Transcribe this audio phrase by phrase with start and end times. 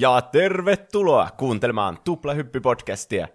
[0.00, 3.28] Ja tervetuloa kuuntelemaan Tuplahyppy-podcastia.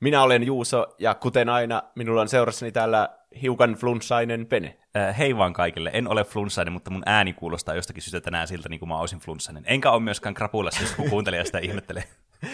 [0.00, 3.08] Minä olen Juuso, ja kuten aina, minulla on seurassani täällä
[3.42, 4.78] hiukan flunssainen Pene.
[4.96, 5.90] Äh, hei vaan kaikille.
[5.92, 9.18] En ole flunssainen, mutta mun ääni kuulostaa jostakin syystä tänään siltä, niin kuin mä olisin
[9.18, 9.64] flunssainen.
[9.66, 12.04] Enkä ole myöskään krapulassa, jos kun kuuntelija sitä ihmettelee.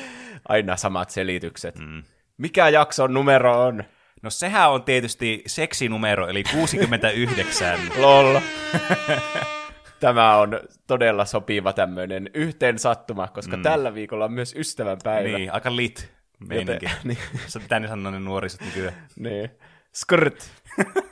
[0.48, 1.78] Aina samat selitykset.
[1.78, 2.02] Mm.
[2.36, 3.84] Mikä jakson numero on?
[4.22, 7.78] No sehän on tietysti seksinumero, eli 69.
[7.98, 8.40] Lol.
[10.00, 13.62] Tämä on todella sopiva tämmöinen yhteen sattuma, koska mm.
[13.62, 15.38] tällä viikolla on myös ystävänpäivä.
[15.38, 16.10] Niin, aika lit
[16.48, 16.86] meininki.
[16.86, 17.18] Joten, niin.
[17.46, 18.94] Se pitää niin sanoa ne nuoriset nykyään.
[19.16, 19.50] niin.
[19.92, 20.50] Skrt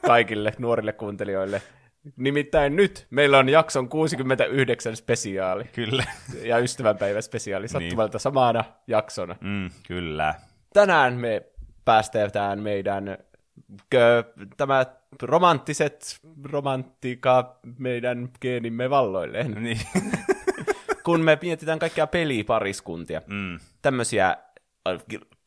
[0.07, 1.63] kaikille nuorille kuuntelijoille.
[2.17, 5.65] Nimittäin nyt meillä on jakson 69 spesiaali.
[5.65, 6.05] Kyllä.
[6.43, 8.21] Ja ystävänpäivä spesiaali sattumalta niin.
[8.21, 9.37] samana jaksona.
[9.41, 10.35] Mm, kyllä.
[10.73, 11.43] Tänään me
[11.85, 13.19] päästetään meidän
[14.57, 14.87] tämä
[15.23, 19.63] romanttiset romantiikka meidän geenimme valloilleen.
[19.63, 19.81] Niin.
[21.05, 23.23] Kun me mietitään kaikkia pelipariskuntia.
[23.27, 23.59] Mm.
[23.83, 24.37] Tämmöisiä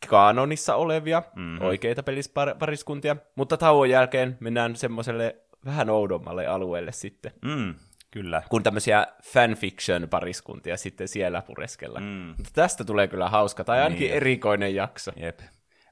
[0.08, 1.66] kanonissa olevia, mm-hmm.
[1.66, 5.36] oikeita pelispariskuntia, mutta tauon jälkeen mennään semmoiselle
[5.66, 7.32] vähän oudommalle alueelle sitten.
[7.46, 7.76] Mm,
[8.12, 8.44] kyllä.
[8.50, 12.00] Kun tämmöisiä fanfiction-pariskuntia sitten siellä pureskella.
[12.00, 12.36] Mm.
[12.54, 14.14] Tästä tulee kyllä hauska, tai ainakin niin.
[14.14, 15.12] erikoinen jakso.
[15.16, 15.40] Jep.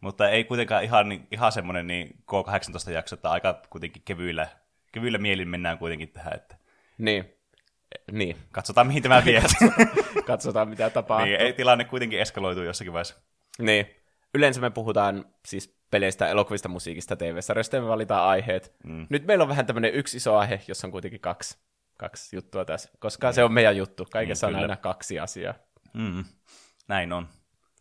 [0.01, 4.47] Mutta ei kuitenkaan ihan, ihan semmoinen niin K18-jakso, että aika kuitenkin kevyillä,
[4.91, 6.33] kevyillä mielin mennään kuitenkin tähän.
[6.33, 6.55] Että...
[6.97, 7.33] Niin.
[8.11, 8.35] Niin.
[8.51, 9.43] Katsotaan, mihin tämä vie.
[10.25, 11.25] Katsotaan, mitä tapahtuu.
[11.25, 13.15] Niin, ei tilanne kuitenkin eskaloituu jossakin vaiheessa.
[13.59, 13.95] Niin.
[14.33, 18.75] Yleensä me puhutaan siis peleistä, elokuvista, musiikista, TV-sarjoista ja me valitaan aiheet.
[18.83, 19.07] Mm.
[19.09, 21.57] Nyt meillä on vähän tämmöinen yksi iso aihe, jossa on kuitenkin kaksi,
[21.97, 23.33] kaksi juttua tässä, koska niin.
[23.33, 24.07] se on meidän juttu.
[24.11, 25.53] Kaikessa niin, on aina kaksi asiaa.
[25.93, 26.23] Mm.
[26.87, 27.27] Näin on.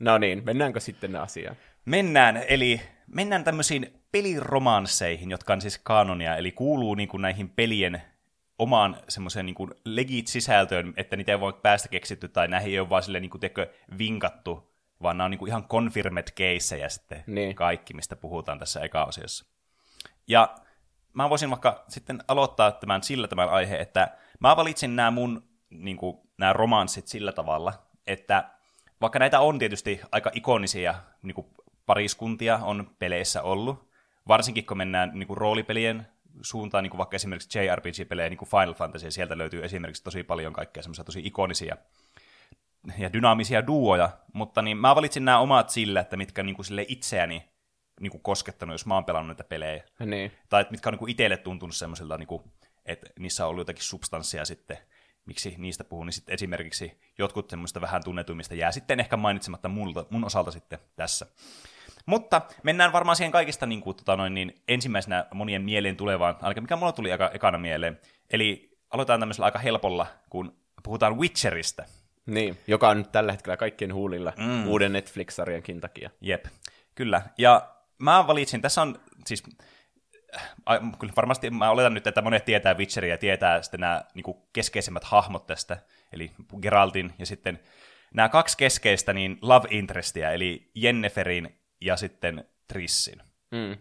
[0.00, 1.56] No niin, mennäänkö sitten asiaan?
[1.88, 8.02] Mennään, eli mennään tämmöisiin peliromansseihin, jotka on siis kanonia, eli kuuluu niin kuin näihin pelien
[8.58, 12.80] omaan semmoiseen niin kuin legit sisältöön, että niitä ei voi päästä keksitty, tai näihin ei
[12.80, 13.40] ole vaan silleen niin kuin,
[13.98, 17.54] vinkattu vaan nämä on niin kuin ihan confirmed caseja sitten niin.
[17.54, 19.44] kaikki, mistä puhutaan tässä eka-osiossa.
[20.26, 20.54] Ja
[21.12, 25.96] mä voisin vaikka sitten aloittaa tämän sillä tämän aihe, että mä valitsin nämä mun niin
[25.96, 27.72] kuin, nämä romanssit sillä tavalla,
[28.06, 28.50] että
[29.00, 31.46] vaikka näitä on tietysti aika ikonisia niin kuin
[31.88, 33.90] pariskuntia on peleissä ollut,
[34.28, 36.06] varsinkin kun mennään niin kuin roolipelien
[36.42, 40.52] suuntaan, niin kuin vaikka esimerkiksi JRPG-pelejä, niin kuin Final Fantasy, sieltä löytyy esimerkiksi tosi paljon
[40.52, 41.76] kaikkea semmoisia tosi ikonisia
[42.98, 46.84] ja dynaamisia duoja, mutta niin mä valitsin nämä omat sillä, että mitkä niin kuin sille
[46.88, 47.48] itseäni
[48.00, 49.84] niin kuin koskettanut, jos mä oon pelannut näitä pelejä.
[50.06, 50.32] Niin.
[50.48, 52.42] Tai että mitkä on niin kuin itselle tuntunut semmoiselta, niin kuin,
[52.86, 54.78] että niissä on ollut jotakin substanssia sitten,
[55.26, 60.06] miksi niistä puhun, niin sitten esimerkiksi jotkut semmoista vähän tunnetuimmista jää sitten ehkä mainitsematta multa,
[60.10, 61.26] mun osalta sitten tässä.
[62.08, 66.62] Mutta mennään varmaan siihen kaikista niin kuin, tota noin, niin ensimmäisenä monien mieleen tulevaan, ainakin
[66.62, 68.00] mikä mulla tuli aika ekana mieleen.
[68.30, 71.84] Eli aloitetaan tämmöisellä aika helpolla, kun puhutaan Witcheristä.
[72.26, 74.66] Niin, joka on nyt tällä hetkellä kaikkien huulilla mm.
[74.68, 76.10] uuden Netflix-sarjankin takia.
[76.20, 76.44] Jep,
[76.94, 77.22] kyllä.
[77.38, 79.42] Ja mä valitsin, tässä on siis,
[80.70, 84.24] äh, kyllä varmasti mä oletan nyt, että monet tietää Witcheria ja tietää sitten nämä niin
[84.24, 85.78] kuin keskeisimmät hahmot tästä,
[86.12, 86.30] eli
[86.62, 87.60] Geraltin ja sitten
[88.14, 93.22] nämä kaksi keskeistä niin love interestia, eli Jenneferin ja sitten Trissin.
[93.50, 93.76] Mm.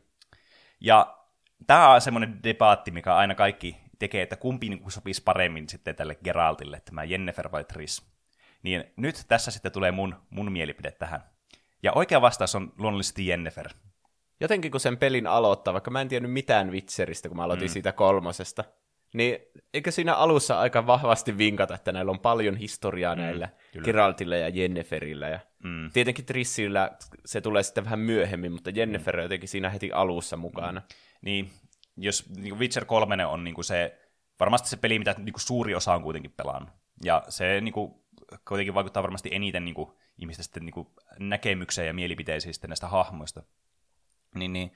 [0.80, 1.18] Ja
[1.68, 6.16] tämä on semmoinen debaatti, mikä aina kaikki tekee, että kumpi niin sopisi paremmin sitten tälle
[6.16, 8.02] Geraltille, tämä Jennefer vai Triss.
[8.64, 11.24] Niin nyt tässä sitten tulee mun, mun mielipide tähän.
[11.84, 13.70] Ja oikea vastaus on luonnollisesti Jennifer.
[14.40, 17.74] Jotenkin kun sen pelin aloittaa, vaikka mä en tiennyt mitään Witcheristä, kun mä aloitin mm.
[17.74, 18.64] siitä kolmosesta,
[19.18, 19.38] niin
[19.74, 23.86] eikö siinä alussa aika vahvasti vinkata, että näillä on paljon historiaa mm, näillä kyllä.
[23.86, 25.30] Geraltilla ja Jenniferillä.
[25.30, 25.92] Ja mm.
[25.92, 26.92] Tietenkin Trissillä
[27.26, 29.20] se tulee sitten vähän myöhemmin, mutta Jennifer mm.
[29.20, 30.80] on jotenkin siinä heti alussa mukana.
[30.80, 30.86] Mm.
[31.22, 31.52] Niin,
[31.98, 34.00] jos niin Witcher 3 on niin kuin se,
[34.40, 36.70] varmasti se peli, mitä niin kuin suuri osa on kuitenkin pelannut.
[37.04, 37.94] Ja se niin kuin,
[38.48, 40.88] kuitenkin vaikuttaa varmasti eniten niin kuin, ihmisten sitten, niin kuin,
[41.20, 43.44] näkemykseen ja mielipiteisiin sitten näistä hahmoista.
[44.36, 44.72] Niin, niin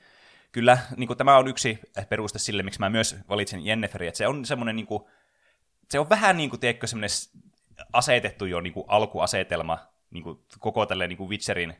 [0.52, 1.78] kyllä niin kuin, tämä on yksi
[2.08, 5.02] peruste sille, miksi mä myös valitsin Jenniferin, että se on semmoinen, niin kuin,
[5.90, 7.10] se on vähän niin kuin, tiedätkö, semmoinen
[7.92, 9.78] asetettu jo niin kuin, alkuasetelma
[10.10, 11.74] niin kuin, koko tälle niin kuin Witcherin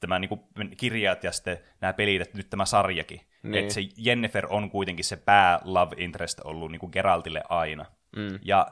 [0.00, 0.40] tämä niin kuin,
[0.76, 3.20] kirjat ja sitten nämä pelit, että nyt tämä sarjakin.
[3.42, 3.54] Niin.
[3.54, 7.86] Että se Jennifer on kuitenkin se pää love interest ollut niin kuin Geraltille aina.
[8.16, 8.38] Mm.
[8.42, 8.66] Ja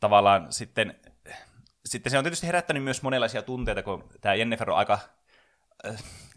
[0.00, 0.94] tavallaan sitten
[1.86, 4.98] sitten se on tietysti herättänyt myös monenlaisia tunteita, kun tämä Jennifer on aika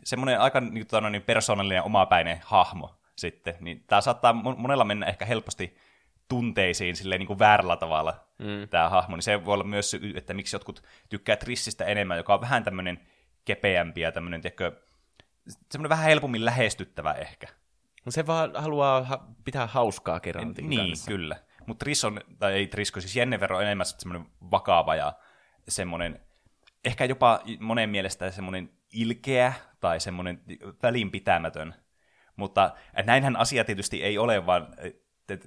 [0.04, 5.78] semmoinen aika niin, niin persoonallinen omapäinen hahmo sitten, niin tämä saattaa monella mennä ehkä helposti
[6.28, 8.68] tunteisiin silleen niin kuin väärällä tavalla mm.
[8.70, 12.34] tämä hahmo, niin se voi olla myös syy, että miksi jotkut tykkää Trissistä enemmän, joka
[12.34, 13.00] on vähän tämmöinen
[13.46, 14.72] kepeämpi ja tämmöinen, tiedätkö,
[15.72, 17.48] semmoinen vähän helpommin lähestyttävä ehkä.
[18.06, 21.12] No se vaan haluaa ha- pitää hauskaa Geraltin Niin, kanssa.
[21.12, 21.36] kyllä.
[21.66, 25.14] Mutta Triss on, tai ei Trisko, siis Jennifer on enemmän semmoinen vakava ja
[25.68, 26.20] semmoinen
[26.86, 30.42] ehkä jopa monen mielestä semmoinen ilkeä tai semmoinen
[30.84, 31.76] välinpitämätön.
[32.36, 32.76] Mutta
[33.06, 34.76] näinhän asia tietysti ei ole, vaan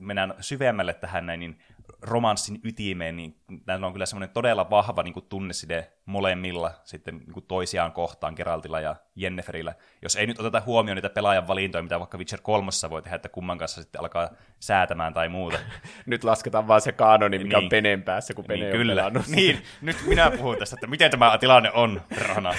[0.01, 1.59] mennään syvemmälle tähän näin, niin
[2.03, 7.33] romanssin ytimeen, niin näillä on kyllä semmoinen todella vahva niin kuin tunneside molemmilla sitten niin
[7.33, 9.75] kuin toisiaan kohtaan, Geraltilla ja Jenneferillä.
[10.03, 13.29] Jos ei nyt oteta huomioon niitä pelaajan valintoja, mitä vaikka Witcher 3 voi tehdä, että
[13.29, 15.59] kumman kanssa sitten alkaa säätämään tai muuta.
[16.07, 17.65] nyt lasketaan vaan se kanoni, mikä niin.
[17.65, 19.11] on Penen päässä, kun Pene niin, on kyllä.
[19.27, 22.55] Niin, nyt minä puhun tästä, että miten tämä tilanne on, perhana.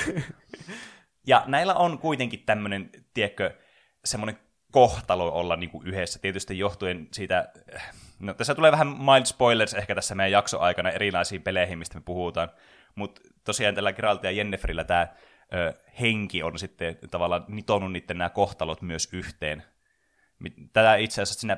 [1.28, 3.58] ja näillä on kuitenkin tämmöinen, tiedätkö,
[4.06, 4.40] semmoinen
[4.72, 7.54] kohtalo olla niin kuin yhdessä, tietysti johtuen siitä,
[8.22, 12.50] no tässä tulee vähän mild spoilers ehkä tässä meidän jaksoaikana erilaisiin peleihin, mistä me puhutaan,
[12.96, 15.08] mutta tosiaan tällä Geralt ja Jenniferillä tämä
[16.00, 19.64] henki on sitten tavallaan nitonut niiden nämä kohtalot myös yhteen.
[20.74, 21.58] Tätä itse asiassa siinä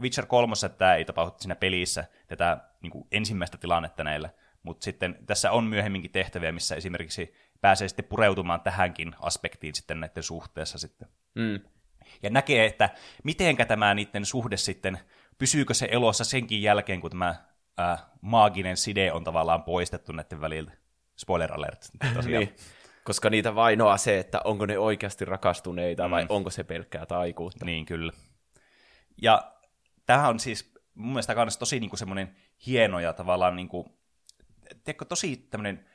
[0.00, 4.30] Witcher 3 tämä ei tapahdu siinä pelissä, tätä niin kuin ensimmäistä tilannetta näillä,
[4.62, 10.22] mutta sitten tässä on myöhemminkin tehtäviä, missä esimerkiksi pääsee sitten pureutumaan tähänkin aspektiin sitten näiden
[10.22, 11.08] suhteessa sitten.
[11.34, 11.60] Mm
[12.22, 12.90] ja näkee, että
[13.24, 14.98] mitenkä tämä niiden suhde sitten,
[15.38, 17.34] pysyykö se elossa senkin jälkeen, kun tämä
[17.78, 20.72] ää, maaginen side on tavallaan poistettu näiden väliltä.
[21.16, 21.88] Spoiler alert.
[22.26, 22.56] niin,
[23.04, 26.10] koska niitä vainoa se, että onko ne oikeasti rakastuneita mm.
[26.10, 27.64] vai onko se pelkkää taikuutta.
[27.64, 28.12] Niin, kyllä.
[29.22, 29.52] Ja
[30.06, 32.36] tämähän on siis mun mielestä myös tosi niin kuin semmoinen
[32.66, 33.86] hieno ja tavallaan niin kuin,
[34.84, 35.86] tiedätkö, tosi tämmöinen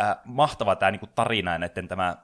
[0.00, 2.16] äh, mahtava tämä niin kuin tarina ja näiden tämä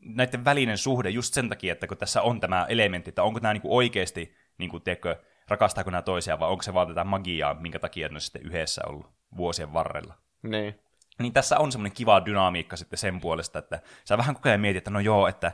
[0.00, 3.52] näiden välinen suhde just sen takia, että kun tässä on tämä elementti, että onko nämä
[3.52, 5.16] niinku oikeasti, niinku, tiedätkö,
[5.50, 8.82] rakastaako nämä toisiaan, vai onko se vaan tätä magiaa, minkä takia ne on sitten yhdessä
[8.86, 9.06] ollut
[9.36, 10.14] vuosien varrella.
[10.42, 10.80] Niin.
[11.18, 14.78] Niin tässä on semmoinen kiva dynamiikka sitten sen puolesta, että sä vähän koko ajan mietit,
[14.78, 15.52] että no joo, että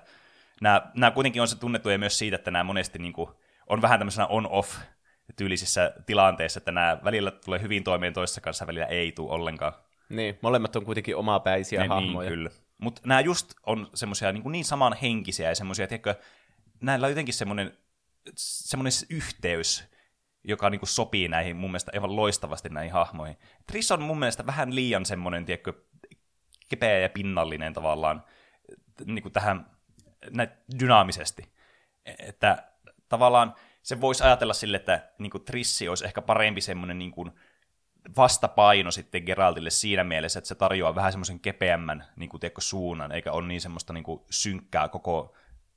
[0.61, 4.27] nämä, nämä kuitenkin on se tunnettuja myös siitä, että nämä monesti niinku on vähän tämmöisenä
[4.27, 4.77] on-off
[5.37, 9.73] tyylisissä tilanteissa, että nämä välillä tulee hyvin toimeen toisessa kanssa, välillä ei tule ollenkaan.
[10.09, 12.31] Niin, molemmat on kuitenkin omapäisiä ne, niin, hahmoja.
[12.31, 12.51] Niin, kyllä.
[12.79, 16.15] Mutta nämä just on semmoisia niin, niin samanhenkisiä ja semmoisia, tiedätkö,
[16.81, 17.79] näillä on jotenkin semmoinen,
[18.37, 19.85] semmoinen yhteys,
[20.45, 23.39] joka niin kuin sopii näihin mun mielestä aivan loistavasti näihin hahmoihin.
[23.67, 25.73] Triss on mun mielestä vähän liian semmoinen, tiedätkö,
[26.69, 28.25] kepeä ja pinnallinen tavallaan
[29.05, 29.71] niin kuin tähän
[30.31, 30.49] näin
[30.81, 31.53] dynaamisesti.
[32.19, 32.73] Että
[33.09, 37.33] tavallaan se voisi ajatella sille, että niin kuin Trissi olisi ehkä parempi semmoinen niin kuin,
[38.17, 43.13] vastapaino sitten Geraltille siinä mielessä, että se tarjoaa vähän semmoisen kepeämmän niin kuin, tiedätkö, suunnan,
[43.13, 45.37] eikä ole niin semmoista niin kuin, synkkää koko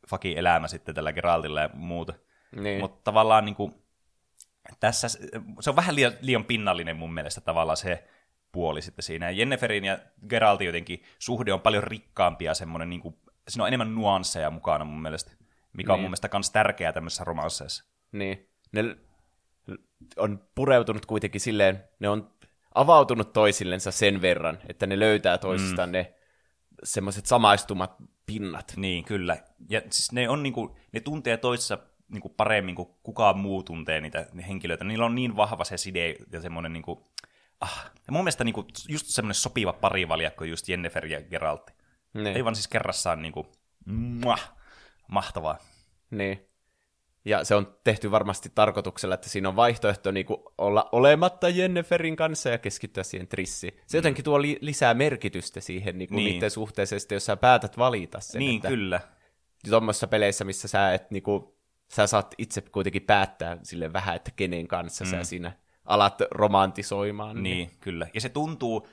[0.10, 2.14] fakin elämä sitten tällä Geraltilla ja muuta.
[2.52, 2.80] Niin.
[2.80, 3.74] Mutta tavallaan niin kuin,
[4.80, 5.08] tässä
[5.60, 8.08] se on vähän liian, liian pinnallinen mun mielestä tavallaan se
[8.52, 9.30] puoli sitten siinä.
[9.30, 10.00] Jenniferin ja
[10.30, 13.18] Geraltin jotenkin suhde on paljon rikkaampi ja semmoinen, niin kuin,
[13.48, 15.32] siinä on enemmän nuansseja mukana mun mielestä,
[15.74, 15.94] mikä niin.
[15.94, 17.84] on mun mielestä myös tärkeää tämmöisessä romansseissa.
[18.12, 18.50] Niin.
[18.72, 18.96] Ne
[20.18, 22.32] on pureutunut kuitenkin silleen, ne on
[22.76, 25.94] avautunut toisillensa sen verran, että ne löytää toisistaan mm.
[25.94, 26.14] ne
[26.84, 28.74] semmoiset samaistumat pinnat.
[28.76, 29.38] Niin, kyllä.
[29.70, 31.38] Ja siis ne on niinku, ne tuntee
[32.10, 34.84] toissa niinku paremmin kuin kukaan muu tuntee niitä henkilöitä.
[34.84, 37.08] Niillä on niin vahva se side ja semmoinen niinku,
[37.62, 41.72] ah, ja mun mielestä niinku just semmoinen sopiva parivaljakko just Jennifer ja Geralt.
[42.14, 42.36] Niin.
[42.36, 43.52] Aivan siis kerrassaan niinku,
[43.86, 44.54] muah,
[45.08, 45.58] mahtavaa.
[46.12, 46.46] Niin.
[47.26, 52.16] Ja se on tehty varmasti tarkoituksella, että siinä on vaihtoehto niin kuin olla olematta Jenniferin
[52.16, 53.74] kanssa ja keskittyä siihen trissiin.
[53.88, 54.00] Se mm.
[54.00, 56.34] jotenkin tuo li- lisää merkitystä siihen niin kuin niin.
[56.34, 58.40] niiden suhteeseen, jos sä päätät valita sen.
[58.40, 59.00] Niin, että kyllä.
[59.70, 61.54] Tuommoisissa peleissä, missä sä, et, niin kuin,
[61.92, 65.12] sä saat itse kuitenkin päättää sille vähän, että kenen kanssa mm.
[65.12, 65.52] sä siinä
[65.86, 67.44] alat romantisoimaan.
[67.44, 68.08] Niin, niin, kyllä.
[68.14, 68.88] Ja se tuntuu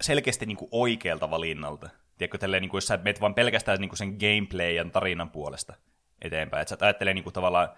[0.00, 1.88] selkeästi niin kuin oikealta valinnalta.
[2.18, 5.30] Tiedätkö, tälleen, niin kuin, jos sä menet vaan pelkästään niin kuin sen gameplay ja tarinan
[5.30, 5.74] puolesta
[6.22, 6.62] eteenpäin.
[6.62, 7.68] Että sä ajattelee niin kuin, tavallaan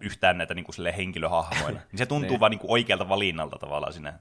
[0.00, 1.80] yhtään näitä niin kuin, henkilöhahmoina.
[1.92, 2.40] niin se tuntuu niin.
[2.40, 4.18] vaan niin kuin, oikealta valinnalta tavallaan siinä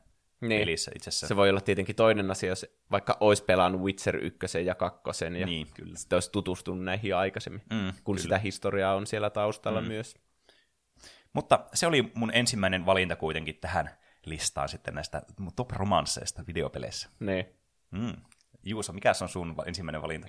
[0.50, 0.62] niin.
[0.62, 1.28] pelissä itsessään.
[1.28, 5.30] Se voi olla tietenkin toinen asia, jos vaikka olisi pelannut Witcher 1 ja 2 ja
[5.30, 5.98] niin, kyllä.
[5.98, 8.24] sitten olisi tutustunut näihin aikaisemmin, mm, kun kyllä.
[8.24, 9.88] sitä historiaa on siellä taustalla mm.
[9.88, 10.16] myös.
[11.34, 13.90] Mutta se oli mun ensimmäinen valinta kuitenkin tähän
[14.26, 15.22] listaan sitten näistä
[15.56, 17.10] top-romansseista videopeleissä.
[17.20, 17.46] Niin.
[17.92, 18.14] Mm.
[18.64, 20.28] Juuso, mikä on sun ensimmäinen valinta?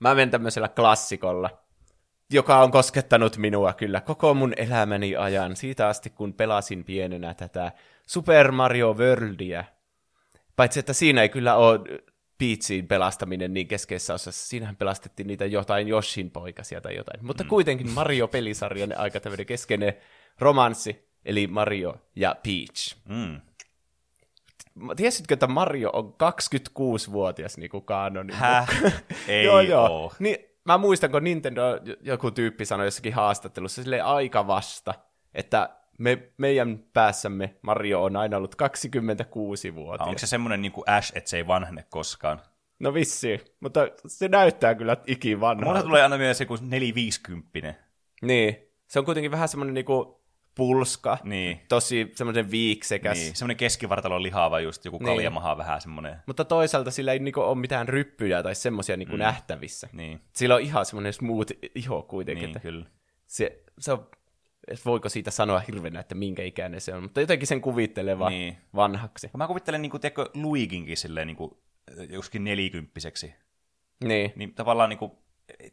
[0.00, 1.68] Mä menen tämmöisellä klassikolla
[2.32, 7.72] joka on koskettanut minua kyllä koko mun elämäni ajan, siitä asti kun pelasin pienenä tätä
[8.08, 9.64] Super Mario Worldia.
[10.56, 11.80] Paitsi, että siinä ei kyllä ole
[12.38, 14.48] Peachin pelastaminen niin keskeisessä osassa.
[14.48, 17.26] Siinähän pelastettiin niitä jotain Joshin poikasia tai jotain.
[17.26, 17.48] Mutta mm.
[17.48, 19.94] kuitenkin Mario-pelisarjan aika tämmöinen keskeinen
[20.38, 22.96] romanssi, eli Mario ja Peach.
[23.08, 23.40] Mm.
[24.96, 28.68] Tiesitkö, että Mario on 26-vuotias niin kuin kanonin Häh?
[29.28, 30.12] Ei joo, joo.
[30.18, 31.62] Niin, mä muistan, kun Nintendo,
[32.00, 34.94] joku tyyppi sanoi jossakin haastattelussa sille aika vasta,
[35.34, 40.04] että me, meidän päässämme Mario on aina ollut 26 vuotta.
[40.04, 42.40] Onko se semmoinen niin kuin Ash, että se ei vanhene koskaan?
[42.78, 45.66] No vissi, mutta se näyttää kyllä ikivanhalta.
[45.70, 47.74] Mulla tulee aina se joku 450.
[48.22, 48.56] Niin,
[48.88, 50.18] se on kuitenkin vähän semmoinen niinku
[50.54, 51.60] pulska, Niin.
[51.68, 53.18] tosi semmoinen viiksekäs.
[53.18, 55.06] Niin, semmoinen keskivartalon lihava just, joku Niin.
[55.06, 56.16] kaljamaha vähän semmoinen.
[56.26, 59.18] Mutta toisaalta sillä ei niinku ole mitään ryppyjä tai semmoisia niinku mm.
[59.18, 59.88] nähtävissä.
[59.92, 62.42] Niin, Sillä on ihan semmoinen smooth iho kuitenkin.
[62.42, 62.86] niin että kyllä.
[63.26, 64.06] se, se on,
[64.68, 68.32] et voiko siitä sanoa hirveänä, että minkä ikäinen se on, mutta jotenkin sen kuvittelee vaan
[68.32, 68.56] Niin.
[68.74, 69.30] vanhaksi.
[69.36, 71.50] Mä kuvittelen, niin kuin, tiedätkö, Luiginkin silleen niin kuin,
[72.08, 73.34] joskin nelikymppiseksi.
[74.04, 75.12] Niin, Niin tavallaan niin kuin,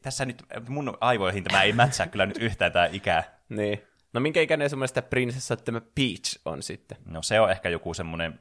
[0.02, 3.40] tässä nyt mun aivoihin tämä ei mätsää kyllä nyt yhtään tämä ikää.
[3.50, 3.82] niin.
[4.14, 6.98] No minkä ikäinen sun mielestä prinsessa tämä Peach on sitten?
[7.06, 8.40] No se on ehkä joku semmoinen,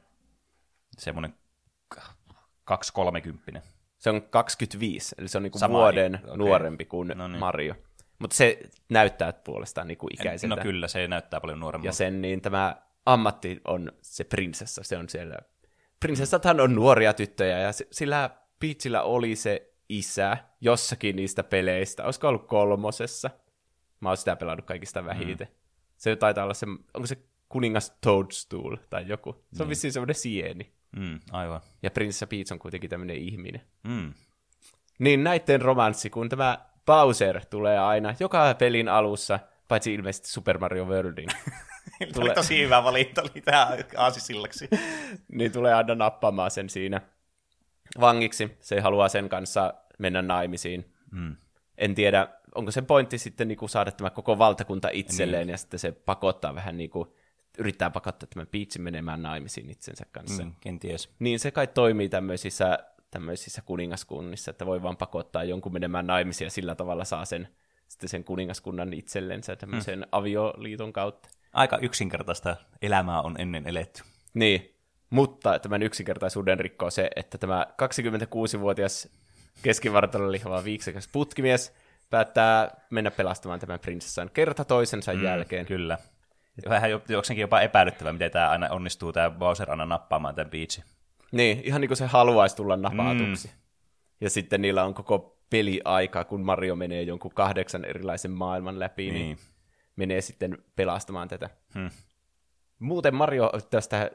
[0.97, 1.33] semmoinen
[3.57, 3.59] 2-30.
[3.97, 6.37] Se on 25, eli se on niinku Sama vuoden okei.
[6.37, 7.39] nuorempi kuin No niin.
[7.39, 7.75] Mario.
[8.19, 10.55] Mutta se näyttää puolestaan niinku ikäiseltä.
[10.55, 11.87] No kyllä, se näyttää paljon nuoremmalta.
[11.87, 15.37] Ja sen niin tämä ammatti on se prinsessa, se on siellä.
[15.99, 18.29] Prinsessathan on nuoria tyttöjä ja sillä
[18.59, 22.03] Peachillä oli se isä jossakin niistä peleistä.
[22.03, 23.29] Olisiko ollut kolmosessa?
[23.99, 25.47] Mä oon sitä pelannut kaikista vähiten.
[25.47, 25.55] Mm.
[25.97, 27.17] Se taitaa olla se, onko se
[27.49, 29.31] kuningas Toadstool tai joku.
[29.33, 29.61] Se Niin.
[29.61, 30.73] on vissiin semmoinen sieni.
[30.95, 31.61] Mm, aivan.
[31.83, 33.61] Ja prinsessa Peach on kuitenkin tämmöinen ihminen.
[33.83, 34.13] Mm.
[34.99, 40.85] Niin näitten romanssi, kun tämä Bowser tulee aina joka pelin alussa, paitsi ilmeisesti Super Mario
[40.85, 41.29] Worldin,
[42.13, 42.33] Tulee...
[42.33, 44.69] tosi hyvä valinta oli tämä aasisillaksi.
[45.37, 47.01] niin tulee aina nappamaan sen siinä
[47.99, 48.57] vangiksi.
[48.61, 50.93] Se haluaa sen kanssa mennä naimisiin.
[51.11, 51.35] Mm.
[51.77, 55.51] En tiedä, onko se pointti sitten niin kuin saada tämä koko valtakunta itselleen, niin.
[55.51, 57.09] ja sitten se pakottaa vähän niin kuin,
[57.57, 60.43] yrittää pakottaa tämän Peachin menemään naimisiin itsensä kanssa.
[60.43, 61.09] Mm, kenties.
[61.19, 62.79] Niin se kai toimii tämmöisissä,
[63.11, 67.47] tämmöisissä kuningaskunnissa, että voi vaan pakottaa jonkun menemään naimisiin, ja sillä tavalla saa sen,
[67.87, 70.05] sitten sen kuningaskunnan itsellensä tämmöisen mm.
[70.11, 71.29] avioliiton kautta.
[71.53, 74.03] Aika yksinkertaista elämää on ennen eletty.
[74.33, 74.75] Niin,
[75.09, 79.09] mutta tämän yksinkertaisuuden rikkoo se, että tämä 26-vuotias
[79.63, 81.73] keskivartalon lihava viiksekäs putkimies
[82.09, 85.65] päättää mennä pelastamaan tämän prinsessan kerta toisensa mm, jälkeen.
[85.65, 85.97] Kyllä.
[86.69, 90.83] Vähän jo, jokseenkin jopa epäilyttävää, miten tämä aina onnistuu, tämä Bowser aina nappaamaan tämän Peachin.
[91.31, 93.47] Niin, ihan niin kuin se haluaisi tulla napaatuksi.
[93.47, 93.53] Mm.
[94.21, 99.13] Ja sitten niillä on koko peliaika, kun Mario menee jonkun kahdeksan erilaisen maailman läpi, niin,
[99.13, 99.37] Niin.
[99.95, 101.49] menee sitten pelastamaan tätä.
[101.73, 101.89] Hmm.
[102.79, 104.11] Muuten Mario tästä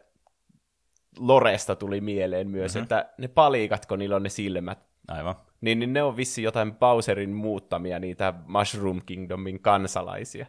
[1.19, 2.83] Loresta tuli mieleen myös, mm-hmm.
[2.83, 5.35] että ne palikat, kun niillä on ne silmät, Aivan.
[5.61, 10.47] niin, niin ne on vissi jotain Bowserin muuttamia niitä Mushroom Kingdomin kansalaisia.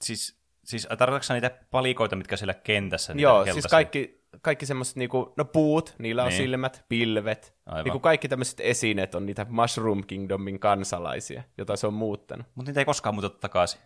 [0.00, 3.14] Siis, siis tarkoitatko sä niitä palikoita, mitkä siellä kentässä?
[3.14, 3.70] niitä Joo, siis keltaisia?
[3.70, 6.36] kaikki, kaikki semmoiset, niinku, no puut, niillä on Niin.
[6.36, 7.54] silmät, pilvet.
[7.66, 7.84] Aivan.
[7.84, 12.46] Niinku kaikki tämmöiset esineet on niitä Mushroom Kingdomin kansalaisia, jota se on muuttanut.
[12.54, 13.80] Mutta niitä ei koskaan muuteta takaisin.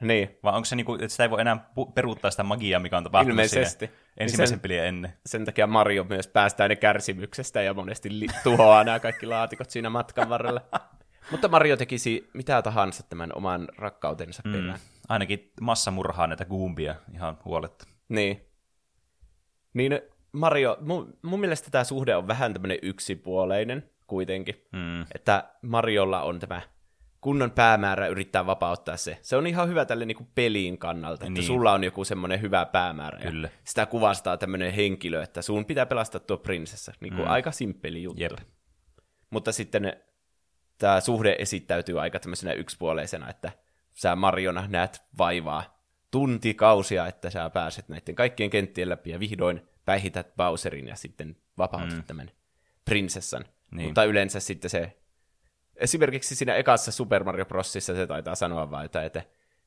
[0.00, 3.04] Niin, Vai onko se niinku, että sitä ei voi enää peruuttaa sitä magiaa, mikä on
[3.04, 3.86] tapahtunut Ilmeisesti.
[3.86, 5.12] siinä ensimmäisen Niin sen- pelin ennen?
[5.26, 9.90] sen takia Mario myös päästää ne kärsimyksestä ja monesti li- tuhoaa nämä kaikki laatikot siinä
[9.90, 10.60] matkan varrella.
[11.30, 14.52] Mutta Mario tekisi mitä tahansa tämän oman rakkautensa Mm.
[14.52, 14.78] perään.
[15.08, 17.84] Ainakin massa murhaa näitä goombia ihan huoletta.
[18.08, 18.40] Niin.
[19.76, 20.00] Niin
[20.32, 24.66] Mario, mun, mun mielestä tämä suhde on vähän tämmöinen yksipuoleinen kuitenkin.
[24.72, 25.02] Mm.
[25.14, 26.60] Että Mariolla on tämä
[27.20, 29.18] kunnon päämäärä yrittää vapauttaa se.
[29.22, 31.44] Se on ihan hyvä tälle niinku pelin kannalta, että Niin.
[31.46, 33.18] sulla on joku semmoinen hyvä päämäärä.
[33.24, 33.48] ja Kyllä.
[33.64, 36.92] Sitä kuvastaa tämmöinen henkilö, että sun pitää pelastaa tuo prinsessa.
[37.00, 37.28] Niinku Mm.
[37.30, 38.22] aika simppeli juttu.
[38.22, 38.32] Jep.
[39.30, 39.96] Mutta sitten
[40.78, 43.52] tämä suhde esittäytyy aika tämmöisenä yksipuoleisena, että
[43.94, 45.75] sä Mariona näet vaivaa
[46.16, 51.96] tuntikausia, että sä pääset näiden kaikkien kenttien läpi ja vihdoin päihität Bowserin ja sitten vapautat
[51.96, 52.04] mm.
[52.04, 52.30] tämän
[52.84, 53.44] prinsessan.
[53.70, 53.86] Niin.
[53.86, 54.96] Mutta yleensä sitten se,
[55.76, 59.22] esimerkiksi siinä ekassa Super Mario Brosissa se taitaa sanoa vaan, että, että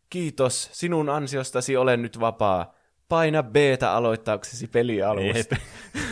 [0.09, 2.75] kiitos, sinun ansiostasi olen nyt vapaa.
[3.09, 3.55] Paina b
[3.89, 5.55] aloittaaksesi peli alusta.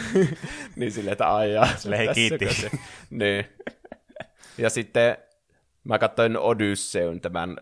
[0.75, 1.67] niin silleen, että aijaa.
[1.77, 2.53] Silleen, hei, kiitti.
[2.53, 2.71] Se?
[3.09, 3.45] niin.
[4.57, 5.17] Ja sitten
[5.83, 7.57] mä katsoin Odysseyn tämän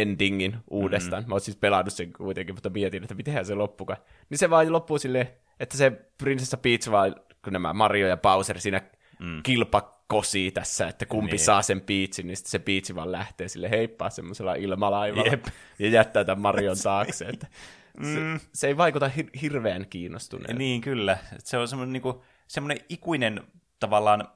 [0.00, 1.22] endingin uudestaan.
[1.22, 1.28] Mm.
[1.28, 3.98] Mä oon siis pelannut sen kuitenkin, mutta mietin, että mitenhän se loppukaan.
[4.30, 5.28] Niin se vaan loppuu silleen,
[5.60, 8.80] että se prinsessa Peach vaan, kun nämä Mario ja Bowser siinä
[9.18, 9.42] mm.
[9.42, 11.30] kilpakosi tässä, että kumpi Niin.
[11.30, 11.44] niin.
[11.44, 15.44] saa sen Peachin, niin sitten se Peach vaan lähtee sille heippaa semmoisella ilmalaivalla Jep.
[15.78, 17.24] ja jättää tämän Marion taakse.
[17.24, 17.46] Että
[18.02, 20.58] se, se, ei vaikuta hir- hirveän kiinnostuneelta.
[20.58, 21.18] Niin, kyllä.
[21.38, 23.42] Se on semmoinen, niinku, semmoinen ikuinen
[23.80, 24.28] tavallaan,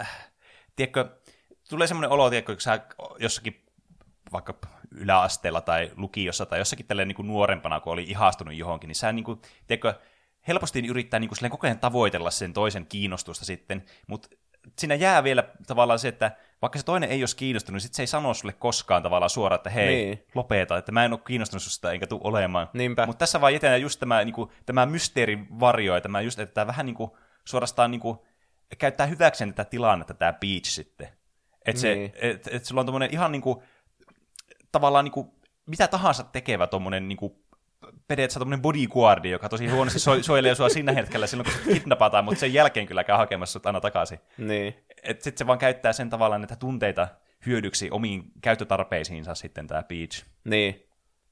[0.00, 0.30] äh,
[0.76, 1.08] tiedätkö,
[1.68, 2.80] tulee semmoinen olo, tiedätkö, kun sä
[3.18, 3.63] jossakin
[4.34, 4.54] vaikka
[4.90, 9.12] yläasteella tai lukiossa tai jossakin tälleen niin kuin nuorempana, kun oli ihastunut johonkin, niin sä
[9.12, 9.94] niin kuin, tiedätkö,
[10.48, 14.28] helposti yrittää niin kuin koko ajan tavoitella sen toisen kiinnostusta sitten, mutta
[14.78, 18.02] siinä jää vielä tavallaan se, että vaikka se toinen ei olisi kiinnostunut, niin sit se
[18.02, 20.10] ei sano sulle koskaan tavallaan suoraan, että hei, niin.
[20.10, 20.26] Niin.
[20.34, 22.70] lopeta, että mä en ole kiinnostunut susta enkä tule olemaan.
[22.72, 23.06] Niinpä.
[23.06, 26.54] Mutta tässä vaan jätetään just tämä, niin kuin, tämä mysteerin varjo, ja tämä just, että
[26.54, 27.10] tämä vähän niin kuin,
[27.44, 28.18] suorastaan niin kuin,
[28.78, 31.08] käyttää hyväkseen tätä tilannetta, tämä Beach sitten.
[31.66, 32.12] Että se, Niin.
[32.14, 33.62] et, et sulla on tommonen ihan niinku,
[34.74, 35.34] tavallaan niinku,
[35.66, 37.44] mitä tahansa tekevä tommonen niinku,
[38.08, 42.40] periaatteessa tommonen bodyguardi, joka tosi huonosti so- suojelee sua siinä hetkellä silloin, kun kidnapataan, mutta
[42.40, 44.20] sen jälkeen kyllä käy hakemassa sut aina takaisin.
[44.38, 44.74] Niin.
[45.06, 47.08] Sitten se vaan käyttää sen tavallaan näitä tunteita
[47.46, 50.24] hyödyksi omiin käyttötarpeisiinsa sitten tämä Beach.
[50.44, 50.86] Niin.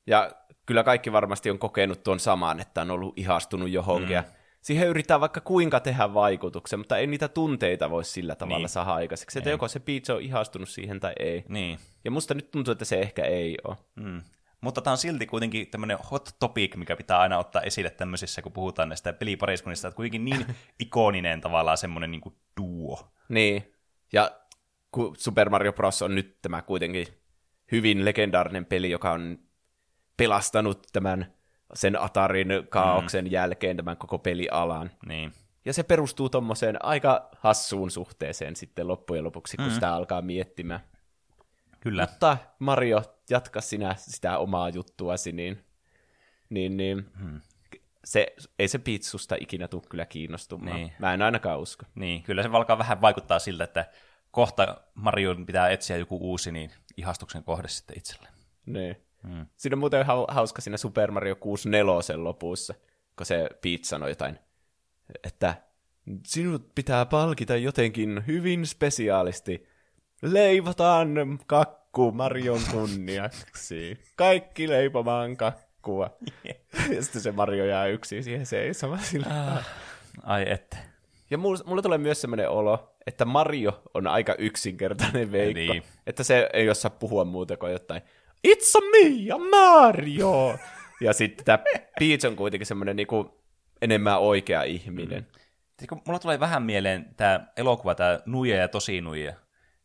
[0.06, 0.30] Ja
[0.66, 4.08] kyllä kaikki varmasti on kokenut tuon saman, että on ollut ihastunut johonkin.
[4.08, 4.14] Mm.
[4.14, 4.24] Ja
[4.62, 8.62] siihen yritetään vaikka kuinka tehdä vaikutuksen, mutta ei niitä tunteita voi sillä tavalla Niin.
[8.62, 8.68] niin.
[8.68, 9.38] saada aikaiseksi.
[9.38, 9.54] Että Ei.
[9.54, 11.44] joko se Peach on ihastunut siihen tai ei.
[11.48, 11.78] Niin.
[12.04, 13.76] Ja musta nyt tuntuu, että se ehkä ei ole.
[13.94, 14.22] Mm.
[14.60, 18.52] Mutta tämä on silti kuitenkin tämmöinen hot topic, mikä pitää aina ottaa esille tämmöisissä, kun
[18.52, 20.46] puhutaan näistä pelipariskunnista, että kuitenkin niin
[20.80, 23.12] ikoninen tavallaan semmoinen niin kuin duo.
[23.28, 23.74] Niin.
[24.12, 24.30] Ja
[24.92, 26.02] kun Super Mario Bros.
[26.02, 27.06] on nyt tämä kuitenkin
[27.72, 29.38] hyvin legendaarinen peli, joka on
[30.16, 31.32] pelastanut tämän
[31.74, 33.30] sen Atarin kaauksen mm.
[33.30, 34.90] jälkeen tämän koko pelialan.
[35.06, 35.32] Niin.
[35.64, 39.72] Ja se perustuu tommoseen aika hassuun suhteeseen sitten loppujen lopuksi, kun mm.
[39.72, 40.80] sitä alkaa miettimään.
[41.80, 42.06] Kyllä.
[42.10, 45.64] Mutta Mario, jatka sinä sitä omaa juttuasi, niin,
[46.50, 47.40] niin, niin Hmm.
[48.04, 50.76] se, ei se pitsusta ikinä tule kyllä kiinnostumaan.
[50.76, 50.92] Niin.
[50.98, 51.86] Mä en ainakaan usko.
[51.94, 53.86] Niin, kyllä se alkaa vähän vaikuttaa siltä, että
[54.30, 58.34] kohta Marion pitää etsiä joku uusi niin ihastuksen kohde sitten itselleen.
[58.66, 58.96] Niin.
[59.22, 59.46] Mm.
[59.56, 62.74] Siinä on muuten hau- hauska siinä Super Mario 64 lopussa,
[63.16, 64.38] kun se Peach sanoi jotain,
[65.24, 65.54] että
[66.26, 69.66] sinut pitää palkita jotenkin hyvin spesiaalisti.
[70.22, 73.98] Leivotaan kakku Marion kunniaksi.
[74.16, 76.10] Kaikki leipomaan kakkua.
[76.94, 79.26] Ja sitten se Mario jää yksin siihen seisomaan sillä.
[79.54, 79.66] Ah,
[80.22, 80.76] ai että.
[81.30, 85.72] Ja mulla, mulla tulee myös semmoinen olo, että Mario on aika yksinkertainen veikko.
[85.72, 85.82] Niin.
[86.06, 88.02] Että se ei osaa puhua muuta kuin jotain,
[88.48, 90.58] It's a me, a Mario!
[91.00, 91.58] ja sitten tämä
[91.98, 93.42] Peach on kuitenkin semmoinen niinku
[93.82, 95.26] enemmän oikea ihminen.
[95.76, 99.32] Tiedätkö, mulla tulee vähän mieleen tämä elokuva, tämä Nuija ja Tosi Nuija,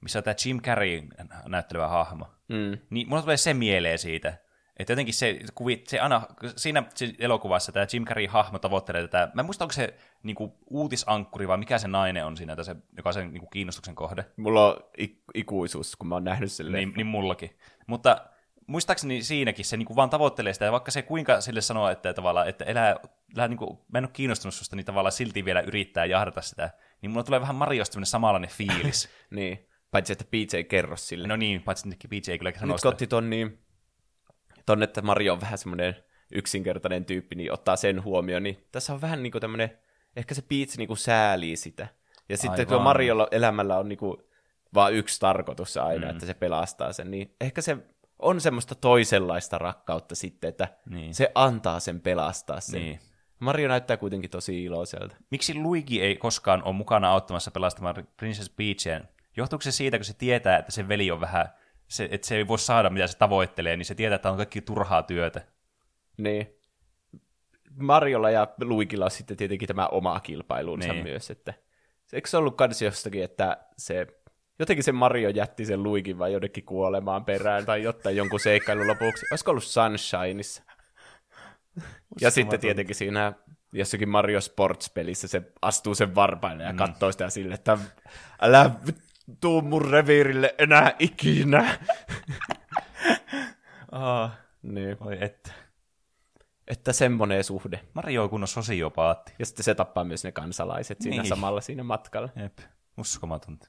[0.02, 1.02] missä on tämä Jim Carrey
[1.48, 2.26] näyttelevä hahmo.
[2.48, 2.78] Mm.
[2.90, 4.38] Niin mulla tulee se mieleen siitä,
[4.78, 6.22] että jotenkin se, kuvi, se aina,
[6.56, 6.84] siinä
[7.20, 9.94] elokuvassa tämä Jim Carrey hahmo tavoittelee tätä, mä en muista onko se
[10.24, 14.26] niinku, uutisankkuri vai mikä se nainen on siinä, se, joka on sen niinku, kiinnostuksen kohde.
[14.38, 17.58] Mulla on ik- ikuisuus, kun mä oon nähnyt sen Niin, niin mullakin.
[17.88, 18.18] Mutta
[18.68, 22.50] muistaakseni siinäkin se niinku vaan tavoittelee sitä, ja vaikka se kuinka sille sanoo, että tavallaan,
[22.50, 22.96] että elää,
[23.36, 26.70] elää niinku, mä en ole kiinnostunut susta, niin tavallaan silti vielä yrittää jahdata sitä,
[27.02, 29.10] niin mulla tulee vähän Mariosta tämmöinen samanlainen fiilis.
[29.32, 29.68] niin.
[29.92, 31.28] Paitsi, että Peach ei kerro sille.
[31.28, 32.82] no niin, paitsi että BJ ei kyllä sano Nyt sitä.
[32.82, 33.60] kun otti ton, niin,
[34.66, 35.96] ton, että Mario on vähän semmoinen
[36.32, 39.78] yksinkertainen tyyppi, niin ottaa sen huomioon, niin tässä on vähän niinku tämmöinen,
[40.16, 41.88] ehkä se Peach niinku säälii sitä.
[42.30, 42.68] Ja sitten Aivan.
[42.68, 44.30] kun Mariolla elämällä on niinku
[44.74, 46.12] vaan yksi tarkoitus aina, mm.
[46.12, 47.78] että se pelastaa sen, niin ehkä se
[48.20, 51.14] on semmoista toisenlaista rakkautta sitten, että Niin.
[51.14, 52.82] se antaa sen pelastaa sen.
[52.82, 53.00] Niin.
[53.40, 55.16] Mario näyttää kuitenkin tosi iloiselta.
[55.32, 59.02] Miksi Luigi ei koskaan ole mukana auttamassa pelastamaan Princess Peachia?
[59.38, 61.50] Johtuuko se siitä, kun se tietää, että se veli on vähän,
[61.88, 64.62] se, että se ei voi saada mitä se tavoittelee, niin se tietää, että on kaikki
[64.62, 65.42] turhaa työtä.
[66.18, 66.54] Niin.
[67.76, 71.04] Mariolla ja Luigilla on sitten tietenkin tämä oma kilpailunsa niin.
[71.04, 71.54] myös, että
[72.14, 74.08] eikö se ollut kans jostakin, että se
[74.60, 79.26] jotenkin se Mario jätti sen Luigin vai jonnekin kuolemaan perään tai jotain jonkun seikkailun lopuksi.
[79.32, 80.64] Olisiko ollut Sunshineissa?
[82.22, 83.34] ja sitten tietenkin siinä
[83.74, 86.78] jossakin Mario Sports-pelissä se astuu sen varpaille ja Mm.
[86.78, 87.78] katsoo sitä sille, että
[88.42, 88.72] älä
[89.42, 91.78] tuu mun reviirille enää ikinä.
[93.92, 94.30] Oh,
[94.62, 94.98] niin.
[95.00, 95.52] voi että.
[96.68, 97.80] Että semmoinen suhde.
[97.94, 99.34] Mario on kunnon sosiopaatti.
[99.40, 101.30] Ja sitten se tappaa myös ne kansalaiset siinä niin.
[101.30, 102.30] samalla siinä matkalla.
[102.36, 102.58] Jep,
[102.98, 103.68] uskomatonta.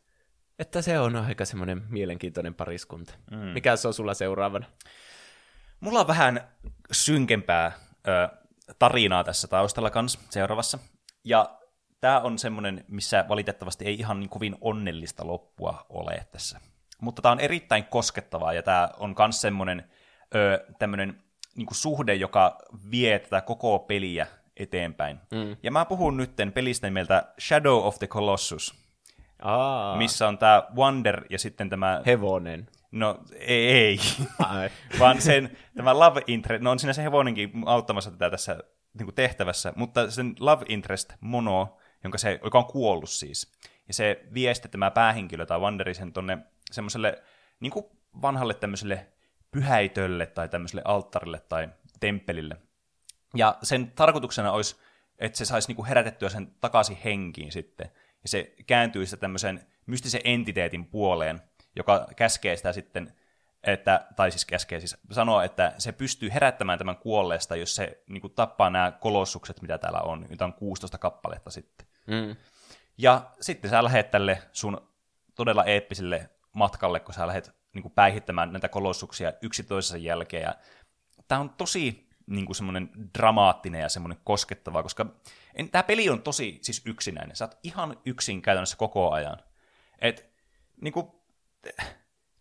[0.59, 3.15] Että se on aika semmoinen mielenkiintoinen pariskunta.
[3.31, 3.39] Mm.
[3.39, 4.67] Mikä se on sulla seuraavana?
[5.81, 6.49] Mulla on vähän
[6.93, 7.73] synkempää
[8.09, 8.29] ö,
[8.79, 10.79] tarinaa tässä taustalla kans seuraavassa.
[11.25, 11.59] Ja
[12.01, 16.61] tämä on semmoinen, missä valitettavasti ei ihan niin kovin onnellista loppua ole tässä.
[17.01, 19.91] Mutta tämä on erittäin koskettavaa ja tämä on myös semmoinen
[20.35, 21.23] ö, tämmöinen
[21.57, 22.59] niin suhde, joka
[22.91, 25.21] vie tätä koko peliä eteenpäin.
[25.31, 25.57] Mm.
[25.63, 28.88] Ja mä puhun nytten pelistä nimeltä Shadow of the Colossus,
[29.43, 32.03] Aa, missä on tämä Wonder ja sitten tämä...
[32.07, 32.69] Hevonen.
[32.93, 33.99] No ei, ei.
[34.39, 34.71] Ai.
[35.01, 38.59] vaan sen, tämä love interest, no on siinä se hevonenkin auttamassa tätä tässä
[38.99, 43.53] niin tehtävässä, mutta sen love interest mono, jonka se, joka on kuollut siis,
[43.89, 46.39] ja se vie sitten tämä päähenkilö tai Wanderi sen tonne
[46.71, 47.23] semmoiselle
[47.61, 47.73] niin
[48.23, 49.07] vanhalle tämmöiselle
[49.51, 51.69] pyhäitölle tai tämmöiselle alttarille tai
[52.01, 52.57] temppelille.
[53.35, 54.77] Ja sen tarkoituksena olisi,
[55.19, 57.91] että se saisi niinku herätettyä sen takaisin henkiin sitten.
[58.29, 61.43] Se kääntyy sitä tämmöisen mystisen entiteetin puoleen,
[61.77, 63.13] joka käskee sitä sitten,
[63.63, 68.29] että, tai siis käskee siis sanoa, että se pystyy herättämään tämän kuolleesta, jos se niinku
[68.29, 71.87] tappaa nämä kolossukset, mitä täällä on, joita on 16 kappaletta sitten.
[72.07, 72.37] Mm.
[72.99, 74.89] Ja sitten sä lähet tälle sun
[75.35, 80.43] todella eeppiselle matkalle, kun sä lähdet niin päihittämään näitä kolossuksia yksi toisensa jälkeen.
[80.43, 80.55] Ja
[81.29, 85.07] tämä on tosi niin kuin semmoinen dramaattinen ja semmoinen koskettava, koska
[85.71, 87.37] tämä peli on tosi siis yksinäinen.
[87.37, 89.39] Sä oot ihan yksin käytännössä koko ajan.
[89.99, 90.31] Et,
[90.81, 91.07] niin kuin,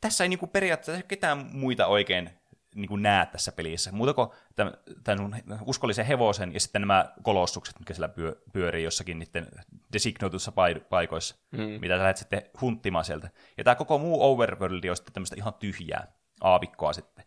[0.01, 2.29] tässä ei niin kuin periaatteessa ketään muita oikein
[2.75, 3.91] niin kuin näe tässä pelissä.
[3.91, 8.83] Muuta kuin tämän, tämän sun uskollisen hevosen ja sitten nämä kolossukset, mikä siellä pyö, pyörii
[8.83, 9.47] jossakin niiden
[9.93, 10.51] designoituissa
[10.89, 11.59] paikoissa, mm.
[11.59, 13.29] mitä sä lähdet sitten hunttimaan sieltä.
[13.57, 17.25] Ja tämä koko muu overworld on sitten tämmöistä ihan tyhjää aavikkoa sitten.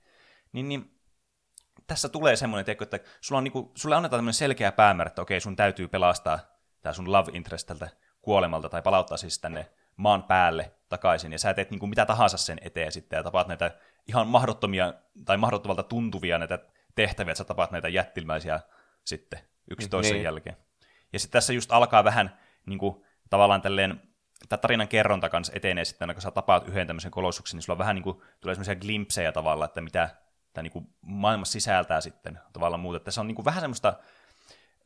[0.53, 1.00] Niin, niin
[1.91, 5.41] tässä tulee semmoinen teko, että sulla on niinku, sulle annetaan tämmöinen selkeä päämäärä, että okei,
[5.41, 6.39] sun täytyy pelastaa
[6.83, 7.89] tämä sun love interest tältä
[8.23, 12.59] kuolemalta, tai palauttaa siis tänne maan päälle takaisin, ja sä teet niinku mitä tahansa sen
[12.63, 13.71] eteen sitten, ja tapaat näitä
[14.07, 16.59] ihan mahdottomia, tai mahdottomalta tuntuvia näitä
[16.95, 18.61] tehtäviä, että sä tapaat näitä jättilmäisiä
[19.05, 20.25] sitten yksi mm, toisen niin.
[20.25, 20.57] jälkeen.
[21.13, 24.03] Ja sitten tässä just alkaa vähän niinku, tavallaan tälleen,
[24.49, 27.95] tämä tarinan kerronta kanssa etenee sitten, kun sä tapaat yhden tämmöisen kolossuksen, niin sulla vähän
[27.95, 30.11] niin kuin, tulee semmoisia glimpsejä tavallaan, että mitä
[30.53, 33.11] tämä niin kuin maailma sisältää sitten tavallaan muuta.
[33.11, 33.95] Se on niin kuin vähän semmoista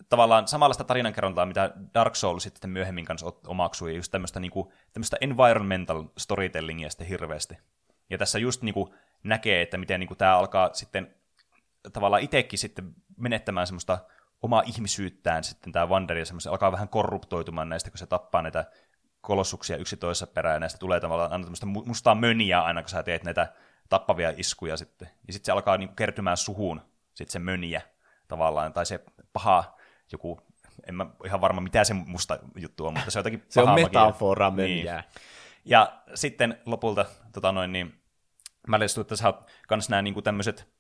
[0.08, 4.72] tavallaan samanlaista tarinankerrontaa, mitä Dark Souls sitten myöhemmin kanssa omaksui, ja just tämmöistä, niin kuin,
[4.92, 7.58] tämmöistä environmental storytellingia sitten hirveästi.
[8.10, 11.14] Ja tässä just niin kuin näkee, että miten niin kuin tämä alkaa sitten
[11.92, 13.98] tavallaan itsekin sitten menettämään semmoista
[14.42, 18.64] omaa ihmisyyttään sitten tämä Wander, ja alkaa vähän korruptoitumaan näistä, kun se tappaa näitä
[19.20, 23.02] kolossuksia yksi toisessa perään, ja näistä tulee tavallaan aina tämmöistä mustaa möniä aina, kun sä
[23.02, 23.52] teet näitä
[23.88, 25.08] tappavia iskuja sitten.
[25.26, 26.80] Ja sitten se alkaa niinku kertymään suhun,
[27.14, 27.82] sitten se möniä
[28.28, 29.76] tavallaan, tai se paha
[30.12, 30.40] joku,
[30.86, 33.74] en mä ihan varma mitä se musta juttu on, mutta se on jotakin Se on
[33.74, 34.86] metafora niin.
[35.64, 38.00] Ja sitten lopulta, tota noin, niin
[38.68, 40.74] mä leistuin, että sä oot kans nää niinku tämmöiset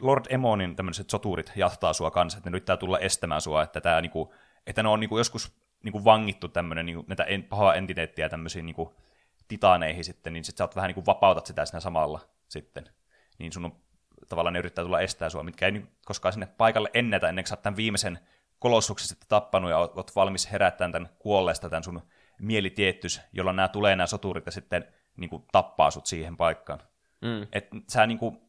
[0.00, 4.00] Lord Emonin tämmöiset soturit jahtaa sua kanssa, että ne yrittää tulla estämään sua, että, tää,
[4.00, 4.34] niinku,
[4.66, 5.52] että ne on niinku joskus
[5.84, 8.96] niinku vangittu tämmöinen niinku, näitä en, pahaa entiteettiä tämmöisiin niinku,
[9.50, 12.84] titaaneihin sitten, niin sitten sä oot vähän niin kuin vapautat sitä siinä samalla sitten.
[13.38, 13.76] Niin sun on,
[14.28, 17.54] tavallaan ne yrittää tulla estää sua, mitkä ei koskaan sinne paikalle ennätä ennen kuin sä
[17.54, 18.18] oot tämän viimeisen
[18.58, 22.02] kolossuksen sitten tappanut ja oot, oot valmis herättämään tämän kuolleesta tämän sun
[22.40, 24.84] mielitiettys, jolloin nämä tulee nämä soturit ja sitten
[25.16, 26.80] niin kuin, tappaa sut siihen paikkaan.
[27.20, 27.46] Mm.
[27.52, 28.40] Et sä niin kuin,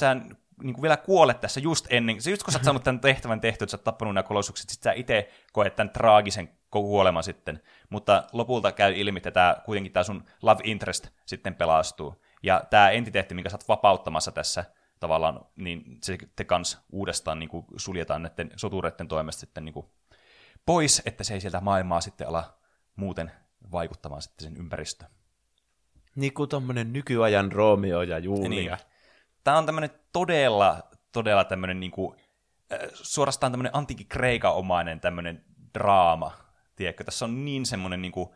[0.00, 0.16] sä
[0.62, 3.40] niin kuin vielä kuolet tässä just ennen, se just kun sä oot saanut tämän tehtävän
[3.40, 7.62] tehty, että sä oot tappanut nämä kolossukset, sit sä itse koet tämän traagisen kuoleman sitten,
[7.90, 12.22] mutta lopulta käy ilmi, että tämä, kuitenkin tämä sun love interest sitten pelastuu.
[12.42, 14.64] Ja tämä entiteetti, minkä sä oot vapauttamassa tässä
[15.00, 19.86] tavallaan, niin se te kans uudestaan niin kuin suljetaan näiden sotureiden toimesta sitten niin kuin
[20.66, 22.58] pois, että se ei sieltä maailmaa sitten ala
[22.96, 23.32] muuten
[23.72, 25.10] vaikuttamaan sitten sen ympäristöön.
[26.14, 28.48] Niin kuin tommonen nykyajan Romeo ja Julia.
[28.48, 28.89] Niin.
[29.44, 32.20] Tämä on tämmöinen todella, todella tämmöinen niin kuin,
[32.72, 36.32] äh, suorastaan tämmöinen antiikin kreikaomainen tämmöinen draama,
[36.80, 38.28] Tiedätkö, tässä on niin semmoinen, niin kuin,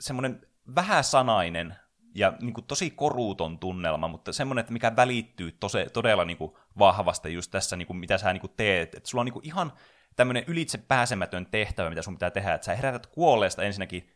[0.00, 1.76] semmoinen vähäsanainen
[2.14, 6.52] ja niin kuin, tosi koruuton tunnelma, mutta semmoinen, että mikä välittyy tose, todella niin kuin,
[6.78, 8.94] vahvasti just tässä, niin kuin, mitä sä niin kuin, teet.
[8.94, 9.72] Että sulla on niin kuin, ihan
[10.16, 12.54] tämmöinen ylitse pääsemätön tehtävä, mitä sun pitää tehdä.
[12.54, 14.10] Että sä herätät kuolleesta ensinnäkin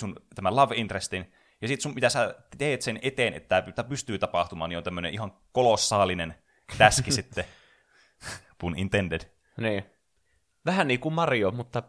[0.00, 1.32] sun tämän love interestin,
[1.62, 5.14] ja sitten sun, mitä sä teet sen eteen, että tämä pystyy tapahtumaan, niin on tämmöinen
[5.14, 6.34] ihan kolossaalinen
[6.78, 7.44] täski sitten.
[8.58, 9.20] Pun intended.
[9.56, 9.84] Niin.
[10.66, 11.82] Vähän niin kuin Mario, mutta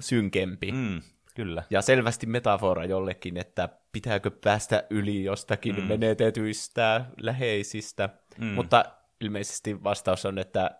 [0.00, 0.72] synkempi.
[0.72, 1.02] Mm,
[1.34, 1.62] kyllä.
[1.70, 5.82] Ja selvästi metafora jollekin, että pitääkö päästä yli jostakin mm.
[5.82, 8.08] menetetyistä läheisistä.
[8.38, 8.46] Mm.
[8.46, 8.84] Mutta
[9.20, 10.70] ilmeisesti vastaus on, että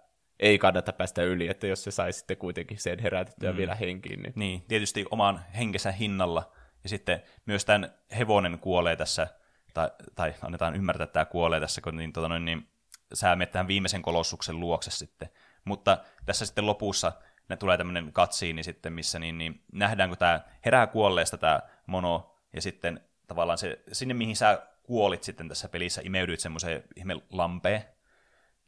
[0.40, 3.56] ei kannata päästä yli, että jos se saisi sitten kuitenkin sen herätettyä mm.
[3.56, 4.22] vielä henkiin.
[4.22, 4.32] Niin...
[4.36, 6.52] niin, tietysti oman henkensä hinnalla.
[6.86, 9.26] Ja sitten myös tämän hevonen kuolee tässä,
[9.74, 12.68] tai, tai annetaan ymmärtää, että tämä kuolee tässä, kun niin, tota noin, niin
[13.14, 15.28] sä menet tähän viimeisen kolossuksen luokse sitten.
[15.64, 17.12] Mutta tässä sitten lopussa
[17.48, 22.36] ne tulee tämmöinen katsiini sitten, missä niin, niin nähdään, kun tämä herää kuolleesta tämä mono,
[22.52, 27.84] ja sitten tavallaan se, sinne, mihin sä kuolit sitten tässä pelissä, imeydyit semmoiseen ihme lampeen.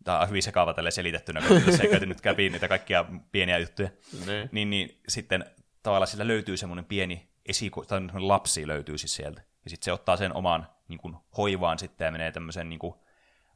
[0.04, 3.58] Tämä on hyvin sekaava tälle selitettynä, kun tässä ei käyty nyt käpi niitä kaikkia pieniä
[3.58, 3.88] juttuja.
[4.26, 4.48] Ne.
[4.52, 5.44] Niin, niin sitten
[5.82, 9.40] tavallaan sillä löytyy semmoinen pieni esiku, tai lapsi löytyy siis sieltä.
[9.64, 12.94] Ja sitten se ottaa sen oman niin kuin, hoivaan sitten ja menee tämmöisen niin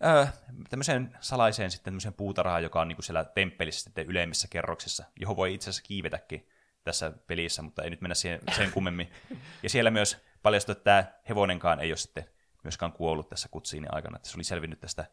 [0.05, 0.27] öö,
[0.71, 5.37] tämmöiseen salaiseen sitten tämmöiseen puutarhaan, joka on niin kuin siellä temppelissä sitten ylemmissä kerroksissa, johon
[5.37, 6.49] voi itse asiassa kiivetäkin
[6.85, 9.11] tässä pelissä, mutta ei nyt mennä siihen sen kummemmin.
[9.63, 12.25] Ja siellä myös paljastui, että tämä hevonenkaan ei ole sitten
[12.65, 15.05] myöskään kuollut tässä kutsiin aikana, että se oli selvinnyt tästä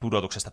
[0.00, 0.50] pudotuksesta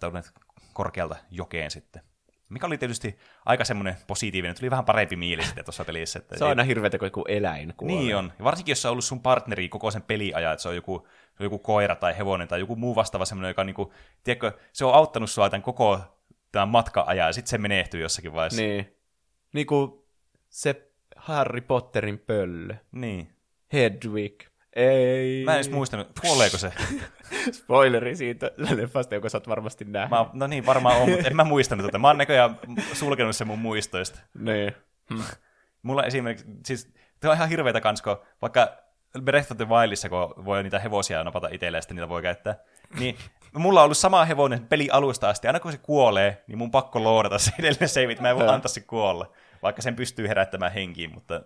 [0.74, 2.02] korkealta jokeen sitten.
[2.50, 6.20] Mikä oli tietysti aika semmoinen positiivinen, tuli vähän parempi mieli sitten tuossa pelissä.
[6.20, 7.98] Että se on aina hirveätä, kun joku eläin kuolee.
[7.98, 8.34] Niin on.
[8.40, 11.08] Ja varsinkin, jos se on ollut sun partneri koko sen peliajan, että se on joku,
[11.10, 14.86] se on joku koira tai hevonen tai joku muu vastaava semmoinen, joka niinku, tiedätkö, se
[14.86, 16.00] on auttanut sua tämän koko
[16.52, 18.62] tämän matka ajan ja sitten se menehtyy jossakin vaiheessa.
[18.62, 18.96] Niin.
[19.54, 19.92] Niin kuin
[20.50, 22.76] se Harry Potterin pöllö.
[22.92, 23.30] Niin.
[23.74, 24.44] Hedwig.
[24.76, 25.44] Ei.
[25.46, 26.74] Mä en edes muistanut, kuoleeko se?
[27.52, 30.10] Spoileri siitä leffasta, jonka sä oot varmasti nähnyt.
[30.10, 31.98] Mä, no niin, varmaan on, mutta en mä muistanut tätä.
[31.98, 32.60] Mä oon näköjään
[32.94, 34.20] sulkenut sen mun muistoista.
[34.40, 34.74] Niin.
[35.84, 38.78] Mulla esimerkiksi, siis Tuo on ihan hirveätä kans, kun vaikka
[39.22, 42.56] Breath of the Wildissa, kun voi niitä hevosia napata itselleen, ja niitä voi käyttää,
[43.00, 43.18] niin
[43.54, 45.48] mulla on ollut sama hevonen peli alusta asti.
[45.48, 48.20] Aina kun se kuolee, niin mun pakko loodata se edelleen saveit.
[48.20, 49.32] Mä en voi antaa se kuolla,
[49.64, 51.42] vaikka sen pystyy herättämään henkiin, mutta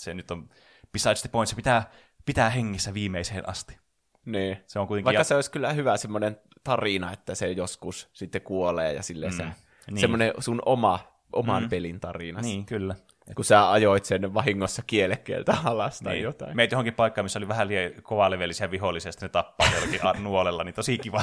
[0.00, 0.48] se nyt on
[0.92, 1.90] besides the point, se pitää,
[2.24, 3.78] pitää hengissä viimeiseen asti.
[4.26, 4.56] Niin.
[4.66, 5.24] Se on kuitenkin Vaikka ja...
[5.24, 9.44] se olisi kyllä hyvä semmoinen tarina, että se joskus sitten kuolee ja silleen mm, se,
[9.90, 10.00] niin.
[10.00, 11.00] semmoinen sun oma,
[11.32, 11.68] oman mm.
[11.68, 12.40] pelin tarina.
[12.40, 12.94] Niin, kyllä.
[13.36, 16.22] Kun sä ajoit sen vahingossa kielekkeeltä alas tai niin.
[16.22, 16.56] jotain.
[16.56, 20.98] Meit johonkin paikkaan, missä oli vähän liian kovalevelisiä vihollisia, ne tappaa jollakin nuolella, niin tosi
[20.98, 21.22] kiva.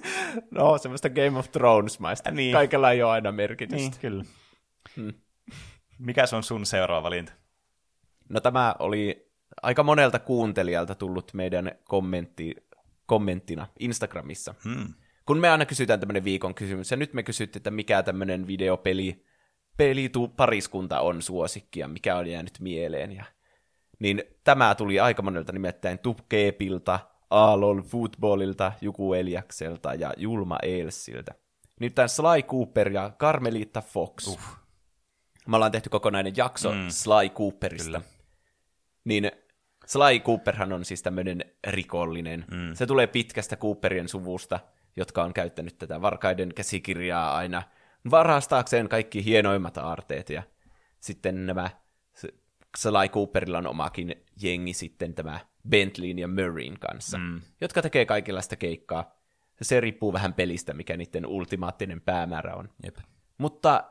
[0.50, 2.30] no, semmoista Game of Thrones-maista.
[2.30, 2.52] Niin.
[2.52, 3.76] Kaikella ei ole aina merkitystä.
[3.76, 4.24] Niin, kyllä.
[4.96, 5.12] Hmm.
[5.98, 7.32] Mikä se on sun seuraava valinta?
[8.28, 9.31] No tämä oli
[9.62, 12.56] aika monelta kuuntelijalta tullut meidän kommentti,
[13.06, 14.54] kommenttina Instagramissa.
[14.64, 14.94] Hmm.
[15.26, 19.24] Kun me aina kysytään tämmöinen viikon kysymys, ja nyt me kysyttiin, että mikä tämmöinen videopeli
[19.76, 23.12] pelitu pariskunta on suosikki ja mikä on jäänyt mieleen.
[23.12, 23.24] Ja,
[23.98, 31.34] niin tämä tuli aika monelta nimittäin Tupkeepilta, Aalol Footballilta, Juku Eliakselta ja Julma Eelsiltä.
[31.80, 34.26] Nyt tämän Sly Cooper ja Carmelita Fox.
[34.26, 34.40] Uh.
[35.46, 36.88] Me ollaan tehty kokonainen jakso mm.
[36.88, 38.00] Sly Cooperista.
[38.00, 38.11] Kyllä.
[39.04, 39.30] Niin
[39.86, 42.44] Sly Cooperhan on siis tämmöinen rikollinen.
[42.50, 42.74] Mm.
[42.74, 44.60] Se tulee pitkästä Cooperien suvusta,
[44.96, 47.62] jotka on käyttänyt tätä varkaiden käsikirjaa aina–
[48.10, 50.42] varastaakseen kaikki hienoimmat aarteet ja
[51.00, 51.70] sitten nämä
[52.76, 57.40] Sly Cooperilla on omakin jengi sitten tämä Bentleyn ja Murrayn kanssa, mm.
[57.60, 59.18] jotka tekee kaikenlaista keikkaa.
[59.62, 62.68] Se riippuu vähän pelistä, mikä niiden ultimaattinen päämäärä on.
[62.84, 62.96] Jep.
[63.38, 63.84] Mutta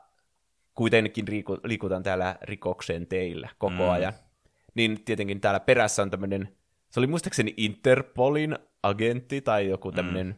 [0.76, 1.26] kuitenkin
[1.64, 3.90] liikutaan täällä rikoksen teillä koko mm.
[3.90, 4.14] ajan.
[4.76, 6.58] Niin tietenkin täällä perässä on tämmöinen,
[6.90, 10.36] se oli muistaakseni Interpolin agentti tai joku tämmöinen mm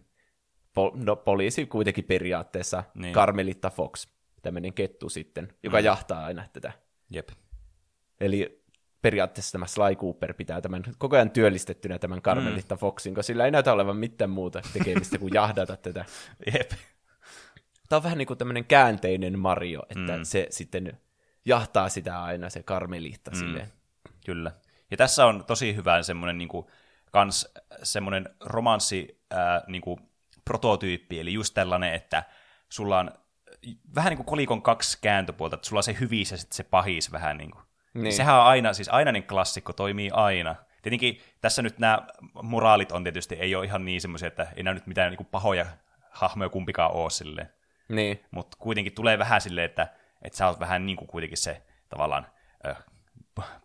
[0.73, 3.13] pol- no, poliisi kuitenkin periaatteessa, niin.
[3.13, 4.07] Carmelita Fox,
[4.41, 5.85] tämmöinen kettu sitten, joka mm.
[5.85, 6.71] jahtaa aina tätä.
[7.09, 7.29] Jep.
[8.19, 8.63] Eli
[9.01, 12.79] periaatteessa tämä Sly Cooper pitää tämän koko ajan työllistettynä tämän Carmelita mm.
[12.79, 16.05] Foxin, koska sillä ei näytä olevan mitään muuta tekemistä kuin jahdata tätä.
[16.53, 16.71] Jep.
[17.89, 20.23] Tämä on vähän niin kuin tämmöinen käänteinen Mario, että mm.
[20.23, 20.97] se sitten
[21.45, 23.37] jahtaa sitä aina se Carmelita mm.
[23.37, 23.67] silleen.
[24.25, 24.51] Kyllä.
[24.91, 26.67] Ja tässä on tosi hyvä semmoinen niin kuin,
[27.11, 29.99] kans semmoinen romanssi ää, niin kuin,
[30.45, 32.23] prototyyppi, eli just tällainen, että
[32.69, 33.11] sulla on
[33.95, 37.11] vähän niin kuin kolikon kaksi kääntöpuolta, että sulla on se hyvis ja sitten se pahis
[37.11, 37.63] vähän niin kuin.
[37.93, 38.13] Niin.
[38.13, 40.55] Sehän on aina, siis ainainen klassikko toimii aina.
[40.81, 42.07] Tietenkin tässä nyt nämä
[42.43, 45.27] moraalit on tietysti, ei ole ihan niin semmoisia, että ei nämä nyt mitään niin kuin
[45.27, 45.65] pahoja
[46.11, 47.49] hahmoja kumpikaan ole silleen.
[47.89, 48.25] Niin.
[48.31, 49.87] Mutta kuitenkin tulee vähän silleen, että,
[50.21, 52.27] että sä oot vähän niin kuin kuitenkin se tavallaan
[52.67, 52.77] äh,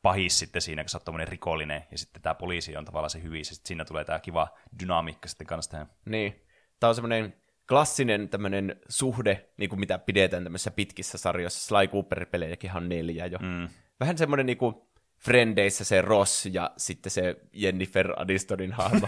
[0.02, 3.50] pahis sitten siinä, kun sä oot rikollinen, ja sitten tämä poliisi on tavallaan se hyvis,
[3.50, 4.48] ja sitten siinä tulee tämä kiva
[4.80, 5.90] dynamiikka sitten kanssa tähän.
[6.04, 6.42] Niin
[6.80, 7.34] tämä on semmoinen
[7.68, 11.66] klassinen tämmöinen suhde, niin kuin mitä pidetään tämmöisissä pitkissä sarjoissa.
[11.66, 13.38] Sly Cooper-pelejäkin on neljä jo.
[13.38, 13.68] Mm.
[14.00, 14.74] Vähän semmoinen niin kuin
[15.18, 19.06] Frendeissä se Ross ja sitten se Jennifer Anistonin hahmo.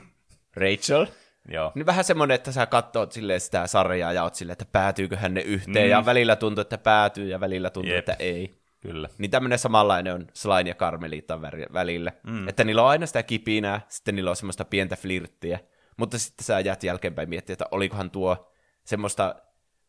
[0.56, 1.06] Rachel.
[1.48, 1.72] Joo.
[1.74, 5.40] Niin vähän semmoinen, että sä katsot silleen sitä sarjaa ja oot silleen, että päätyyköhän ne
[5.40, 5.90] yhteen, mm.
[5.90, 7.98] ja välillä tuntuu, että päätyy, ja välillä tuntuu, Jep.
[7.98, 8.54] että ei.
[8.80, 9.08] Kyllä.
[9.18, 12.12] Niin tämmöinen samanlainen on Slain ja Carmelitan välillä.
[12.26, 12.48] Mm.
[12.48, 15.60] Että niillä on aina sitä kipinää, sitten niillä on semmoista pientä flirttiä.
[15.96, 18.52] Mutta sitten sä jäät jälkeenpäin miettiä, että olikohan tuo
[18.84, 19.34] semmoista,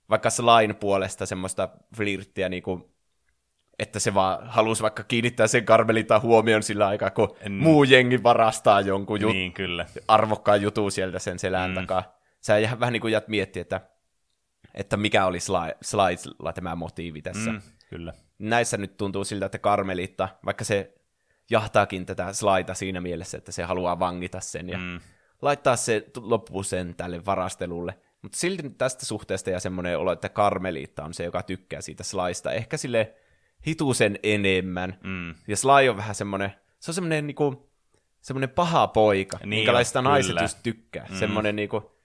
[0.10, 2.84] vaikka lain puolesta semmoista flirttiä, niin kuin,
[3.80, 7.52] että se vaan halusi vaikka kiinnittää sen karmelita huomioon sillä aikaa, kun en...
[7.52, 9.32] muu jengi varastaa jonkun jut...
[9.32, 9.86] niin, kyllä.
[10.08, 11.76] arvokkaan jutun sieltä sen selän mm.
[11.76, 12.20] takaa.
[12.42, 13.82] Sä jää vähän niin kuin jäät miettiä, että,
[14.74, 15.40] että mikä oli
[15.82, 17.52] Slidesilla tämä motiivi tässä.
[17.52, 18.14] Mm, kyllä.
[18.40, 20.94] Näissä nyt tuntuu siltä, että Karmelitta, vaikka se
[21.50, 25.00] jahtaakin tätä slaita siinä mielessä, että se haluaa vangita sen ja mm
[25.42, 27.98] laittaa se loppu sen tälle varastelulle.
[28.22, 32.52] Mutta silti tästä suhteesta ja semmoinen olo, että Karmeliitta on se, joka tykkää siitä Slaista.
[32.52, 33.14] Ehkä sille
[33.68, 34.98] hitusen enemmän.
[35.04, 35.36] Mm.
[35.48, 37.70] Ja Sly on vähän semmoinen, se on semmoinen niinku,
[38.22, 41.06] semmoinen paha poika, niin minkälaista naiset just tykkää.
[41.10, 41.16] Mm.
[41.16, 41.99] Semmoinen niinku,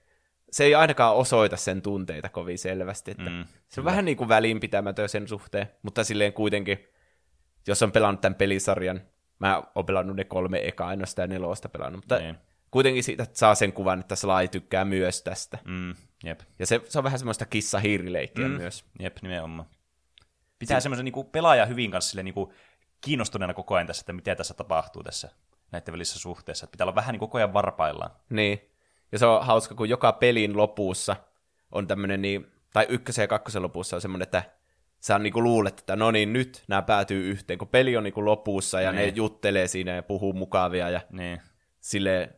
[0.54, 3.10] se ei ainakaan osoita sen tunteita kovin selvästi.
[3.10, 6.88] Että mm, se on vähän niin kuin välinpitämätön sen suhteen, mutta silleen kuitenkin,
[7.66, 9.00] jos on pelannut tämän pelisarjan,
[9.38, 12.36] mä oon pelannut ne kolme ekaa, en ole sitä nelosta pelannut, mutta niin
[12.70, 15.58] kuitenkin siitä saa sen kuvan, että Sly tykkää myös tästä.
[15.64, 16.40] Mm, jep.
[16.58, 18.84] Ja se, se on vähän semmoista kissa-hiirileikkiä mm, myös.
[18.98, 19.68] Jep, nimenomaan.
[20.58, 22.50] Pitää semmoisen niin pelaaja hyvin kanssa sille, niin kuin,
[23.00, 25.28] kiinnostuneena koko ajan tässä, että mitä tässä tapahtuu tässä
[25.72, 26.64] näiden välissä suhteessa.
[26.64, 28.10] Että pitää olla vähän niin koko ajan varpaillaan.
[28.30, 28.73] Niin.
[29.14, 31.16] Ja se on hauska, kun joka pelin lopussa
[31.72, 34.42] on tämmöinen, niin, tai ykkösen ja kakkosen lopussa on semmoinen, että
[35.00, 38.80] sä niinku luulet, että no niin, nyt nämä päätyy yhteen, kun peli on niinku lopussa
[38.80, 39.06] ja niin.
[39.06, 41.40] ne juttelee siinä ja puhuu mukavia ja Niin.
[41.80, 42.30] sille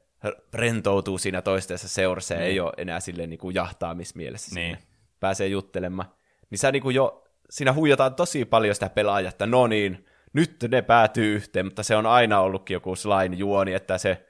[0.54, 4.54] rentoutuu siinä toistensa seurassa ja ei ole enää sille niinku jahtaamismielessä.
[4.54, 4.76] Niin.
[4.76, 4.88] Sinne.
[5.20, 6.08] Pääsee juttelemaan.
[6.50, 10.82] Niin sä niinku jo, siinä huijataan tosi paljon sitä pelaajaa, että no niin, nyt ne
[10.82, 14.25] päätyy yhteen, mutta se on aina ollutkin joku slain juoni, että se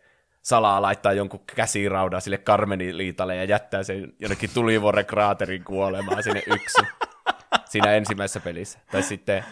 [0.47, 6.87] salaa laittaa jonkun käsiraudan sille Karmeniliitalle ja jättää sen jonnekin tulivuoren kraaterin kuolemaan sinne yksin.
[7.65, 8.79] Siinä ensimmäisessä pelissä.
[8.93, 9.45] Tai sitten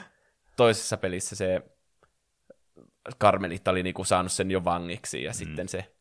[0.57, 1.63] toisessa pelissä se
[3.19, 5.35] Karmelitta oli niinku saanut sen jo vangiksi ja mm.
[5.35, 5.95] sitten se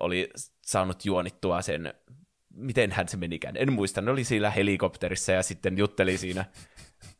[0.00, 0.30] oli
[0.62, 1.94] saanut juonittua sen,
[2.54, 6.44] miten hän se menikään, en muista, ne oli siinä helikopterissa ja sitten jutteli siinä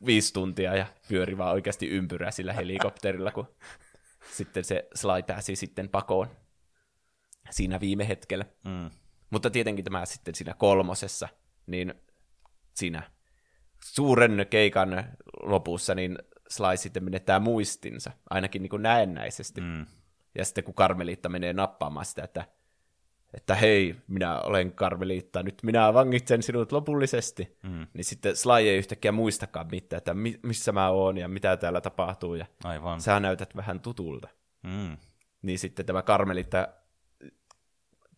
[0.07, 3.49] viisi tuntia ja pyöri vaan oikeasti ympyrää sillä helikopterilla, kun
[4.33, 6.29] sitten se Sly pääsi sitten pakoon
[7.51, 8.45] siinä viime hetkellä.
[8.65, 8.91] Mm.
[9.31, 11.29] Mutta tietenkin tämä sitten siinä kolmosessa,
[11.67, 11.95] niin
[12.75, 13.03] siinä
[13.85, 15.05] suuren keikan
[15.43, 19.61] lopussa, niin Sly sitten menettää muistinsa, ainakin niin kuin näennäisesti.
[19.61, 19.87] Mm.
[20.39, 22.45] Ja sitten kun Karmeliitta menee nappaamaan sitä, että,
[23.35, 27.87] että hei, minä olen Karmeliitta, nyt minä vangitsen sinut lopullisesti, Mm.
[27.95, 31.81] niin sitten Sly ei yhtäkkiä muistakaan mitään, että mi- missä mä oon ja mitä täällä
[31.81, 33.01] tapahtuu, ja Aivan.
[33.01, 34.29] sä näytät vähän tutulta.
[34.63, 34.97] Mm.
[35.43, 36.69] Niin sitten tämä Karmeliitta,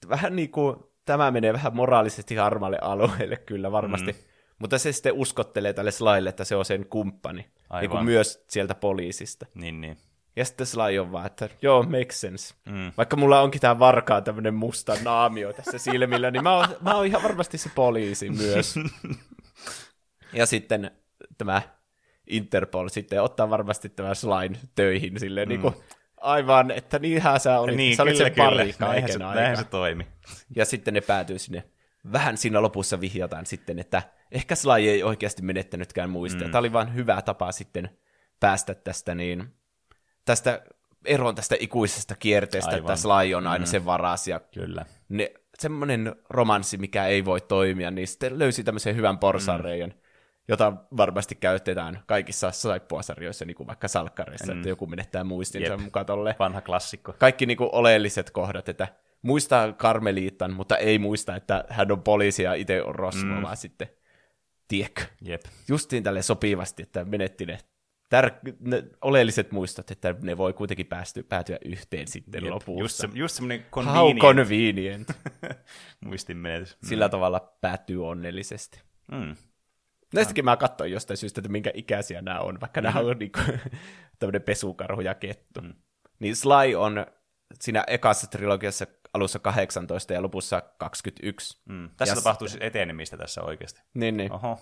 [0.08, 4.18] vähän niin kuin, tämä menee vähän moraalisesti harmalle alueelle kyllä varmasti, mm.
[4.58, 7.90] mutta se sitten uskottelee tälle Slylle, että se on sen kumppani, niin Aivan.
[7.90, 9.46] kuin myös sieltä poliisista.
[9.54, 9.96] Niin, niin.
[10.36, 12.54] Ja sitten Sly on vaan, että joo, makes sense.
[12.66, 12.92] Mm.
[12.96, 17.06] Vaikka mulla onkin tää varkaan tämmönen musta naamio tässä silmillä, niin mä oon, mä oon
[17.06, 18.74] ihan varmasti se poliisi myös.
[20.32, 20.90] ja sitten
[21.38, 21.62] tämä
[22.26, 25.50] Interpol sitten ottaa varmasti tämä Slyn töihin silleen mm.
[25.50, 25.74] niin kuin,
[26.22, 28.90] aivan, että niinhän sä olit, Niin, sä olit kyllä, se pari kyllä.
[28.90, 30.06] Näinhän se, näinhän se toimi.
[30.56, 31.64] Ja sitten ne päätyy sinne.
[32.12, 36.46] Vähän siinä lopussa vihjataan sitten, että ehkä Sly ei oikeasti menettänytkään muistia.
[36.46, 36.50] Mm.
[36.50, 37.90] Tämä oli vain hyvä tapa sitten
[38.40, 39.54] päästä tästä niin,
[40.24, 40.62] tästä
[41.04, 42.80] eroon tästä ikuisesta kierteestä, Aivan.
[42.80, 43.68] että Sly on aina mm.
[43.68, 44.86] sen varas ja Kyllä.
[45.08, 50.01] ne, semmoinen romanssi, mikä ei voi toimia, niin sitten löysi tämmöisen hyvän porsareijan, mm.
[50.48, 54.58] Jota varmasti käytetään kaikissa saippuasarjoissa, niin kuin vaikka salkkareissa, mm.
[54.58, 55.80] että joku menettää muistinsa Jep.
[55.80, 57.14] mukaan tolleen Vanha klassikko.
[57.18, 58.88] kaikki niinku oleelliset kohdat, että
[59.22, 63.42] muistaa Karmeliitan, mutta ei muista, että hän on poliisi ja itse on Rosmo, mm.
[63.42, 63.88] vaan sitten,
[64.68, 65.42] tiedätkö, Jep.
[65.68, 67.58] justiin tälle sopivasti, että menetti ne,
[68.14, 72.52] tär- ne oleelliset muistot, että ne voi kuitenkin päästy, päätyä yhteen sitten Jep.
[72.52, 72.82] lopussa.
[72.82, 75.08] Just, se, just semmoinen How convenient convenient.
[76.04, 76.76] muistinmenetys.
[76.82, 78.80] Sillä tavalla päättyy onnellisesti.
[79.12, 79.36] Mm.
[80.14, 82.94] Näistäkin mä katsoin jostain syystä, että minkä ikäisiä nämä on, vaikka mm-hmm.
[82.94, 83.40] nämä on niinku,
[84.18, 85.60] tämmöinen pesukarhu ja kettu.
[85.60, 85.74] Mm.
[86.18, 87.06] Niin Sly on
[87.60, 91.60] siinä ekassa trilogiassa alussa 18 ja lopussa 21.
[91.68, 91.90] Mm.
[91.96, 93.80] Tässä Ja tapahtuu siis etenemistä tässä oikeasti.
[93.94, 94.32] Niin, niin.
[94.32, 94.58] Oho.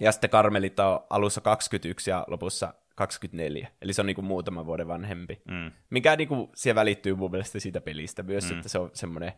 [0.00, 3.68] Ja sitten Carmelita on alussa 21 ja lopussa 24.
[3.82, 5.42] Eli se on niinku muutaman vuoden vanhempi.
[5.48, 5.72] Mm.
[5.90, 8.56] Mikä niinku siellä välittyy mun mielestä siitä pelistä myös, mm.
[8.56, 9.32] että se on semmoinen,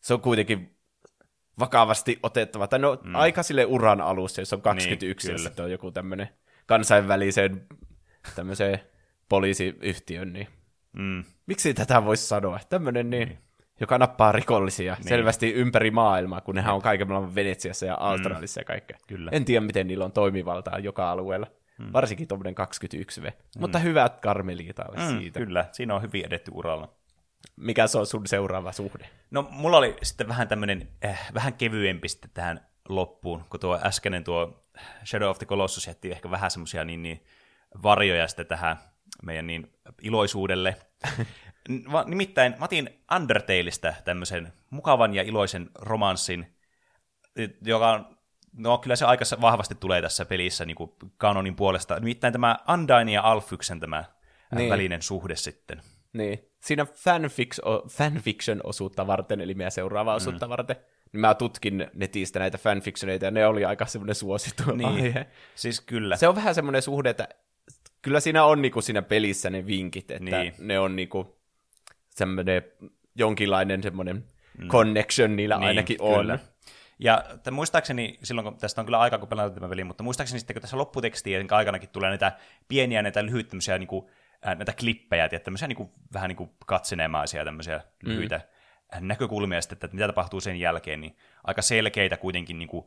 [0.00, 0.76] se on kuitenkin
[1.58, 3.14] vakavasti otettava, tai no mm.
[3.14, 6.28] aika sille uran alussa, jos on 21 niin, sitten on joku tämmöinen
[6.66, 7.66] kansainvälisen
[8.34, 8.80] tämmöiseen
[9.28, 10.48] poliisiyhtiön, niin
[10.98, 11.24] Mm.
[11.46, 12.60] miksi tätä voisi sanoa?
[12.68, 13.38] Tämmöinen niin,
[13.80, 15.08] joka nappaa rikollisia niin.
[15.08, 18.62] selvästi ympäri maailmaa, kun nehän on kaiken maailman Venetsiassa ja Australissa mm.
[18.62, 18.98] ja kaikkea.
[19.08, 19.30] Kyllä.
[19.34, 21.46] En tiedä, miten niillä on toimivaltaa joka alueella.
[21.78, 21.92] Mm.
[21.92, 23.24] Varsinkin tuommoinen 21V.
[23.24, 23.32] Mm.
[23.58, 25.40] Mutta hyvät Karmeliitalle Mm, siitä.
[25.40, 26.88] kyllä, siinä on hyvin edetty uralla.
[27.56, 29.06] Mikä se on sun seuraava suhde?
[29.34, 34.24] No, mulla oli sitten vähän tämmöinen, äh, vähän kevyempi sitten tähän loppuun, kun tuo äskeinen
[34.24, 34.66] tuo
[35.04, 37.24] Shadow of the Colossus jätti ehkä vähän semmoisia niin, niin
[37.82, 38.76] varjoja sitten tähän
[39.22, 40.76] meidän niin iloisuudelle.
[42.06, 46.56] Nimittäin mä otin Undertaleista tämmöisen mukavan ja iloisen romanssin,
[47.62, 48.18] joka on,
[48.52, 51.94] no kyllä se aika vahvasti tulee tässä pelissä niin kuin kanonin puolesta.
[51.94, 54.04] Nimittäin tämä Undyne ja Alfyksen tämä
[54.54, 54.58] Niin.
[54.58, 54.70] niin.
[54.70, 55.82] välinen suhde sitten.
[56.14, 56.48] Niin.
[56.60, 57.60] Siinä fanfics,
[57.90, 60.76] fanfiction-osuutta varten, eli meidän seuraavaa osuutta varten,
[61.12, 64.88] niin mä tutkin netistä näitä fanfictioneita, ja ne oli aika semmoinen suosittu Niin.
[64.88, 65.26] aihe.
[65.54, 66.16] Siis kyllä.
[66.16, 67.28] Se on vähän semmoinen suhde, että
[68.02, 70.54] kyllä siinä on niinku siinä pelissä ne vinkit, että Niin.
[70.58, 71.36] ne on niinku
[72.10, 72.62] semmoinen
[73.14, 74.24] jonkinlainen semmoinen
[74.68, 76.20] connection niillä Niin, ainakin on.
[76.20, 76.38] kyllä.
[76.98, 80.38] Ja t- muistaakseni, silloin kun tästä on kyllä aikaa, kun pelataan tämä peli, mutta muistaakseni
[80.40, 82.32] sitten, kun tässä lopputekstien aikanakin tulee näitä
[82.68, 84.06] pieniä, näitä lyhyitä tämmöisiä, niin kuin,
[84.44, 88.40] näitä klippejä, tiedät, tämmöisiä niin kuin, vähän niin kuin katsenemaisia tämmöisiä lyhyitä
[89.00, 89.06] mm.
[89.06, 92.86] näkökulmia sitten, että mitä tapahtuu sen jälkeen, niin aika selkeitä kuitenkin niin kuin,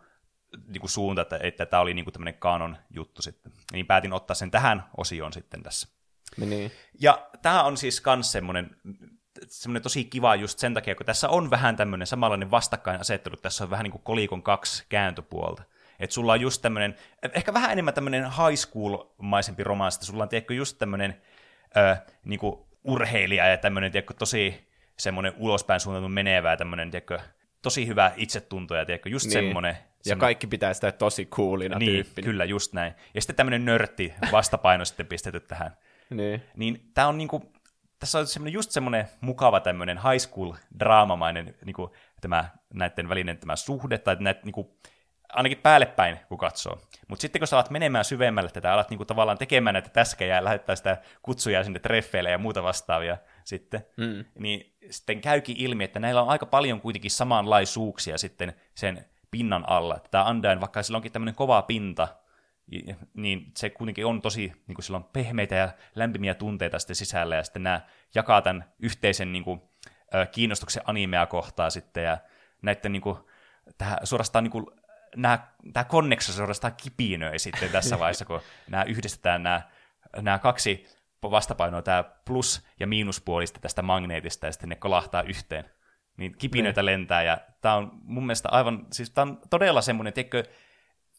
[0.68, 3.52] niin kuin suunta, että, että tämä oli niin kuin tämmöinen kanon juttu sitten.
[3.72, 5.88] Niin päätin ottaa sen tähän osioon sitten tässä.
[6.38, 6.72] Niin.
[7.00, 8.76] Ja tämä on siis myös semmoinen,
[9.48, 13.70] semmoinen tosi kiva just sen takia, kun tässä on vähän tämmöinen samanlainen vastakkainasettelu, tässä on
[13.70, 15.64] vähän niin kuin kolikon kaksi kääntöpuolta.
[16.00, 16.96] Että sulla on just tämmöinen,
[17.34, 21.22] ehkä vähän enemmän tämmöinen high school-maisempi romanssi, sulla on tiedätkö, just tämmöinen
[21.78, 27.20] äh, niinku urheilija ja tämmöinen tiedätkö, tosi semmoinen ulospäin suunniteltu menevää, tämmöinen tiedätkö,
[27.62, 29.34] tosi hyvä itsetunto ja tiedätkö, just niin.
[29.34, 29.70] semmoinen.
[29.70, 30.20] Ja semmoinen...
[30.20, 32.26] kaikki pitää sitä tosi coolina niin, tyyppinä.
[32.26, 32.94] kyllä, just näin.
[33.14, 35.78] Ja sitten tämmöinen nörtti vastapaino sitten pistetty tähän.
[36.10, 36.44] Niin.
[36.56, 37.52] Niin tämä on niinku,
[38.00, 43.56] tässä on semmoinen, just semmoinen mukava tämmöinen high school draamamainen niinku, tämä, näiden välinen tämä
[43.56, 44.78] suhde, tai näitä niinku,
[45.34, 46.82] ainakin päälle päin, kun katsoo.
[47.08, 50.44] Mutta sitten kun sä alat menemään syvemmälle tätä, alat niinku tavallaan tekemään näitä täskejä ja
[50.44, 54.26] lähettää sitä kutsuja sinne treffeille ja muuta vastaavia sitten, mm.
[54.40, 59.96] niin sitten käykin ilmi, että näillä on aika paljon kuitenkin samanlaisuuksia sitten sen pinnan alla.
[59.96, 62.08] Että tämä Undyne, vaikka sillä onkin tämmöinen kova pinta,
[63.14, 67.36] niin se kuitenkin on tosi, niin kuin sillä on pehmeitä ja lämpimiä tunteita sitten sisällä,
[67.36, 67.82] ja sitten nämä
[68.16, 69.62] jakaa tämän yhteisen niin kuin,
[70.32, 72.18] kiinnostuksen animea kohtaa sitten, ja
[72.62, 73.18] näiden niin kuin,
[73.78, 74.66] tähän, suorastaan niin kuin,
[75.18, 79.62] nämä, tämä konneksio suorastaan kipinöi sitten tässä vaiheessa, kun nämä yhdistetään nämä,
[80.22, 80.86] nämä kaksi
[81.24, 85.66] vastapainoa, tämä plus- ja miinuspuolista tästä magneetista, ja sitten ne kolahtaa yhteen.
[86.18, 86.92] Niin kipinöitä ne.
[86.92, 87.00] Niin.
[87.00, 90.44] lentää, ja tämä on mun mielestä aivan, siis tämä on todella semmoinen, tiedätkö,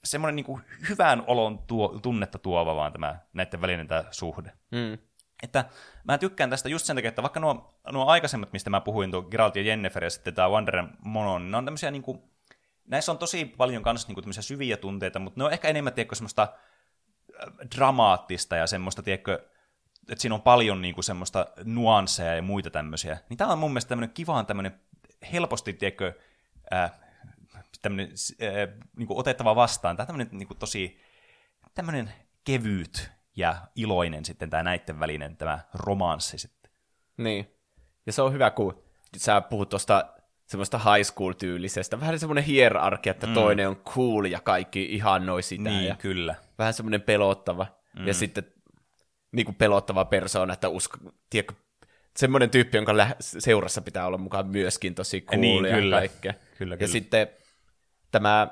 [0.04, 4.52] semmoinen niin kuin hyvän olon tuo, tunnetta tuova vaan tämä näiden välinen tämä suhde.
[4.70, 4.98] Mm.
[5.42, 5.64] Että
[6.04, 9.22] mä tykkään tästä just sen takia, että vaikka nuo, nuo aikaisemmat, mistä mä puhuin, tuo
[9.22, 12.22] Geralt ja Jennifer ja sitten tämä Wanderer Mono, niin ne on tämmöisiä niin kuin,
[12.88, 16.14] näissä on tosi paljon kanssa niin tämmöisiä syviä tunteita, mutta ne on ehkä enemmän, tiedätkö,
[16.14, 19.48] semmoista äh, dramaattista ja semmoista, tiedätkö,
[20.08, 23.18] että siinä on paljon niin kuin, semmoista nuansseja ja muita tämmöisiä.
[23.28, 24.80] Niin tämä on mun mielestä tämmöinen kivaan tämmöinen
[25.32, 26.12] helposti, tiedätkö,
[26.72, 26.92] äh,
[27.82, 28.08] tämmöinen
[28.42, 29.96] äh, niin kuin otettava vastaan.
[29.96, 31.00] Tämä on tämmöinen niin kuin tosi
[31.74, 32.12] tämmöinen
[32.44, 36.70] kevyt ja iloinen sitten tämä näiden välinen tämä romanssi sitten.
[37.16, 37.54] Niin.
[38.06, 38.82] Ja se on hyvä, kun
[39.16, 40.17] sä puhut tuosta
[40.48, 42.00] semmoista high school-tyylisestä.
[42.00, 43.34] Vähän semmoinen hierarkia, että mm.
[43.34, 45.70] toinen on cool ja kaikki ihannoi sitä.
[45.70, 46.34] Niin, ja kyllä.
[46.58, 47.66] Vähän semmoinen pelottava.
[47.98, 48.06] Mm.
[48.06, 48.44] Ja sitten
[49.32, 50.98] niin kuin pelottava persoona, että usko,
[51.30, 51.54] tiedätkö,
[52.16, 55.96] semmoinen tyyppi, jonka lä- seurassa pitää olla mukaan myöskin tosi cool niin, ja kyllä.
[55.96, 56.34] kaikkea.
[56.58, 56.92] Kyllä, ja kyllä.
[56.92, 57.28] sitten
[58.10, 58.48] tämä,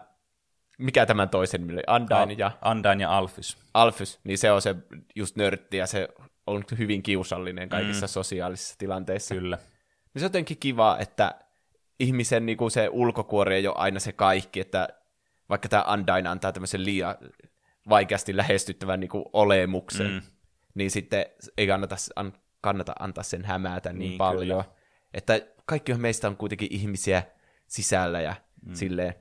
[0.79, 2.51] mikä tämän toisen nimi Undyne ja...
[2.71, 3.57] Undyne ja Alphys.
[3.75, 4.75] Alphys, niin se on se
[5.15, 6.09] just nörtti ja se
[6.47, 8.11] on hyvin kiusallinen kaikissa mm.
[8.11, 9.35] sosiaalisissa tilanteissa.
[9.35, 9.57] Kyllä.
[9.57, 11.35] Niin se on jotenkin kiva, että
[12.01, 14.89] ihmisen niin kuin se ulkokuori ei ole aina se kaikki, että
[15.49, 17.15] vaikka tämä Undyne antaa tämmöisen liian
[17.89, 20.23] vaikeasti lähestyttävän niin kuin olemuksen, mm.
[20.75, 21.27] niin sitten
[21.59, 24.65] ei kannata, an, kannata antaa sen hämätä niin, niin paljon.
[24.65, 24.77] Kyllä.
[25.15, 27.23] Että kaikki meistä on kuitenkin ihmisiä
[27.67, 28.35] sisällä ja
[28.67, 28.75] mm.
[28.75, 29.15] silleen,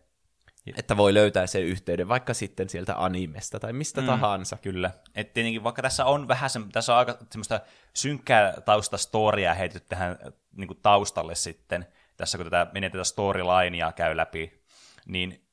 [0.77, 4.57] että voi löytää sen yhteyden vaikka sitten sieltä animesta tai mistä mm, tahansa.
[4.57, 4.91] Kyllä.
[5.15, 7.59] Et tietenkin vaikka tässä on vähän se, tässä on aika semmoista
[7.93, 10.17] synkkää taustastoria heitetty tähän
[10.57, 14.61] niin kuin taustalle sitten, tässä kun tätä menee tätä storylinea käy läpi,
[15.05, 15.45] niin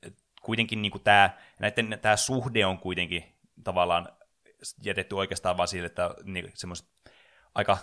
[0.42, 3.24] kuitenkin niin kuin tämä, näiden, tämä suhde on kuitenkin
[3.64, 4.08] tavallaan
[4.82, 6.88] jätetty oikeastaan vaan sille, että niin, semmoiset
[7.54, 7.78] aika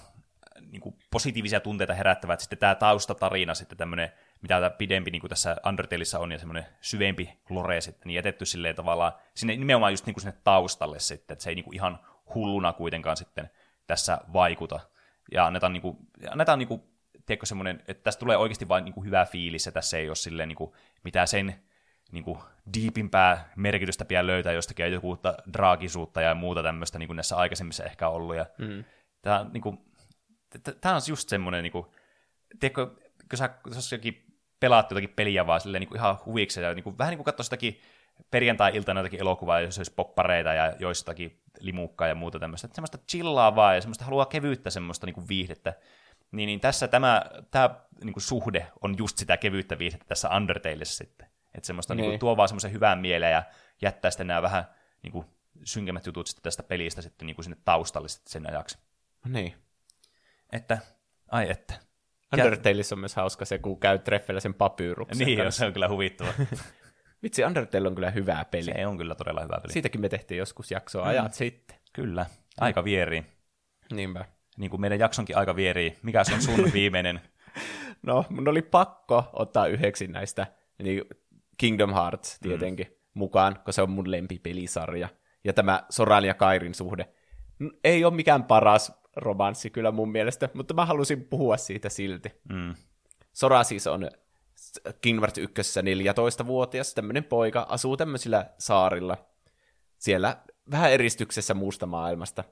[0.61, 2.39] niin kuin positiivisia tunteita herättävät.
[2.39, 4.11] Sitten tämä taustatarina, sitten tämmöinen,
[4.41, 8.45] mitä tämä pidempi niin kuin tässä Undertaleissa on, ja semmoinen syvempi lore sitten, niin jätetty
[8.45, 11.75] silleen tavallaan sinne, nimenomaan just niin kuin sinne taustalle sitten, että se ei niin kuin
[11.75, 11.99] ihan
[12.35, 13.49] hulluna kuitenkaan sitten
[13.87, 14.79] tässä vaikuta.
[15.31, 15.97] Ja annetaan, niin kuin,
[16.31, 16.83] annetaan niin kuin,
[17.29, 20.15] tiedätkö, semmoinen, että tästä tulee oikeasti vain niin kuin hyvä fiilis, ja tässä ei ole
[20.15, 20.71] silleen niin kuin,
[21.03, 21.55] mitään sen
[22.11, 22.39] niin kuin,
[22.73, 25.17] diipimpää merkitystä pian löytää jostakin, ja joku
[25.53, 28.35] draagisuutta ja muuta tämmöistä, niin kuin näissä aikaisemmissa ehkä ollut.
[28.35, 28.83] Ja mm.
[29.21, 29.77] Tämä, niin kuin,
[30.81, 31.85] tämä on just semmoinen, niin kuin,
[32.59, 32.87] tiedätkö,
[33.29, 34.25] kun sä, jos jokin
[34.59, 37.25] pelaat jotakin peliä vaan silleen, niin kuin ihan huviksi, ja niin kuin, vähän niin kuin
[37.25, 37.57] katsoa
[38.31, 42.65] perjantai-iltana jotakin elokuvaa, jos olisi poppareita ja joissakin limukkaa ja muuta tämmöistä.
[42.67, 45.73] Että semmoista chillaa vaan ja semmoista haluaa kevyyttä semmoista niin kuin viihdettä.
[46.31, 47.21] Niin, niin tässä tämä,
[47.51, 47.69] tämä
[48.03, 51.27] niin kuin suhde on just sitä kevyyttä viihdettä tässä Undertaleissa sitten.
[51.55, 52.01] Että semmoista niin.
[52.01, 53.43] Niin kuin, tuo vaan semmoisen hyvän mieleen ja
[53.81, 54.63] jättää sitten nämä vähän
[55.03, 55.25] niin kuin,
[55.63, 58.77] synkemmät jutut sitten tästä pelistä sitten niin kuin sinne taustalle sitten sen ajaksi.
[59.25, 59.55] Niin.
[60.51, 60.77] Että,
[61.31, 61.73] ai että.
[62.33, 65.59] Undertaleissa on myös hauska se, kun käy treffellä sen papyruksen Niin, kanssa.
[65.59, 66.33] se on kyllä huvittava.
[67.23, 68.63] Vitsi, Undertale on kyllä hyvä peli.
[68.63, 69.73] Se on kyllä todella hyvä peli.
[69.73, 71.09] Siitäkin me tehtiin joskus jaksoa mm.
[71.09, 71.77] ajat sitten.
[71.93, 72.25] Kyllä,
[72.59, 73.25] aika vierii.
[73.91, 74.25] Niinpä.
[74.59, 75.97] Niin kuin meidän jaksonkin aika vierii.
[76.03, 77.21] Mikä se on sun viimeinen?
[78.01, 80.47] no, mun oli pakko ottaa yhdeksi näistä
[80.83, 81.03] niin
[81.57, 82.95] Kingdom Hearts tietenkin mm.
[83.13, 85.09] mukaan, koska se on mun lempipelisarja.
[85.43, 87.09] Ja tämä Soran ja Kairin suhde
[87.83, 92.31] ei ole mikään paras romanssi kyllä mun mielestä, mutta mä halusin puhua siitä silti.
[92.49, 92.75] Mm.
[93.33, 94.09] Sora siis on
[95.01, 99.17] Kingdom Hearts 1 14-vuotias, tämmöinen poika, asuu tämmöisillä saarilla.
[99.97, 100.37] Siellä
[100.71, 102.43] vähän eristyksessä muusta maailmasta.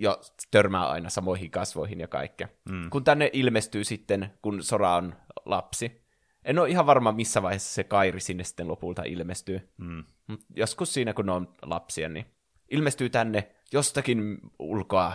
[0.00, 0.18] Ja
[0.50, 2.48] törmää aina samoihin kasvoihin ja kaikkea.
[2.70, 2.90] Mm.
[2.90, 5.14] Kun tänne ilmestyy sitten, kun Sora on
[5.44, 6.02] lapsi,
[6.44, 9.68] En ole ihan varma, missä vaiheessa se Kairi sinne sitten lopulta ilmestyy.
[9.76, 10.04] Mm.
[10.26, 12.26] Mut joskus siinä, kun ne on lapsia, niin
[12.70, 15.12] ilmestyy tänne jostakin ulkoa,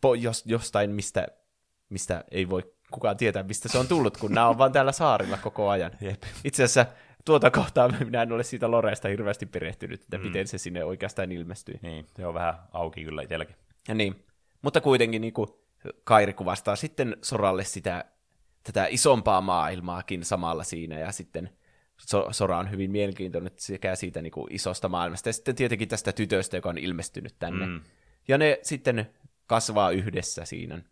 [0.00, 1.26] po, jos, jostain, mistä,
[1.88, 5.36] mistä ei voi kukaan tietää, mistä se on tullut, kun nämä on vaan täällä saarilla
[5.36, 5.92] koko ajan.
[6.00, 6.22] Jep.
[6.44, 6.86] Itse asiassa
[7.26, 10.24] tuota kohtaa minä en ole siitä Loreesta hirveästi perehtynyt, että mm.
[10.24, 11.74] miten se sinne oikeastaan ilmestyi.
[11.82, 13.56] Niin, se on vähän auki kyllä itselläkin.
[13.88, 14.24] Ja niin.
[14.62, 15.48] Mutta kuitenkin niin kuin
[16.04, 18.04] Kairi kuvastaa sitten Soralle sitä,
[18.62, 21.50] tätä isompaa maailmaakin samalla siinä, ja sitten
[21.96, 26.12] so- Sora on hyvin mielenkiintoinen sekä siitä niin kuin isosta maailmasta, ja sitten tietenkin tästä
[26.12, 27.66] tytöstä, joka on ilmestynyt tänne.
[27.66, 27.80] Mm.
[28.28, 29.10] Ja ne sitten
[29.46, 30.82] kasvaa yhdessä siinä,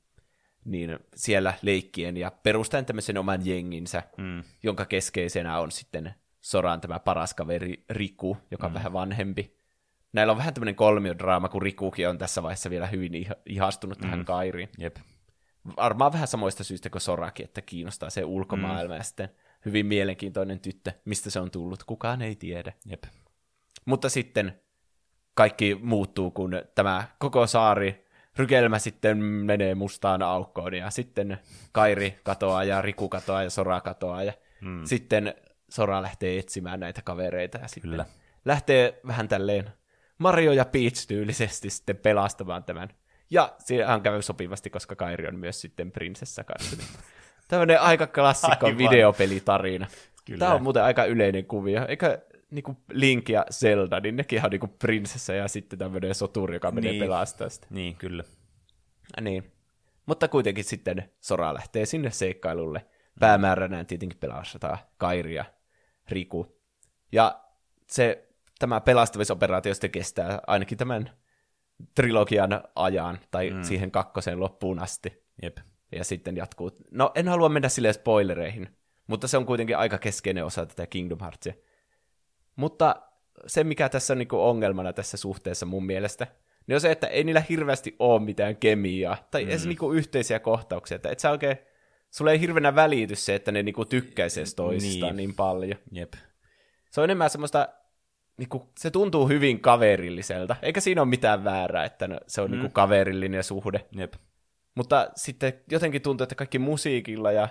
[0.64, 4.42] niin siellä leikkien ja perustaen tämmöisen oman jenginsä, mm.
[4.62, 6.14] jonka keskeisenä on sitten
[6.44, 8.74] Soran tämä paras kaveri Riku, joka on mm.
[8.74, 9.56] vähän vanhempi.
[10.12, 13.12] Näillä on vähän tämmöinen kolmiodraama, kun Rikukin on tässä vaiheessa vielä hyvin
[13.46, 14.02] ihastunut mm.
[14.02, 14.68] tähän Kairiin.
[14.78, 14.96] Jep.
[15.76, 18.98] Varmaan vähän samoista syistä kuin Sorakin, että kiinnostaa se ulkomaailma mm.
[18.98, 19.28] ja sitten
[19.64, 20.92] hyvin mielenkiintoinen tyttö.
[21.04, 22.72] Mistä se on tullut, kukaan ei tiedä.
[22.86, 23.04] Jep.
[23.84, 24.60] Mutta sitten
[25.34, 31.38] kaikki muuttuu, kun tämä koko saari rykelmä sitten menee mustaan aukkoon ja sitten
[31.72, 34.84] Kairi katoaa ja Riku katoaa ja Sora katoaa ja mm.
[34.84, 35.34] sitten
[35.68, 38.06] Sora lähtee etsimään näitä kavereita ja sitten Kyllä.
[38.44, 39.70] lähtee vähän tälleen
[40.18, 42.88] Mario ja Peach tyylisesti sitten pelastamaan tämän.
[43.30, 46.76] Ja siinähän käy sopivasti, koska Kairi on myös sitten prinsessa kanssa.
[47.48, 48.78] Tämmöinen aika klassikko Aivan.
[48.78, 49.86] videopelitarina.
[50.24, 50.38] Kyllä.
[50.38, 51.86] Tämä on muuten aika yleinen kuvio.
[51.88, 52.18] Eikä
[52.50, 56.90] niinku Link ja Zelda, niin nekin on niinku prinsessa ja sitten tämmöinen soturi, joka menee
[56.90, 57.02] niin.
[57.02, 57.66] pelastaa sitä.
[57.70, 58.24] Niin, kyllä.
[59.20, 59.52] Niin.
[60.06, 62.86] Mutta kuitenkin sitten Sora lähtee sinne seikkailulle.
[63.20, 65.44] Päämääränään tietenkin pelastaa Kairi ja
[66.08, 66.60] Riku.
[67.12, 67.40] Ja
[67.86, 71.10] se, tämä pelastamisoperaatio sitten kestää ainakin tämän
[71.94, 73.62] trilogian ajan, tai mm.
[73.62, 75.24] siihen kakkosen loppuun asti.
[75.42, 75.56] Jep.
[75.92, 76.70] Ja sitten jatkuu.
[76.90, 81.20] No, en halua mennä sille spoilereihin, mutta se on kuitenkin aika keskeinen osa tätä Kingdom
[81.20, 81.54] Heartsia.
[82.56, 82.96] Mutta
[83.46, 86.26] se, mikä tässä on niin ongelmana tässä suhteessa mun mielestä,
[86.66, 89.50] niin on se, että ei niillä hirveästi ole mitään kemiaa, tai mm.
[89.50, 91.58] edes niin yhteisiä kohtauksia, että et sä oikein
[92.14, 95.28] sulle ei hirveänä välity se, että ne niinku tykkäisi toisistaan niin.
[95.28, 95.78] niin paljon.
[95.92, 96.14] Jep.
[96.90, 97.68] Se on enemmän semmoista,
[98.38, 102.52] niinku, se tuntuu hyvin kaverilliselta, eikä siinä ole mitään väärää, että se on mm.
[102.52, 103.86] niinku kaverillinen suhde.
[103.92, 104.14] Jep.
[104.74, 107.48] Mutta sitten jotenkin tuntuu, että kaikki musiikilla ja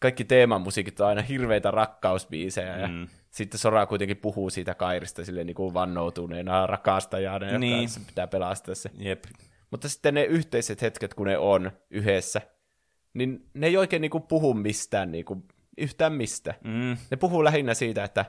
[0.00, 3.08] kaikki teemamusiikit on aina hirveitä rakkausbiisejä, ja mm.
[3.30, 7.82] sitten Sora kuitenkin puhuu siitä Kairista sille niin kuin vannoutuneena rakastajana, niin.
[7.82, 8.90] joka pitää pelastaa se.
[8.98, 9.24] Jep.
[9.70, 12.42] Mutta sitten ne yhteiset hetket, kun ne on yhdessä,
[13.16, 15.42] niin ne ei oikein niinku puhu mistään, niinku,
[15.78, 16.54] yhtään mistä.
[16.64, 16.96] Mm.
[17.10, 18.24] Ne puhuu lähinnä siitä, että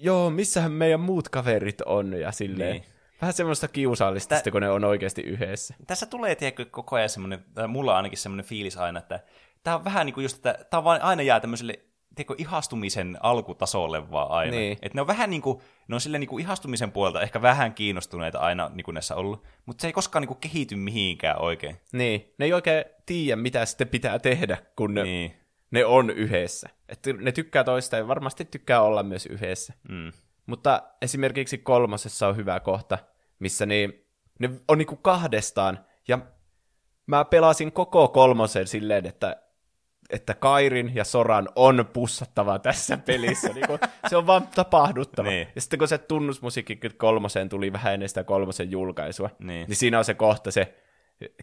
[0.00, 2.72] joo, missähän meidän muut kaverit on, ja silleen.
[2.72, 2.84] Niin.
[3.20, 4.50] Vähän semmoista kiusallista, Tä...
[4.50, 5.74] kun ne on oikeasti yhdessä.
[5.86, 9.20] Tässä tulee, tiedätkö, koko ajan semmoinen, mulla on ainakin semmoinen fiilis aina, että
[9.62, 11.80] tämä on vähän niin kuin just, että tämä aina jää tämmöiselle
[12.16, 14.50] tiedätkö, ihastumisen alkutasolle vaan aina.
[14.50, 14.78] Niin.
[14.82, 17.74] Et ne on vähän niin kuin, ne on sille niin kuin ihastumisen puolelta ehkä vähän
[17.74, 21.76] kiinnostuneita aina niin kuin näissä ollut, mutta se ei koskaan niin kuin kehity mihinkään oikein.
[21.92, 25.36] Niin, ne ei oikein tiedä, mitä sitten pitää tehdä, kun ne, niin.
[25.70, 26.68] ne on yhdessä.
[26.88, 29.74] Et ne tykkää toista ja varmasti tykkää olla myös yhdessä.
[29.88, 30.12] Mm.
[30.46, 32.98] Mutta esimerkiksi kolmosessa on hyvä kohta,
[33.38, 34.06] missä niin,
[34.38, 36.18] ne on niinku kahdestaan, ja
[37.06, 39.42] mä pelasin koko kolmosen silleen, että
[40.10, 43.48] että Kairin ja Soran on pussattava tässä pelissä.
[43.48, 43.78] niin kun,
[44.08, 45.28] se on vaan tapahduttava.
[45.28, 45.48] Niin.
[45.54, 49.66] Ja sitten kun se tunnusmusiikki kolmoseen tuli vähän ennen sitä kolmosen julkaisua, niin.
[49.68, 50.74] niin siinä on se kohta se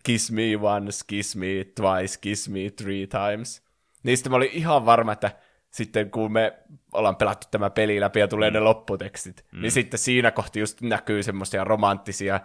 [0.04, 3.64] kiss me once, kiss me twice, kiss me three times.
[4.04, 5.32] Niin sitten mä olin ihan varma, että
[5.72, 6.54] sitten kun me
[6.94, 8.54] ollaan pelattu tämä peli läpi ja tulee mm.
[8.54, 9.62] ne lopputekstit, mm.
[9.62, 12.40] niin sitten siinä kohti just näkyy semmoisia romanttisia,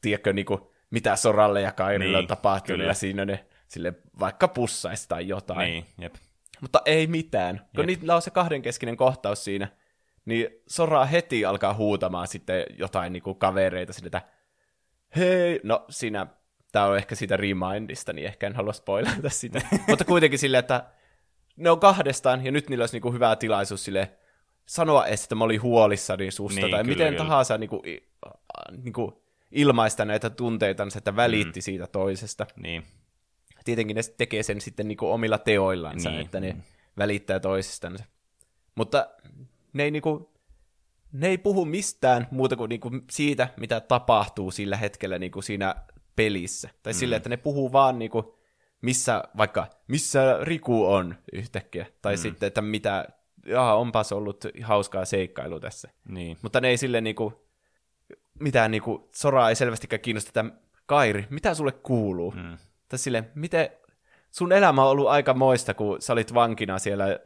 [0.00, 0.60] tiedätkö, niin kuin,
[0.90, 2.90] mitä Soralle ja Kairille niin, on tapahtunut, kyllä.
[2.90, 5.70] ja siinä ne sille vaikka pussaisi tai jotain.
[5.70, 6.14] Niin, jep.
[6.60, 7.56] Mutta ei mitään.
[7.56, 7.74] Jep.
[7.76, 9.68] Kun niillä on se kahdenkeskinen kohtaus siinä,
[10.24, 14.22] niin Sora heti alkaa huutamaan sitten jotain niin kuin kavereita sille, että
[15.16, 16.26] hei, no siinä,
[16.72, 19.60] tämä on ehkä siitä remindista, niin ehkä en halua spoilata sitä.
[19.88, 20.84] Mutta kuitenkin silleen, että
[21.56, 24.10] ne on kahdestaan, ja nyt niillä olisi niin kuin hyvä tilaisuus sille
[24.66, 27.24] sanoa edes, että mä olin huolissani susta, niin, tai kyllä, miten kyllä.
[27.24, 27.82] tahansa niin kuin,
[28.84, 29.12] niin kuin
[29.50, 31.62] ilmaista näitä tunteita, että välitti mm.
[31.62, 32.46] siitä toisesta.
[32.56, 32.84] Niin
[33.64, 36.20] tietenkin ne tekee sen sitten niin kuin omilla teoillansa, niin.
[36.20, 36.56] että ne
[36.98, 38.04] välittää toisistansa.
[38.74, 39.08] Mutta
[39.72, 40.26] ne ei, niin kuin,
[41.12, 45.42] ne ei puhu mistään muuta kuin, niin kuin siitä, mitä tapahtuu sillä hetkellä niin kuin
[45.42, 45.74] siinä
[46.16, 46.68] pelissä.
[46.82, 46.96] Tai mm.
[46.96, 48.24] sillä, että ne puhuu vaan niin kuin,
[48.82, 51.86] missä, vaikka missä Riku on yhtäkkiä.
[52.02, 52.18] Tai mm.
[52.18, 53.08] sitten, että mitä,
[53.46, 55.88] jaa, onpas ollut hauskaa seikkailu tässä.
[56.08, 56.36] Niin.
[56.42, 57.34] Mutta ne ei sille niin kuin,
[58.40, 62.30] mitään niin kuin, Soraa ei selvästikään kiinnosta, että Kairi, mitä sulle kuuluu?
[62.30, 62.58] Mm.
[62.90, 63.70] Tai sille, miten,
[64.30, 67.18] sun elämä on ollut aika moista, kun sä olit vankina siellä,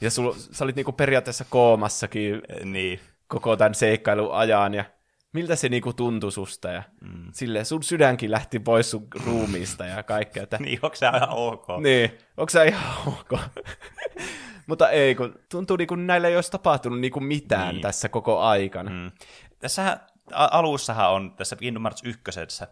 [0.00, 3.00] ja sul, sä olit niinku periaatteessa koomassakin Niin.
[3.26, 4.84] koko tämän seikkailun ajan, ja
[5.32, 7.26] miltä se niinku tuntui susta, ja mm.
[7.32, 10.42] silleen sun sydänkin lähti pois sun ruumiista ja kaikkea.
[10.42, 11.66] Että, Niin, onko se ihan ok?
[11.82, 13.40] niin, onko se ihan ok?
[14.66, 17.82] Mutta ei, kun tuntuu niin kuin näillä ei olisi tapahtunut niin kuin mitään Niin.
[17.82, 18.90] tässä koko aikana.
[18.90, 19.10] Mm.
[19.58, 20.00] Tässähän
[20.32, 22.64] a- alussahan on tässä Kingdom Hearts 1,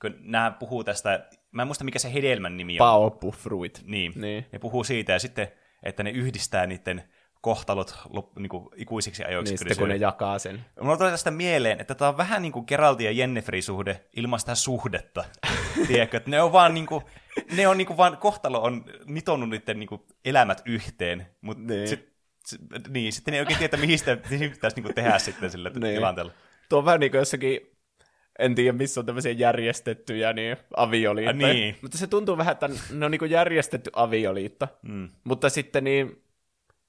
[0.00, 2.78] kun nämä puhuu tästä, mä en muista mikä se hedelmän nimi on.
[2.78, 3.82] Paopu fruit.
[3.86, 4.12] Niin.
[4.16, 4.46] Niin.
[4.52, 5.48] Ne puhuu siitä ja sitten,
[5.82, 7.04] että ne yhdistää niiden
[7.40, 9.52] kohtalot lop, niin kuin ikuisiksi ajoiksi.
[9.52, 10.64] Niin sitten kun ne jakaa sen.
[10.80, 14.40] Mulla tulee tästä mieleen, että tämä on vähän niin kuin Geraltin ja Jenniferin suhde ilman
[14.40, 15.24] sitä suhdetta.
[15.86, 17.04] Tiedätkö, että ne on vaan niin kuin,
[17.56, 21.88] ne on niin kuin vaan, kohtalo on nitonut niiden niin kuin elämät yhteen, mutta Niin.
[21.88, 22.12] Sit,
[22.46, 25.70] sit, niin, sitten ne ei oikein tiedä, mihin sitä pitäisi niin kuin tehdä sitten sillä
[25.70, 25.94] Niin.
[25.94, 26.32] tilanteella.
[26.68, 27.60] Tuo on vähän niin kuin jossakin,
[28.38, 31.52] en tiedä missä on tämmöisiä järjestettyjä niin avioliittoja.
[31.52, 31.76] Niin.
[31.82, 34.68] Mutta se tuntuu vähän, että ne on niin järjestetty avioliitto.
[34.82, 35.08] Mm.
[35.24, 36.22] Mutta sitten niin,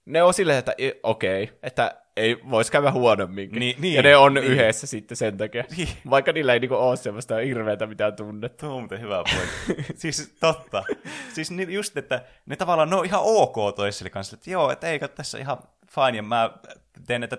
[0.05, 3.59] ne on silleen, että okei, että ei voisi käydä huonomminkin.
[3.59, 4.45] Niin, niin, ja ne on niin.
[4.45, 5.63] yhdessä sitten sen takia.
[5.77, 5.89] Niin.
[6.09, 8.67] Vaikka niillä ei niinku ole semmoista hirveätä mitään tunnetta.
[8.67, 9.85] Tuo on muuten hyvä pointti.
[10.01, 10.83] siis totta.
[11.33, 14.87] Siis ni- just, että ne tavallaan ne on ihan ok toisille kanssa, että joo, että
[14.87, 15.57] eikö tässä ihan
[15.89, 16.51] fine, ja mä
[17.07, 17.37] teen, että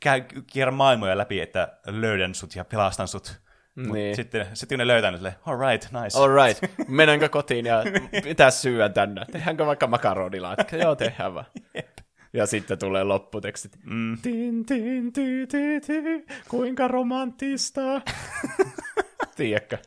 [0.00, 3.40] käy, kierrän maailmoja läpi, että löydän sut ja pelastan sut.
[3.74, 4.16] Mut Niin.
[4.16, 6.18] Sitten, sitten ne löytää, niin silleen, all right, nice.
[6.18, 7.82] All right, mennäänkö kotiin ja
[8.24, 9.24] mitä syödä tänne?
[9.32, 10.76] Tehdäänkö vaikka makaronilaatikko?
[10.76, 11.46] Joo, tehdään vaan.
[12.32, 13.78] Ja sitten tulee lopputekstit.
[13.84, 14.18] Mm.
[14.22, 16.02] Tin, tin, ti, ti, ti,
[16.48, 17.80] kuinka romanttista.
[19.36, 19.78] Tiedätkö?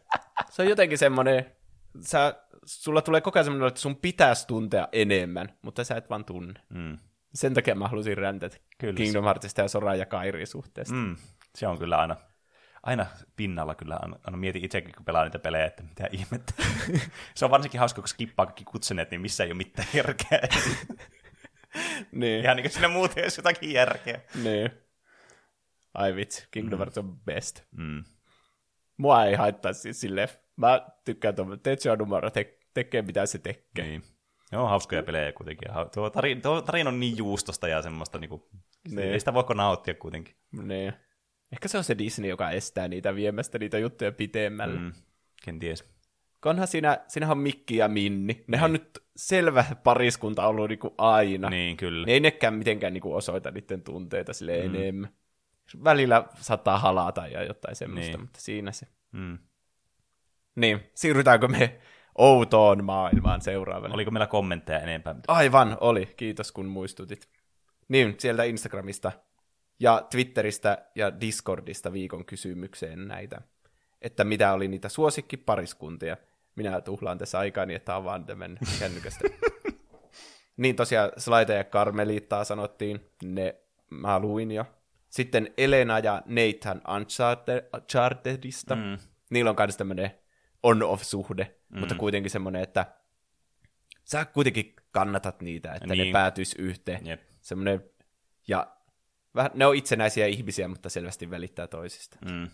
[0.50, 1.46] Se on jotenkin semmoinen,
[2.02, 2.36] sä,
[2.66, 6.62] sulla tulee koko ajan semmoinen, että sun pitäisi tuntea enemmän, mutta sä et vaan tunne.
[6.70, 6.98] Mm.
[7.34, 8.98] Sen takia mä halusin räntätä Kyllä.
[8.98, 10.96] Kingdom Heartsista ja Sora ja Kairi suhteesta.
[10.96, 11.02] Mm.
[11.02, 11.16] Mm.
[11.56, 12.16] Se on kyllä aina,
[12.84, 13.06] aina
[13.36, 13.96] pinnalla kyllä.
[14.02, 16.54] Aina, aina mietin itsekin, kun pelaa niitä pelejä, että mitä ihmettä.
[17.36, 20.40] se on varsinkin hauska, kun skippaa kaikki kutsuneet, niin missä ei ole mitään järkeä.
[22.12, 22.44] Niin.
[22.44, 24.22] Ihan niin kuin siinä muuten olisi jotakin järkeä.
[24.44, 24.72] Niin.
[25.94, 27.64] Ai vitsi, Kingdom Hearts on best.
[27.72, 28.04] Mm.
[28.98, 33.86] Mua ei haittaa siis silleen, mä tykkään tuon Tetsuya numero te- tekee mitä se tekee.
[33.86, 34.04] Niin.
[34.54, 35.68] On hauskoja pelejä kuitenkin.
[35.94, 38.50] Tuo tarina, tuo tarina on niin juustosta ja semmoista, niinku,
[38.88, 39.00] Niin.
[39.00, 40.36] ei sitä voiko nauttia kuitenkin.
[40.52, 40.94] Niin.
[41.52, 44.80] Ehkä se on se Disney, joka estää niitä viemästä niitä juttuja pitemmälle.
[44.80, 44.94] Mm.
[45.46, 45.84] Kenties.
[46.46, 48.44] Onhan siinä, siinähän on Mikki ja Minni.
[48.48, 51.50] Nehän on nyt selvä pariskunta ollut niinku aina.
[51.50, 52.06] Niin, kyllä.
[52.06, 54.76] Ne ei nekään mitenkään niinku osoita niiden tunteita sille mm.
[54.76, 55.10] enemmän.
[55.84, 58.12] Välillä saattaa halata ja jotain semmoista, Niin.
[58.12, 58.22] niin.
[58.22, 58.88] mutta siinä se.
[59.12, 59.38] Mm.
[60.56, 61.80] Niin, siirrytäänkö me
[62.20, 63.94] outoon maailmaan seuraavalle?
[63.94, 65.16] Oliko meillä kommentteja enempää?
[65.28, 66.14] Aivan, oli.
[66.18, 67.30] Kiitos kun muistutit.
[67.88, 69.12] Niin, sieltä Instagramista
[69.80, 73.42] ja Twitteristä ja Discordista viikon kysymykseen näitä,
[74.02, 76.18] että mitä oli niitä suosikkipariskuntia.
[76.56, 79.30] Minä tuhlaan tässä aikaa niin, että avaan tämän kännykästä.
[80.58, 83.56] niin tosiaan Slaita ja Karmelittaa sanottiin, ne
[83.90, 84.66] mä luin jo.
[85.10, 88.76] Sitten Elena ja Nathan Uncharted- Unchartedista.
[88.76, 88.98] Mm.
[89.30, 90.12] Niillä on myös tämmöinen
[90.64, 91.80] on-off-suhde, mm.
[91.80, 92.86] mutta kuitenkin semmoinen, että
[94.04, 96.08] sä kuitenkin kannatat niitä, että niin.
[96.08, 97.06] Ne päätyisi yhteen.
[97.08, 97.22] Jep.
[97.42, 97.84] Semmoinen,
[98.48, 98.76] ja
[99.36, 102.18] vähän, ne on itsenäisiä ihmisiä, mutta selvästi välittää toisista.
[102.26, 102.48] Mm.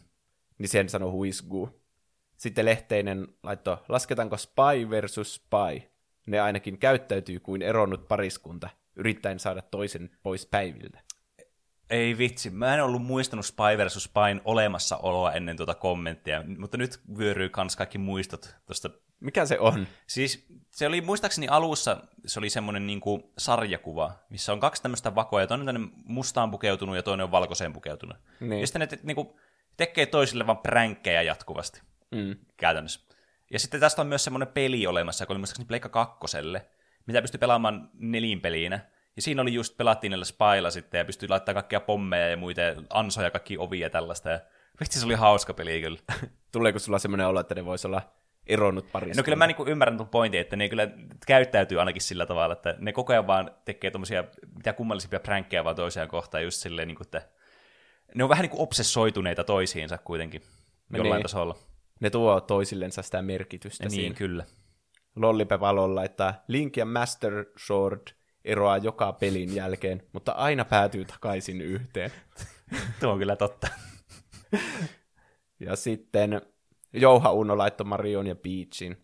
[0.58, 1.82] Niin sen sanoo Huisgu.
[2.38, 5.90] Sitten Lehteinen laittoi, lasketaanko Spy versus Spy?
[6.28, 11.00] Ne ainakin käyttäytyy kuin eronnut pariskunta, yrittäen saada toisen pois päiviltä.
[11.90, 14.04] Ei vitsi, mä en ollut muistanut Spy vs.
[14.04, 18.90] Spyn olemassaoloa ennen tuota kommenttia, mutta nyt vyöryy kans kaikki muistot tuosta.
[19.26, 19.88] Mikä se on?
[20.08, 25.42] Siis se oli muistaakseni alussa, se oli semmoinen niinku sarjakuva, missä on kaksi tämmöistä vakoa,
[25.42, 28.18] ja toinen on mustaan pukeutunut ja toinen on valkoiseen pukeutunut.
[28.40, 28.62] Niin.
[28.62, 29.40] Ja sitten ne te, niinku,
[29.78, 32.36] tekee toisille vaan pränkkejä jatkuvasti Mm.
[32.58, 33.00] käytännössä.
[33.52, 36.66] Ja sitten tästä on myös semmoinen peli olemassa, joka oli muistaakseni Pleikka kakkoselle,
[37.06, 38.80] mitä pystyi pelaamaan nelinpelinä.
[39.16, 42.62] Ja siinä oli just, pelattiin näillä spailla sitten, ja pystyi laittamaan kaikkia pommeja ja muita,
[42.62, 44.30] ja ansoja, kaikki ovia ja tällaista.
[44.30, 44.40] Ja
[44.80, 46.00] vitsi, se oli hauska peli kyllä.
[46.52, 48.02] Tuleeko sulla semmoinen olo, että ne vois olla
[48.48, 49.22] eronnut pariskunta?
[49.22, 50.88] No kyllä mä niinku ymmärrän tuon pointin, että ne kyllä
[51.28, 54.24] käyttäytyy ainakin sillä tavalla, että ne koko ajan vaan tekee tommosia
[54.56, 57.30] mitä kummallisimpia pränkkejä vaan toisiaan kohtaan, just silleen, niinku, että
[58.16, 60.42] ne on vähän niin kuin obsessoituneita toisiinsa kuitenkin
[60.94, 61.24] jollain niin.
[61.24, 61.56] tasolla.
[62.00, 64.02] Ne tuo toisillensa sitä merkitystä Ja siinä.
[64.04, 64.46] niin, kyllä.
[65.16, 68.08] Lollipe Valon laittaa, Link ja Master Sword
[68.46, 72.12] eroaa joka pelin jälkeen, mutta aina päätyy takaisin yhteen.
[73.00, 73.68] Tuo on kyllä totta.
[75.60, 76.42] Ja sitten
[76.96, 78.98] Jouha Uno laittoi Marion ja Peachin.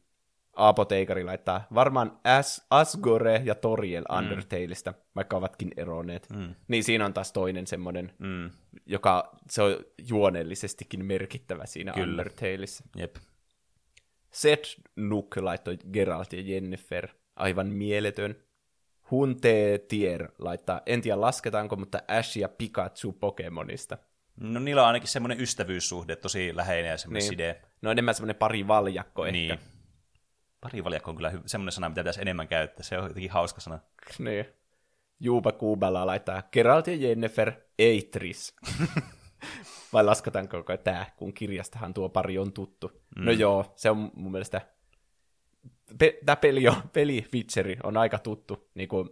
[0.56, 6.28] Aapo Teikari laittaa varmaan As- Asgore ja Toriel Undertaleista, vaikka ovatkin eronneet.
[6.36, 6.56] Mm.
[6.68, 8.50] Niin siinä on taas toinen semmoinen, Mm.
[8.86, 9.76] joka se on
[10.10, 12.08] juonellisestikin merkittävä siinä Kyllä.
[12.22, 12.84] Undertaleissa.
[12.98, 13.16] Jep.
[14.32, 17.08] Seth Nook laittoi Geralt ja Jennifer.
[17.36, 18.36] Aivan mieletön.
[19.12, 23.98] Hunte Tier laittaa, en tiedä lasketaanko, mutta Ash ja Pikachu Pokemonista.
[24.40, 27.30] No niillä on ainakin semmoinen ystävyyssuhde, tosi läheinen ja semmoinen niin.
[27.30, 27.62] side.
[27.82, 29.52] No enemmän semmoinen pari valjakko niin.
[29.52, 29.64] ehkä.
[30.62, 32.84] Pari valjakko on kyllä hy- semmoinen sana, mitä pitäisi enemmän käyttää.
[32.84, 33.80] Se on jotenkin hauska sana.
[34.20, 34.46] niin.
[35.20, 38.56] Juupa Kuubella laittaa Geralt ja Jennifer, ei Tris.
[39.94, 42.92] Vai lasketaanko koko tämä, kun kirjastahan tuo pari on tuttu.
[43.18, 43.26] Mm.
[43.26, 44.62] No joo, se on mun mielestä...
[45.98, 48.70] Pe- tämä peli, on, peli Witcheri on aika tuttu.
[48.76, 49.10] Niin kuin,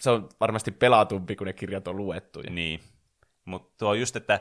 [0.00, 2.42] se on varmasti pelatumpi, kun ne kirjat on luettu.
[2.50, 2.80] Niin.
[3.48, 4.40] Mutta tuo just, että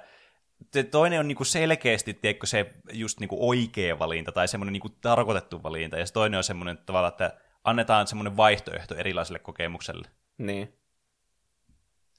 [0.73, 5.63] se toinen on niinku selkeästi tiedätkö, se just niinku oikea valinta tai semmoinen niinku tarkoitettu
[5.63, 10.07] valinta, ja se toinen on semmoinen tavalla, että annetaan semmoinen vaihtoehto erilaiselle kokemukselle.
[10.37, 10.73] Niin.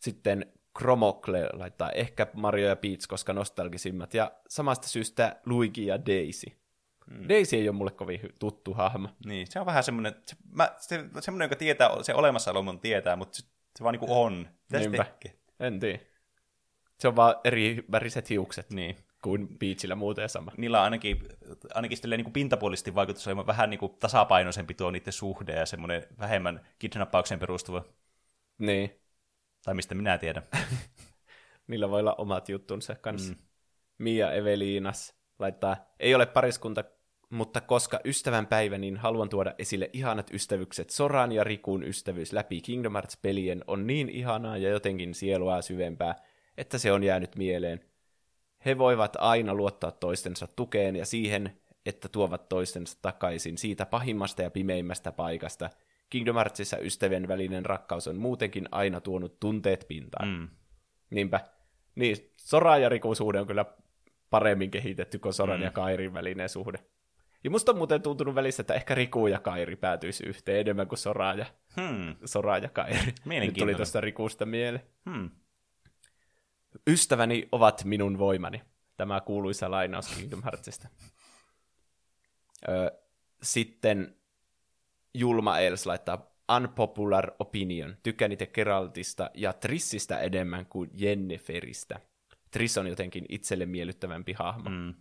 [0.01, 6.47] Sitten Chromokle laittaa ehkä Mario ja Peach, koska nostalgisimmat, ja samasta syystä Luigi ja Daisy.
[7.11, 7.29] Mm.
[7.29, 9.09] Daisy ei ole mulle kovin tuttu hahmo.
[9.25, 13.17] Niin, se on vähän semmoinen, se, mä, se, semmoinen, joka tietää, se olemassaolo mun tietää,
[13.17, 13.43] mutta se,
[13.79, 14.49] se vaan niinku on.
[14.73, 15.05] Mitä
[15.61, 15.99] En tiedä.
[16.99, 18.71] Se on vaan eri väriset hiukset.
[18.71, 18.97] Niin.
[19.23, 20.53] Kuin Peachillä muuten sama.
[20.57, 21.23] Niillä on ainakin,
[21.75, 26.07] ainakin niin kuin pintapuolisesti vaikutus on vähän niin kuin tasapainoisempi tuo niiden suhde ja semmoinen
[26.19, 27.85] vähemmän kidnappaukseen perustuva.
[28.59, 29.01] Niin.
[29.65, 30.43] Tai mistä minä tiedän.
[31.69, 33.33] Niillä voi olla omat juttunsa kanssa.
[33.33, 33.39] Mm.
[33.99, 36.85] Mia Eveliinas laittaa, ei ole pariskunta,
[37.31, 40.91] mutta koska ystävän päivä, niin haluan tuoda esille ihanat ystävykset.
[40.91, 46.15] Soran ja Rikun ystävyys läpi Kingdom Hearts-pelien on niin ihanaa ja jotenkin sielua syvempää,
[46.59, 47.81] että se on jäänyt mieleen.
[48.65, 54.51] He voivat aina luottaa toistensa tukeen ja siihen, että tuovat toistensa takaisin siitä pahimmasta ja
[54.51, 55.71] pimeimmästä paikasta.
[56.11, 60.29] Kingdom Heartsissa ystävien välinen rakkaus on muutenkin aina tuonut tunteet pintaan.
[60.29, 60.49] Mm.
[61.11, 61.41] Niinpä.
[61.95, 63.65] Niin, Sora ja Rikun suhde on kyllä
[64.31, 65.65] paremmin kehitetty kuin Soran mm.
[65.65, 66.79] ja Kairin välinen suhde.
[67.45, 70.99] Ja musta on muuten tuntunut välissä, että ehkä Riku ja Kairi päätyisi yhteen enemmän kuin
[70.99, 71.47] Sora ja,
[71.77, 72.17] hmm.
[72.25, 73.15] Sora ja Kairi.
[73.25, 74.83] Nyt tuli tuosta Rikusta mieleen.
[75.11, 75.31] Hmm.
[76.89, 78.63] Ystäväni ovat minun voimani.
[78.97, 80.89] Tämä kuuluisa lainaus Kingdom Heartsista.
[83.43, 84.17] sitten
[85.15, 87.97] Julma Els laittaa unpopular opinion.
[88.03, 92.01] Tykkään itse Geraltista ja Trissistä enemmän kuin Jenniferistä.
[92.51, 94.71] Triss on jotenkin itselle miellyttävämpi hahmo.
[94.71, 94.95] Mm.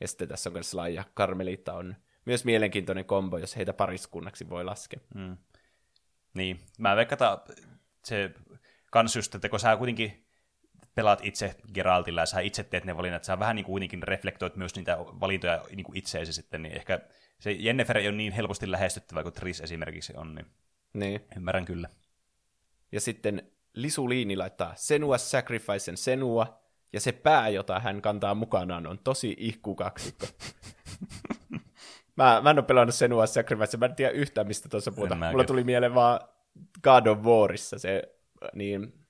[0.00, 4.64] Ja sitten tässä on myös ja Carmelita on myös mielenkiintoinen kombo, jos heitä pariskunnaksi voi
[4.64, 5.00] laskea.
[5.14, 5.36] Mm.
[6.34, 7.40] Niin, mä veikkaan,
[8.04, 8.34] se
[8.90, 10.21] kans just, että kun sä kuitenkin
[10.94, 14.56] pelaat itse Geraltilla ja sä itse teet ne valinnat, sä vähän niin kuin kuitenkin reflektoit
[14.56, 17.00] myös niitä valintoja niin kuin itseesi sitten, niin ehkä
[17.38, 20.46] se Jennifer ei ole niin helposti lähestyttävä kuin Tris esimerkiksi on, niin,
[20.92, 21.20] niin.
[21.36, 21.88] ymmärrän kyllä.
[22.92, 23.42] Ja sitten
[23.74, 26.62] Lisu Liini laittaa Senua Sacrificen Senua,
[26.92, 30.26] ja se pää, jota hän kantaa mukanaan, on tosi ihkukaksikko.
[32.16, 35.30] mä, mä en ole pelannut Senua Sacrifice, mä en tiedä yhtään, mistä tuossa puhutaan.
[35.30, 36.20] Mulla tuli mieleen vaan
[36.82, 38.02] God of Warissa se
[38.54, 39.01] niin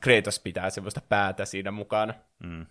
[0.00, 2.14] Kratos pitää semmoista päätä siinä mukana.
[2.38, 2.66] Mm.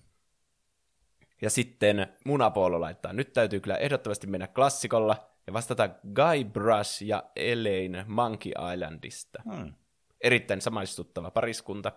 [1.41, 7.23] Ja sitten Munapolo laittaa, nyt täytyy kyllä ehdottomasti mennä klassikolla ja vastata Guy Brush ja
[7.35, 9.43] Elaine Monkey Islandista.
[9.45, 9.73] Mm.
[10.21, 11.91] Erittäin samaistuttava pariskunta.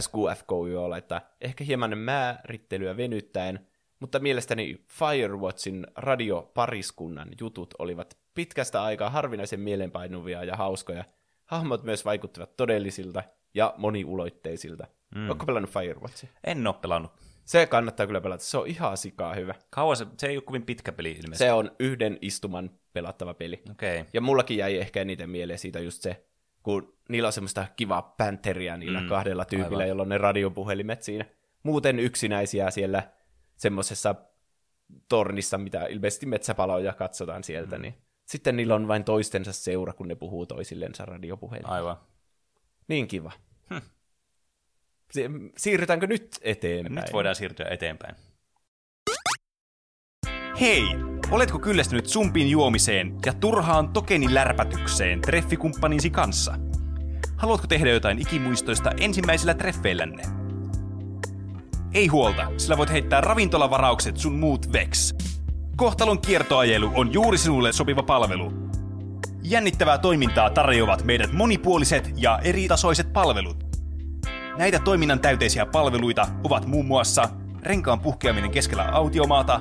[0.00, 3.66] SQFKYO laittaa, ehkä hieman määrittelyä venyttäen,
[4.00, 11.04] mutta mielestäni Firewatchin radiopariskunnan jutut olivat pitkästä aikaa harvinaisen mielenpainuvia ja hauskoja.
[11.44, 13.22] Hahmot myös vaikuttivat todellisilta
[13.54, 14.86] ja moniuloitteisilta.
[15.14, 15.26] Mm.
[15.26, 16.30] Oletko pelannut Firewatchia?
[16.44, 17.12] En ole pelannut.
[17.44, 19.54] Se kannattaa kyllä pelata, se on ihan sikaa hyvä.
[19.70, 21.44] Kauan se, se ei ole kovin pitkä peli ilmeisesti.
[21.44, 23.62] Se on yhden istuman pelattava peli.
[23.70, 24.04] Okay.
[24.12, 26.24] Ja mullakin jäi ehkä eniten mieleen siitä just se,
[26.62, 29.08] kun niillä on semmoista kivaa pänteriä niillä mm.
[29.08, 29.88] kahdella tyypillä, Aivan.
[29.88, 31.24] jolla on ne radiopuhelimet siinä.
[31.62, 33.02] Muuten yksinäisiä siellä
[33.56, 34.14] semmoisessa
[35.08, 37.82] tornissa, mitä ilmeisesti metsäpaloja katsotaan sieltä, mm.
[37.82, 37.94] niin
[38.26, 41.74] sitten niillä on vain toistensa seura, kun ne puhuu toisillensa radiopuhelimella.
[41.74, 41.96] Aivan.
[42.88, 43.32] Niin kiva.
[43.70, 43.76] Hm.
[45.56, 46.94] Siirrytäänkö nyt eteenpäin?
[46.94, 48.14] Nyt voidaan siirtyä eteenpäin.
[50.60, 50.82] Hei!
[51.30, 56.54] Oletko kyllästynyt sumpin juomiseen ja turhaan tokenin lärpätykseen treffikumppaninsi kanssa?
[57.36, 60.22] Haluatko tehdä jotain ikimuistoista ensimmäisillä treffeillänne?
[61.94, 65.14] Ei huolta, sillä voit heittää ravintolavaraukset sun muut veks.
[65.76, 68.63] Kohtalon kiertoajelu on juuri sinulle sopiva palvelu.
[69.46, 73.64] Jännittävää toimintaa tarjoavat meidät monipuoliset ja eritasoiset palvelut.
[74.58, 77.28] Näitä toiminnan täyteisiä palveluita ovat muun muassa
[77.62, 79.60] renkaan puhkeaminen keskellä autiomaata,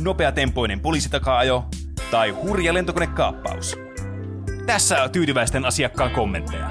[0.00, 1.64] nopeatempoinen poliisitakaajo
[2.10, 3.76] tai hurja lentokonekaappaus.
[4.66, 6.70] Tässä tyytyväisten asiakkaan kommentteja.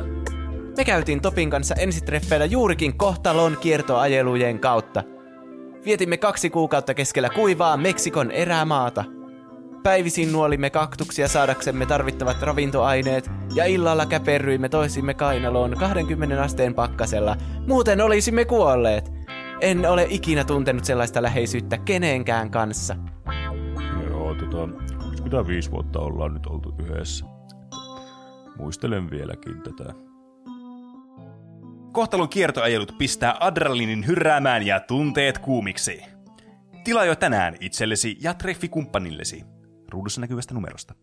[0.78, 5.04] Me käytiin Topin kanssa ensitreffeillä juurikin kohtalon kiertoajelujen kautta.
[5.86, 9.17] Vietimme kaksi kuukautta keskellä kuivaa Meksikon erämaata.
[9.88, 17.36] Päivisin nuolimme kaktuksia saadaksemme tarvittavat ravintoaineet, ja illalla käperryimme toisimme kainaloon 20 asteen pakkasella,
[17.68, 19.12] muuten olisimme kuolleet.
[19.62, 22.96] En ole ikinä tuntenut sellaista läheisyyttä kenenkään kanssa.
[24.10, 24.68] Joo, tota,
[25.18, 27.26] 25 vuotta ollaan nyt oltu yhdessä.
[28.58, 29.94] Muistelen vieläkin tätä.
[31.92, 36.02] Kohtalon kiertoajelut pistää adrenalinin hyrräämään ja tunteet kuumiksi.
[36.84, 39.57] Tilaa jo tänään itsellesi ja treffikumppanillesi
[39.90, 40.94] ruudussa näkyvästä numerosta.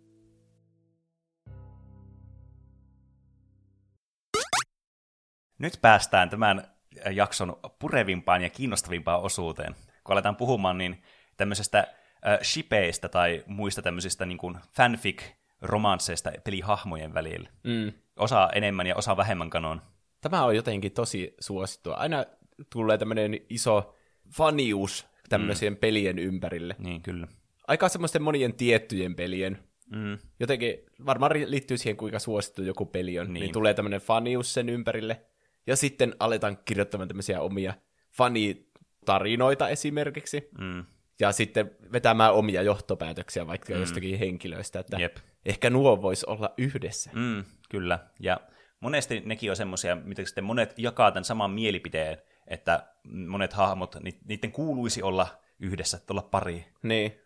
[5.58, 6.74] Nyt päästään tämän
[7.12, 9.74] jakson purevimpaan ja kiinnostavimpaan osuuteen.
[10.04, 11.02] Kun aletaan puhumaan niin
[11.36, 17.48] tämmöisestä äh, shipeistä tai muista tämmöisistä niin kuin fanfic-romansseista pelihahmojen välillä.
[17.62, 17.92] Mm.
[18.16, 19.82] Osa enemmän ja osa vähemmän kanon.
[20.20, 21.94] Tämä on jotenkin tosi suosittua.
[21.94, 22.24] Aina
[22.72, 23.94] tulee tämmöinen iso
[24.30, 25.76] fanius tämmöisien mm.
[25.76, 26.76] pelien ympärille.
[26.78, 27.28] Niin, kyllä.
[27.68, 29.58] Aika semmoisten monien tiettyjen pelien.
[29.90, 30.18] Mm.
[30.40, 33.32] Jotenkin varmaan liittyy siihen, kuinka suosittu joku peli on.
[33.32, 35.20] Niin, niin tulee tämmöinen fanius sen ympärille.
[35.66, 37.74] Ja sitten aletaan kirjoittamaan tämmöisiä omia
[38.10, 40.48] fanitarinoita esimerkiksi.
[40.58, 40.84] Mm.
[41.20, 43.80] Ja sitten vetämään omia johtopäätöksiä vaikka mm.
[43.80, 45.16] jostakin henkilöistä, että Jep.
[45.44, 47.10] ehkä nuo vois olla yhdessä.
[47.14, 47.98] Mm, kyllä.
[48.20, 48.40] Ja
[48.80, 54.52] monesti nekin on semmoisia, mitä sitten monet jakaa tämän saman mielipiteen, että monet hahmot, niiden
[54.52, 55.26] kuuluisi olla
[55.60, 56.64] yhdessä, että olla pari.
[56.82, 57.23] Niin.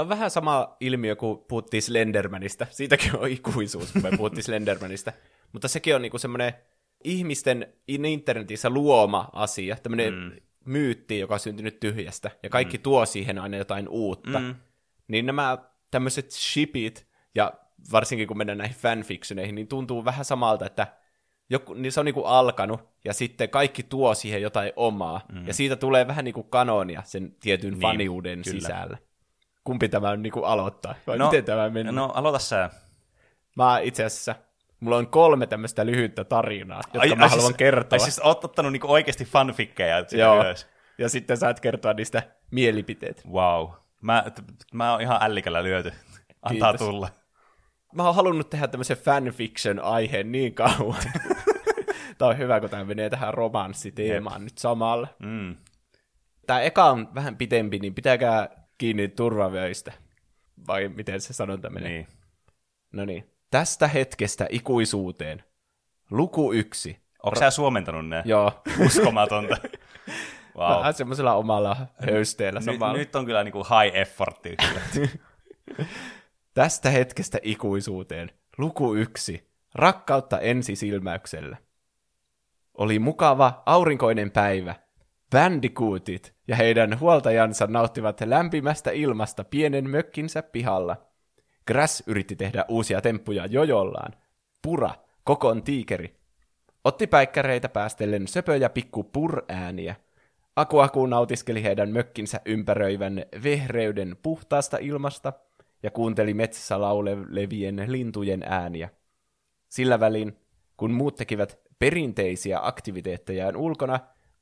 [0.00, 2.66] Tämä on vähän sama ilmiö kuin puhuttiin Slendermanista.
[2.70, 5.12] Siitäkin on ikuisuus, kun me puhuttiin Slendermanista.
[5.52, 6.52] Mutta sekin on niinku semmoinen
[7.04, 10.32] ihmisten internetissä luoma asia, tämmöinen mm.
[10.64, 12.82] myytti, joka on syntynyt tyhjästä, ja kaikki mm.
[12.82, 14.38] tuo siihen aina jotain uutta.
[14.38, 14.54] Mm.
[15.08, 15.58] Niin nämä
[15.90, 17.52] tämmöiset shipit, ja
[17.92, 20.86] varsinkin kun mennään näihin fanfictioneihin, niin tuntuu vähän samalta, että
[21.50, 25.46] joku, niin se on niinku alkanut, ja sitten kaikki tuo siihen jotain omaa, mm.
[25.46, 28.60] ja siitä tulee vähän niinku kanonia sen tietyn niin, faniuden kyllä.
[28.60, 28.98] sisällä.
[29.64, 30.94] Kumpi tämä on niinku aloittaa?
[31.06, 31.92] Vai no, miten tämä menee?
[31.92, 32.70] No, aloita sä.
[33.56, 34.34] Mä itse asiassa,
[34.80, 37.96] mulla on kolme tämmöistä lyhyttä tarinaa, jotka ai, mä ai haluan siis, kertoa.
[37.96, 40.66] Ai siis oot ottanut niinku oikeasti fanfikkeja Joo, ylös.
[40.98, 43.22] ja sitten saat kertoa niistä mielipiteet.
[43.32, 43.70] Wow.
[44.00, 45.92] Mä, t- mä oon ihan ällikällä lyöty.
[46.42, 46.88] Antaa Kiitos.
[46.88, 47.08] tulla.
[47.94, 51.02] Mä oon halunnut tehdä tämmöisen fanfiction-aiheen niin kauan.
[52.18, 55.08] Tämä on hyvä, kun tämä menee tähän romanssiteemaan nyt samalla.
[55.18, 55.56] Mm.
[56.46, 58.48] Tämä eka on vähän pitempi, niin pitäkää
[58.80, 59.92] kiinni turvavöistä.
[60.66, 61.88] Vai miten se sanonta menee?
[61.90, 62.06] Niin.
[62.92, 63.30] No niin.
[63.50, 65.44] Tästä hetkestä ikuisuuteen.
[66.10, 67.00] Luku yksi.
[67.22, 68.22] Onko Ro- sä suomentanut ne?
[68.24, 68.62] Joo.
[68.86, 69.56] Uskomatonta.
[70.56, 70.78] wow.
[70.78, 71.76] Vähän semmoisella omalla
[72.06, 72.92] höysteellä samalla.
[72.92, 74.56] Nyt, nyt on kyllä niinku high effortti.
[76.54, 78.30] Tästä hetkestä ikuisuuteen.
[78.58, 79.50] Luku yksi.
[79.74, 81.56] Rakkautta ensisilmäyksellä.
[82.74, 84.74] Oli mukava aurinkoinen päivä.
[85.30, 90.96] Bandicootit ja heidän huoltajansa nauttivat lämpimästä ilmasta pienen mökkinsä pihalla.
[91.66, 94.12] Grass yritti tehdä uusia temppuja jojollaan.
[94.62, 94.90] Pura,
[95.24, 96.16] kokon tiikeri,
[96.84, 99.94] otti päikkäreitä päästellen söpöjä pikku pur-ääniä.
[100.56, 105.32] Aku Aku nautiskeli heidän mökkinsä ympäröivän vehreyden puhtaasta ilmasta
[105.82, 108.88] ja kuunteli metsässä laulevien lintujen ääniä.
[109.68, 110.36] Sillä välin,
[110.76, 114.00] kun muut tekivät perinteisiä aktiviteettejaan ulkona,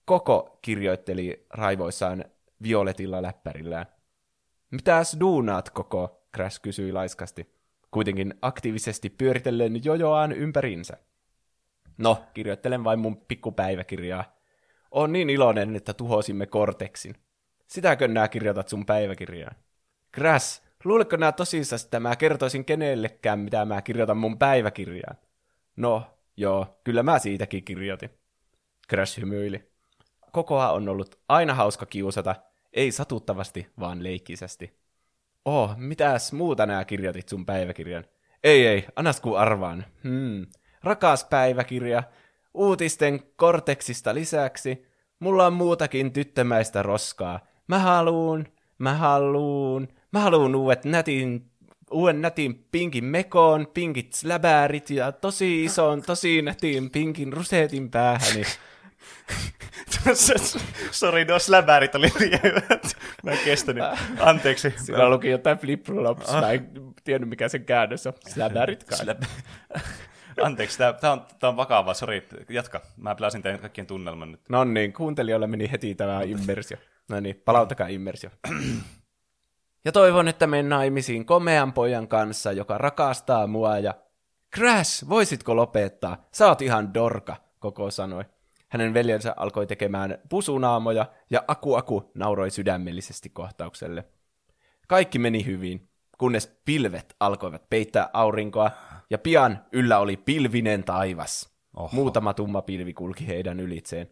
[0.09, 2.25] Koko kirjoitteli raivoissaan
[2.63, 3.87] violetilla läppärillään.
[4.71, 6.27] Mitäs duunaat, Koko?
[6.35, 7.55] Crash kysyi laiskasti,
[7.91, 10.97] kuitenkin aktiivisesti pyöritellen jojoaan ympärinsä.
[11.99, 14.25] No, kirjoittelen vain mun pikkupäiväkirjaa.
[14.91, 17.15] On niin iloinen, että tuhosimme Korteksin.
[17.67, 19.57] Sitäkö nää kirjoitat sun päiväkirjaan?
[20.15, 25.17] Crash, luuletko nää tosissaan, että mä kertoisin kenellekään, mitä mä kirjoitan mun päiväkirjaan?
[25.77, 26.03] No,
[26.37, 28.11] joo, kyllä mä siitäkin kirjoitin.
[28.91, 29.68] Crash hymyili.
[30.33, 32.35] Kokoa on ollut aina hauska kiusata,
[32.73, 34.79] ei satuttavasti, vaan leikkisesti.
[35.45, 38.05] Oh, mitäs muuta nää kirjoitit sun päiväkirjan?
[38.45, 39.85] Ei, ei, annas ku arvaan.
[40.05, 40.47] Hmm.
[40.83, 42.03] Rakas päiväkirja,
[42.55, 44.87] uutisten korteksista lisäksi,
[45.21, 47.41] mulla on muutakin tyttömäistä roskaa.
[47.67, 48.47] Mä haluun,
[48.79, 51.51] mä haluun, mä haluun uudet nätin,
[51.91, 58.43] uuden nätin pinkin mekoon, pinkit släbäärit ja tosi ison, tosi nätin pinkin rusetin päähäni.
[60.91, 62.63] Sori, nuo släbärit oli liian.
[63.23, 63.85] Mä en kestänyt.
[64.21, 64.75] Anteeksi.
[64.77, 66.33] Siinä luki jotain flip-flops.
[66.41, 66.71] Mä en
[67.05, 68.13] tiennyt, mikä sen käännös on.
[68.29, 68.99] Släbärit kai.
[68.99, 69.23] Slab...
[70.43, 71.95] Anteeksi, tämä on, tää on vakavaa.
[71.95, 72.81] Sori, jatka.
[72.97, 74.41] Mä pelasin teidän kaikkien tunnelman nyt.
[74.49, 76.77] No niin, kuuntelijoille meni heti tämä immersio.
[77.09, 78.31] No niin, palautakaa immersio.
[79.85, 83.95] ja toivon, että menen naimisiin komean pojan kanssa, joka rakastaa mua ja...
[84.57, 86.29] Crash, voisitko lopettaa?
[86.33, 88.25] Sä oot ihan dorka, koko sanoi.
[88.69, 94.05] Hänen veljensä alkoi tekemään pusunaamoja ja Aku Aku nauroi sydämellisesti kohtaukselle.
[94.89, 95.89] Kaikki meni hyvin.
[96.19, 98.71] kunnes pilvet alkoivat peittää aurinkoa,
[99.11, 101.59] ja pian yllä oli pilvinen taivas.
[101.77, 101.89] Oho.
[101.93, 104.11] Muutama tumma pilvi kulki heidän ylitseen.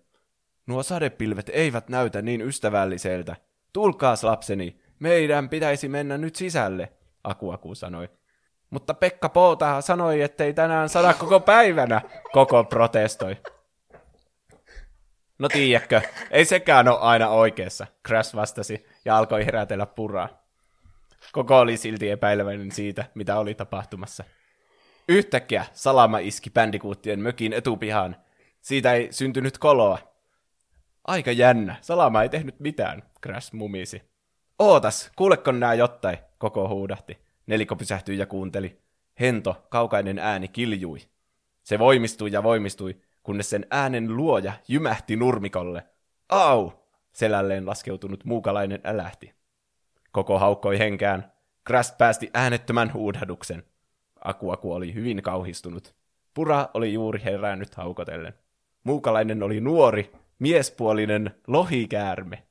[0.67, 3.37] Nuo sadepilvet eivät näytä niin ystävälliseltä.
[3.73, 6.93] Tulkaas lapseni, meidän pitäisi mennä nyt sisälle,
[7.25, 8.09] Aku Aku sanoi.
[8.71, 12.01] Mutta Pekka Pouta sanoi, ettei tänään sada koko päivänä,
[12.33, 13.37] Koko protestoi.
[15.39, 20.29] No tiedätkö, ei sekään ole aina oikeassa, Crash vastasi ja alkoi herätellä puraa.
[21.33, 24.25] Koko oli silti epäileväinen siitä, mitä oli tapahtumassa.
[25.09, 28.17] Yhtäkkiä Salama iski bändikuuttien mökin etupihaan.
[28.61, 29.99] Siitä ei syntynyt koloa.
[31.05, 34.03] Aika jännä, Salama ei tehnyt mitään, Crash mumisi.
[34.59, 37.19] Ootas, kuuleko nää jottain, koko huudahti.
[37.47, 38.81] Neliko pysähtyi ja kuunteli.
[39.21, 40.99] Hento, kaukainen ääni kiljui.
[41.63, 45.87] Se voimistui ja voimistui, kunnes sen äänen luoja jymähti nurmikolle.
[46.29, 46.71] Au!
[47.13, 49.35] Selälleen laskeutunut muukalainen älähti.
[50.13, 51.33] Koko haukkoi henkään.
[51.67, 53.65] Crash päästi äänettömän huudahduksen.
[54.25, 55.95] Akuaku oli hyvin kauhistunut.
[56.35, 58.35] Pura oli juuri herännyt haukotellen.
[58.85, 62.43] Muukalainen oli nuori, miespuolinen lohikäärme.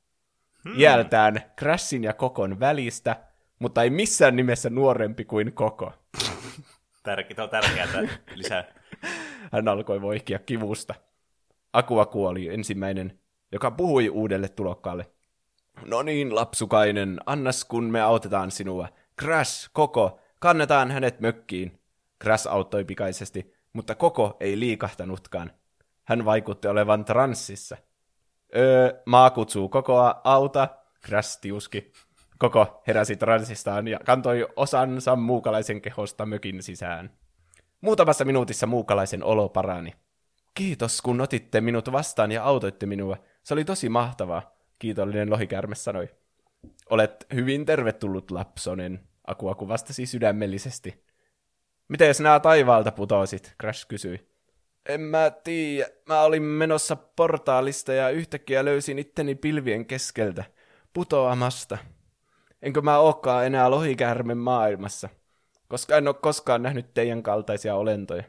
[0.64, 0.80] Hmm.
[0.80, 3.16] Iältään Crashin ja Kokon välistä,
[3.60, 5.94] mutta ei missään nimessä nuorempi kuin Koko.
[7.04, 7.88] Tärke- on tärkeää
[8.36, 8.64] lisää.
[9.52, 10.96] Hän alkoi voihkia kivusta.
[11.74, 13.20] Akuaku oli ensimmäinen,
[13.52, 15.12] joka puhui uudelle tulokkaalle.
[15.86, 18.88] No niin, lapsukainen, annas kun me autetaan sinua.
[19.22, 21.80] Crash, Koko, kannetaan hänet mökkiin.
[22.24, 25.52] Crash auttoi pikaisesti, mutta Koko ei liikahtanutkaan.
[26.04, 27.78] Hän vaikutti olevan transsissa.
[28.56, 30.68] Öö, maa kutsuu kokoa, auta,
[31.06, 31.92] Crash tiuski.
[32.38, 37.18] Koko heräsi transsistaan ja kantoi osansa muukalaisen kehosta mökin sisään.
[37.86, 39.94] Muutamassa minuutissa muukalaisen olo parani.
[40.54, 43.18] Kiitos, kun otitte minut vastaan ja autoitte minua.
[43.44, 46.10] Se oli tosi mahtavaa, kiitollinen lohikärme sanoi.
[46.90, 51.06] Olet hyvin tervetullut, Lapsonen, Akuaku vastasi sydämellisesti.
[51.88, 54.30] Miten nämä taivaalta putosit, Crash kysyi.
[54.90, 55.90] En mä tiedä.
[56.10, 60.44] Mä olin menossa portaalista ja yhtäkkiä löysin itteni pilvien keskeltä,
[60.94, 61.78] putoamasta.
[62.62, 65.10] Enkö mä ookaan enää lohikäärmen maailmassa,
[65.68, 68.24] koska en ole koskaan nähnyt teidän kaltaisia olentoja.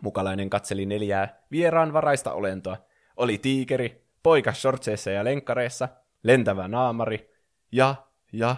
[0.00, 2.76] Mukalainen katseli neljää vieraan varaista olentoa.
[3.16, 5.88] Oli tiikeri, poika shortseissa ja lenkkareissa,
[6.22, 7.30] lentävä naamari
[7.72, 7.94] ja,
[8.32, 8.56] ja,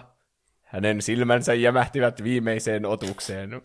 [0.61, 3.61] hänen silmänsä jämähtivät viimeiseen otukseen.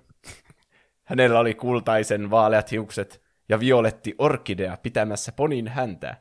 [1.05, 6.16] Hänellä oli kultaisen vaaleat hiukset ja violetti orkidea pitämässä ponin häntä.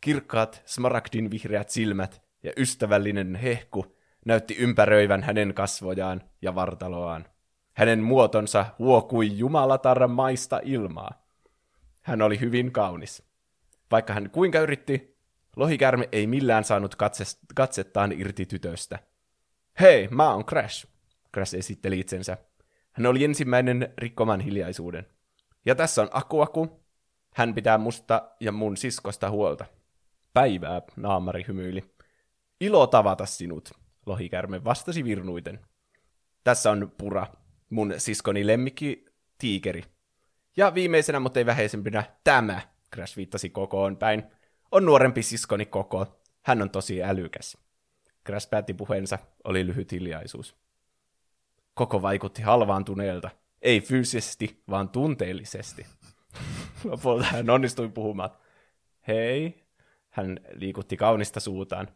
[0.00, 7.24] Kirkkaat smaragdin vihreät silmät ja ystävällinen hehku näytti ympäröivän hänen kasvojaan ja vartaloaan.
[7.78, 11.22] Hänen muotonsa huokui jumalatar maista ilmaa.
[12.02, 13.22] Hän oli hyvin kaunis.
[13.90, 15.16] Vaikka hän kuinka yritti,
[15.56, 18.98] lohikärme ei millään saanut katse- katsettaan irti tytöstä.
[19.80, 20.86] Hei, mä oon Crash,
[21.34, 22.38] Crash esitteli itsensä.
[22.92, 25.06] Hän oli ensimmäinen rikkoman hiljaisuuden.
[25.66, 26.80] Ja tässä on Akuaku.
[27.34, 29.64] Hän pitää musta ja mun siskosta huolta.
[30.34, 31.94] Päivää, naamari hymyili.
[32.60, 33.70] Ilo tavata sinut,
[34.06, 35.60] lohikärme vastasi virnuiten.
[36.44, 37.26] Tässä on Pura,
[37.70, 39.04] mun siskoni lemmikki
[39.38, 39.82] tiikeri.
[40.56, 42.60] Ja viimeisenä, mutta ei vähäisempänä, tämä,
[42.94, 44.22] Crash viittasi kokoon päin,
[44.72, 46.20] on nuorempi siskoni koko.
[46.42, 47.58] Hän on tosi älykäs.
[48.26, 50.56] Crash päätti puheensa, oli lyhyt hiljaisuus.
[51.74, 53.30] Koko vaikutti halvaantuneelta.
[53.62, 55.86] Ei fyysisesti, vaan tunteellisesti.
[56.84, 58.30] Lopulta hän onnistui puhumaan.
[59.08, 59.64] Hei.
[60.10, 61.88] Hän liikutti kaunista suutaan.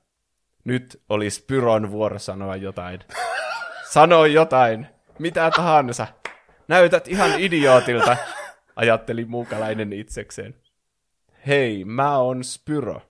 [0.64, 3.01] Nyt olisi Pyron vuoro sanoa jotain.
[3.93, 4.87] Sano jotain.
[5.19, 6.07] Mitä tahansa.
[6.69, 8.17] Näytät ihan idiootilta,
[8.77, 10.55] ajatteli muukalainen itsekseen.
[11.47, 13.03] Hei, mä oon Spyro.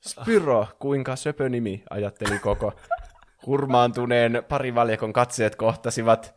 [0.00, 2.72] Spyro, kuinka söpö nimi, ajatteli koko.
[3.46, 6.34] Hurmaantuneen parivaljakon katseet kohtasivat,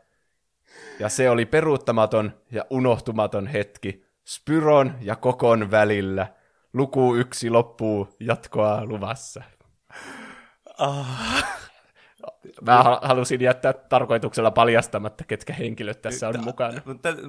[1.00, 6.28] ja se oli peruuttamaton ja unohtumaton hetki Spyron ja Kokon välillä.
[6.74, 9.44] Luku yksi loppuu jatkoa luvassa.
[12.62, 16.82] Mä ha- halusin jättää tarkoituksella paljastamatta, ketkä henkilöt tässä on mukana.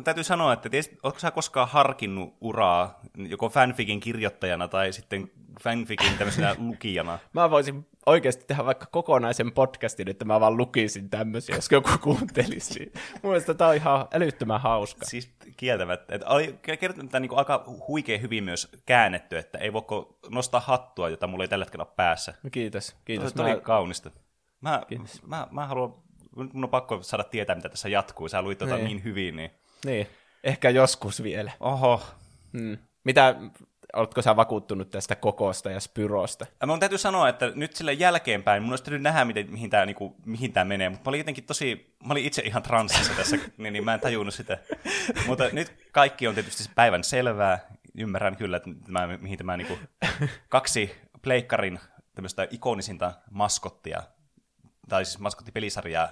[0.05, 0.69] Täytyy sanoa, että
[1.03, 5.31] oletko sä koskaan harkinnut uraa joko fanfikin kirjoittajana tai sitten
[5.63, 7.19] fanfikin tämmöisenä lukijana?
[7.33, 12.93] Mä voisin oikeasti tehdä vaikka kokonaisen podcastin, että mä vaan lukisin tämmöisiä, jos joku kuuntelisi.
[13.23, 15.05] Mun mielestä tää on ihan älyttömän hauska.
[15.07, 16.15] Siis kieltämättä.
[16.15, 21.09] Että oli kertonut tämä niin aika huikea hyvin myös käännetty, että ei voiko nostaa hattua,
[21.09, 22.35] jota mulla ei tällä hetkellä ole päässä.
[22.43, 23.33] No Kiitos, Kiitos, kiitos.
[23.33, 24.11] Tämä oli Mä, kaunista.
[24.63, 24.83] Mä,
[25.27, 25.95] mä, mä haluan,
[26.37, 28.29] nyt mun on pakko saada tietää, mitä tässä jatkuu.
[28.29, 28.85] Sä luit tota Niin.
[28.85, 29.51] niin hyvin, niin...
[29.85, 30.07] niin,
[30.45, 31.53] ehkä joskus vielä.
[31.61, 32.03] Oho,
[32.53, 32.79] Hmm.
[33.05, 33.35] Mitä
[33.93, 36.47] oletko sä vakuuttunut tästä kokosta ja Spyrosta?
[36.67, 40.17] Mun täytyy sanoa, että nyt sille jälkeenpäin mun olisi täytynyt nähdä, miten, mihin tämä niinku,
[40.27, 43.73] mihin tää menee, mutta mä olin jotenkin tosi, mä olin itse ihan transsissa tässä, niin,
[43.73, 44.59] niin mä en tajunnut sitä.
[45.27, 47.59] mutta nyt kaikki on tietysti päivän selvää,
[47.99, 49.79] ymmärrän kyllä, että tämä, mihin tämä niinku,
[50.49, 51.81] kaksi pleikkarin
[52.15, 54.03] tämmöistä ikonisinta maskottia,
[54.89, 56.09] tai siis maskottipelisarjaa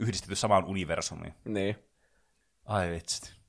[0.00, 1.34] yhdistetty samaan universumiin.
[1.44, 1.76] Niin.
[2.64, 3.40] Ai vitsit.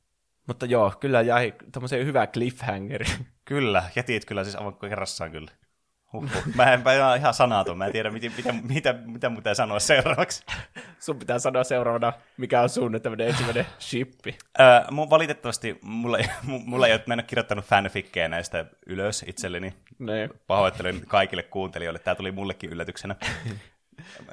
[0.47, 3.05] Mutta joo, kyllä jäi tämmöisen hyvä cliffhangeri.
[3.45, 5.51] Kyllä, jätit kyllä siis aivan kerrassaan kyllä.
[6.13, 6.43] Huhhuh.
[6.55, 9.79] Mä en mä ihan sanaton, mä en tiedä mitä, mitä, mitä, mitä mun pitää sanoa
[9.79, 10.43] seuraavaksi.
[10.99, 14.37] Sun pitää sanoa seuraavana, mikä on sun tämmöinen ensimmäinen shippi.
[14.59, 19.23] Öö, mun valitettavasti mulla ei, mulla ei ole, mä en ole kirjoittanut fanfikkejä näistä ylös
[19.27, 19.73] itselleni.
[19.99, 20.29] Niin.
[20.47, 23.15] Pahoittelen kaikille kuuntelijoille, tämä tuli mullekin yllätyksenä.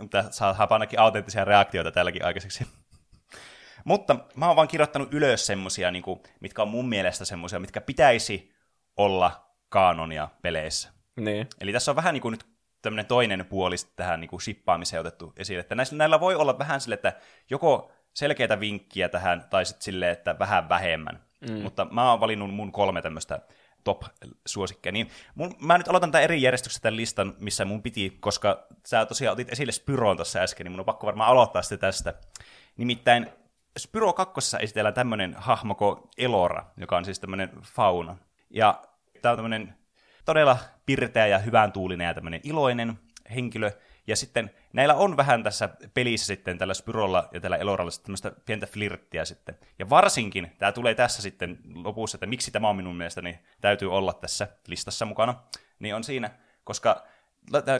[0.00, 2.66] Mutta saa ainakin autenttisia reaktioita tälläkin aikaiseksi.
[3.84, 7.80] Mutta mä oon vaan kirjoittanut ylös semmosia, niin kuin, mitkä on mun mielestä semmosia, mitkä
[7.80, 8.52] pitäisi
[8.96, 10.92] olla kaanonia peleissä.
[11.16, 11.48] Niin.
[11.60, 12.46] Eli tässä on vähän niin kuin nyt
[12.82, 15.60] tämmöinen toinen puoli tähän niin kuin shippaamiseen otettu esille.
[15.60, 17.12] Että näillä, näillä voi olla vähän sille, että
[17.50, 21.22] joko selkeitä vinkkiä tähän, tai sitten silleen, että vähän vähemmän.
[21.40, 21.62] Mm.
[21.62, 23.40] Mutta mä oon valinnut mun kolme tämmöistä
[23.84, 24.92] top-suosikkeja.
[24.92, 29.06] Niin mun, mä nyt aloitan tämän eri järjestyksessä tämän listan, missä mun piti, koska sä
[29.06, 32.14] tosiaan otit esille Spyroon tuossa äsken, niin mun on pakko varmaan aloittaa sitten tästä.
[32.76, 33.26] Nimittäin
[33.78, 34.56] Spyro 2.
[34.60, 38.16] esitellään tämmöinen hahmo kuin Elora, joka on siis tämmöinen fauna.
[38.50, 38.82] Ja
[39.22, 39.74] tämä on tämmöinen
[40.24, 42.98] todella pirteä ja hyvän tuulinen ja tämmöinen iloinen
[43.34, 43.70] henkilö.
[44.08, 48.66] Ja sitten näillä on vähän tässä pelissä sitten tällä Spyrolla ja tällä Eloralla tämmöistä pientä
[48.66, 49.58] flirttiä sitten.
[49.78, 54.12] Ja varsinkin, tämä tulee tässä sitten lopussa, että miksi tämä on minun mielestäni täytyy olla
[54.12, 55.34] tässä listassa mukana,
[55.78, 56.30] niin on siinä,
[56.64, 57.06] koska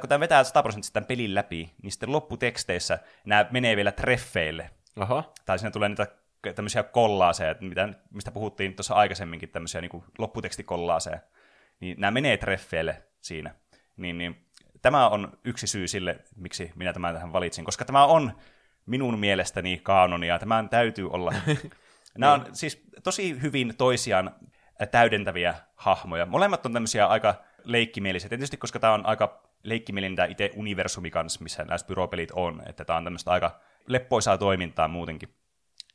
[0.01, 4.71] kun tämä vetää 100 prosenttia tämän pelin läpi, niin sitten lopputeksteissä nämä menee vielä treffeille.
[4.97, 5.33] Aha.
[5.47, 6.07] Tai siinä tulee niitä
[6.55, 11.19] tämmöisiä kollaaseja, mitä, mistä puhuttiin tuossa aikaisemminkin, tämmöisiä niin lopputekstikollaaseja.
[11.81, 13.55] Niin nämä menee treffeille siinä.
[13.97, 14.48] Niin, niin
[14.83, 18.33] tämä on yksi syy sille, miksi minä tämän tähän valitsin, koska tämä on
[18.87, 20.39] minun mielestäni kaanonia.
[20.39, 21.35] Tämän täytyy olla.
[22.19, 24.35] Nämä on siis tosi hyvin toisiaan
[24.91, 26.27] täydentäviä hahmoja.
[26.27, 28.29] Molemmat on tämmöisiä aika leikkimielisiä.
[28.29, 32.63] Tietysti, koska tämä on aika leikkimielinen tämä itse universumi kanssa, missä nämä pyropelit on.
[32.67, 35.35] Että tämä on tämmöistä aika leppoisaa toimintaa muutenkin.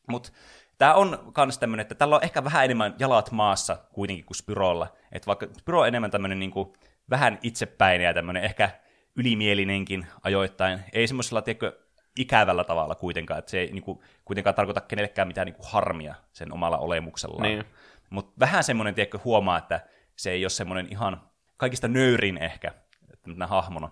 [0.08, 0.32] Mutta
[0.78, 4.88] tämä on myös tämmöinen, että tällä on ehkä vähän enemmän jalat maassa kuitenkin kuin Spyrolla.
[5.12, 6.74] Että vaikka Spyro on enemmän tämmöinen niin kuin,
[7.10, 8.70] vähän itsepäinen ja tämmöinen ehkä
[9.16, 10.80] ylimielinenkin ajoittain.
[10.94, 11.80] Ei semmoisella, tiedätkö,
[12.20, 16.16] ikävällä tavalla kuitenkaan, että se ei niin kuin, kuitenkaan tarkoita kenellekään mitään niin kuin, harmia
[16.32, 17.44] sen omalla olemuksellaan.
[17.44, 17.66] Niin.
[18.10, 19.82] Mutta vähän semmoinen, tiedätkö, huomaa, että
[20.16, 21.22] se ei ole semmoinen ihan
[21.58, 22.72] kaikista nöyrin ehkä,
[23.14, 23.90] että hahmona.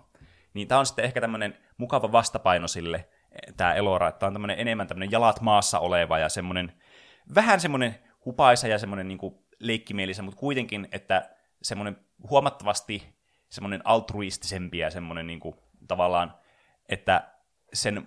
[0.54, 3.08] Niin tämä on sitten ehkä tämmöinen mukava vastapaino sille,
[3.56, 6.72] tämä Elora, että on tämmöinen enemmän tämmöinen jalat maassa oleva ja semmoinen,
[7.34, 7.94] vähän semmoinen
[8.24, 9.18] hupaisa ja semmoinen niin
[9.58, 11.31] leikkimielisen, mutta kuitenkin, että
[11.62, 11.96] semmoinen
[12.30, 13.14] huomattavasti
[13.48, 15.56] semmoinen altruistisempi ja semmoinen niin kuin,
[15.88, 16.34] tavallaan,
[16.88, 17.28] että
[17.72, 18.04] sen,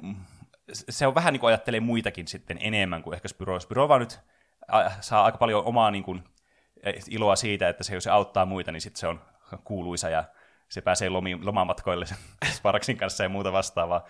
[0.74, 3.60] se on vähän niin kuin ajattelee muitakin sitten enemmän kuin ehkä Spyro.
[3.60, 4.20] Spyro vaan nyt
[5.02, 6.24] saa aika paljon omaa niin kuin,
[7.10, 9.22] iloa siitä, että se, jos se auttaa muita, niin sitten se on
[9.64, 10.24] kuuluisa ja
[10.70, 12.06] se pääsee lomi, lomamatkoille
[12.56, 14.06] Sparksin kanssa ja muuta vastaavaa.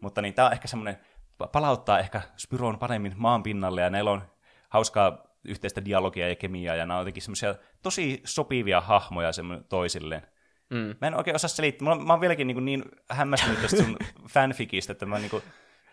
[0.00, 0.98] Mutta niin, tämä on ehkä semmoinen,
[1.52, 4.22] palauttaa ehkä Spyron paremmin maan pinnalle, ja näillä on
[4.68, 9.30] hauskaa yhteistä dialogia ja kemiaa, ja nämä on jotenkin semmoisia tosi sopivia hahmoja
[9.68, 10.22] toisilleen.
[10.70, 10.94] Mm.
[11.00, 11.88] Mä en oikein osaa selittää.
[11.88, 13.96] Mä, mä oon vieläkin niin, niin hämmästynyt tästä sun
[14.34, 15.42] fanfikista, että mä niin kuin,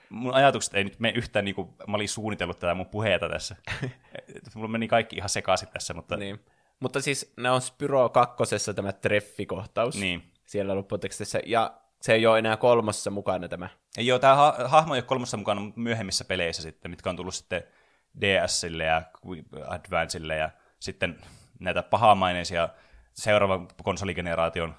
[0.10, 3.56] mun ajatukset ei nyt mene yhtään niin kuin mä olin suunnitellut tätä mun puheita tässä.
[4.56, 6.18] Mulla meni kaikki ihan sekaisin tässä, mutta...
[6.18, 6.40] Niin.
[6.80, 9.96] Mutta siis ne on Spyro kakkosessa tämä treffikohtaus.
[9.96, 10.32] Niin.
[10.46, 11.40] Siellä lopputekstissä.
[11.46, 13.70] Ja se ei ole enää kolmossa mukana tämä.
[13.98, 17.16] Ei ole, tämä ha- hahmo ei ole kolmossa mukana, mutta myöhemmissä peleissä sitten, mitkä on
[17.16, 17.64] tullut sitten
[18.22, 19.02] DSille ja
[19.68, 21.18] Advancelle ja sitten
[21.60, 22.70] näitä pahamaineisia
[23.14, 24.76] seuraavan konsoligeneraation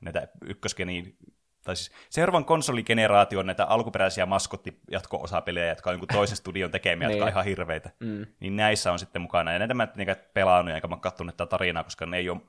[0.00, 1.16] näitä ykköskeni,
[1.64, 7.26] tai siis seuraavan konsoligeneraation näitä alkuperäisiä maskotti-jatko-osapelejä, jotka on jonkun toisen studion tekemiä, jotka on
[7.26, 7.32] niin.
[7.32, 7.90] ihan hirveitä.
[8.00, 8.26] Mm.
[8.40, 9.52] Niin näissä on sitten mukana.
[9.52, 12.40] Ja näitä mä en pelannut, enkä mä katsonut tätä tarinaa, koska ne ei ole,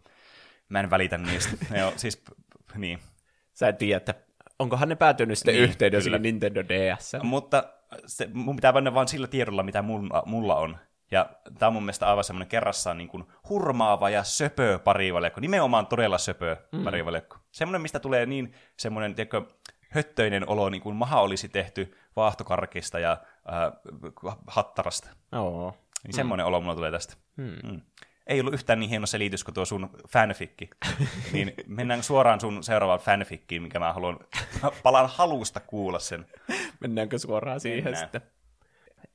[0.70, 1.58] mä en välitä niistä.
[1.70, 2.24] ne on, siis,
[2.76, 3.00] niin.
[3.54, 4.14] Sä et tiedä, että
[4.60, 7.14] onkohan ne päätynyt sitten niin, yhteen Nintendo DS.
[7.24, 7.64] Mutta
[8.06, 10.78] se, mun pitää mennä vain sillä tiedolla, mitä mulla, mulla on.
[11.12, 15.42] Ja tämä on mun mielestä aivan semmoinen kerrassaan niin kuin hurmaava ja söpö parivaljakko.
[15.42, 16.84] Nimenomaan todella söpö mm.
[16.84, 17.38] parivaljakko.
[17.52, 19.42] Semmoinen, mistä tulee niin semmoinen, tiedätkö,
[19.90, 25.10] höttöinen olo, niin kuin maha olisi tehty vaahtokarkista ja äh, hattarasta.
[25.32, 25.74] Oo.
[26.04, 26.48] Niin semmoinen mm.
[26.48, 27.14] olo mulla tulee tästä.
[27.38, 27.56] Mm.
[27.64, 27.82] Mm
[28.28, 30.70] ei ollut yhtään niin hieno selitys kuin tuo sun fanfikki.
[31.34, 34.20] niin mennään suoraan sun seuraavaan fanfikkiin, mikä mä haluan,
[34.64, 36.26] mä palaan halusta kuulla sen.
[36.80, 38.04] Mennäänkö suoraan siihen mennään.
[38.06, 38.22] sitten?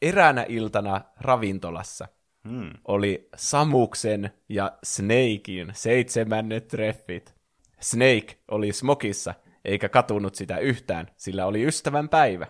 [0.03, 2.09] Eräänä iltana ravintolassa
[2.49, 2.71] Hmm.
[2.89, 7.35] oli Samuksen ja Snakein seitsemännet treffit.
[7.81, 9.35] Snake oli smokissa,
[9.65, 12.47] eikä katunut sitä yhtään, sillä oli ystävän päivä.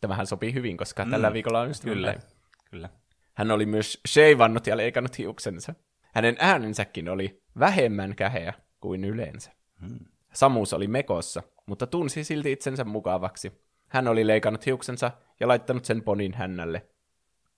[0.00, 1.10] Tämähän sopii hyvin, koska mm.
[1.10, 2.22] tällä viikolla on ystävän Kyllä, päivä.
[2.70, 2.88] kyllä.
[3.34, 5.74] Hän oli myös sheivannut ja leikannut hiuksensa.
[6.18, 9.52] Hänen äänensäkin oli vähemmän käheä kuin yleensä.
[9.80, 9.98] Hmm.
[10.32, 13.52] Samus oli mekossa, mutta tunsi silti itsensä mukavaksi.
[13.88, 16.86] Hän oli leikannut hiuksensa ja laittanut sen ponin hännälle.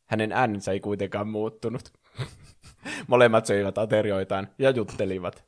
[0.07, 1.93] Hänen äänensä ei kuitenkaan muuttunut.
[3.09, 5.45] Molemmat söivät aterioitaan ja juttelivat.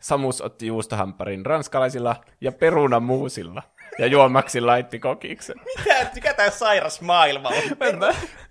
[0.00, 3.62] Samus otti juustohampparin ranskalaisilla ja perunamuusilla
[3.98, 5.56] ja juomaksi laitti kokiksen.
[5.64, 7.54] Mitä, mikä tää sairas maailma on?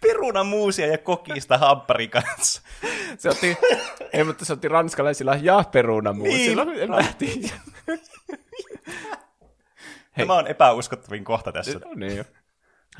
[0.01, 2.61] Perunamuusia ja kokista hampparin kanssa.
[3.17, 3.57] Se otti,
[4.13, 6.65] ei, mutta se otti ranskalaisilla ja perunamuusilla.
[6.65, 6.79] Niin.
[6.79, 7.53] En mä tiedä.
[10.17, 11.79] Tämä on epäuskottavin kohta tässä.
[11.79, 12.23] No niin jo.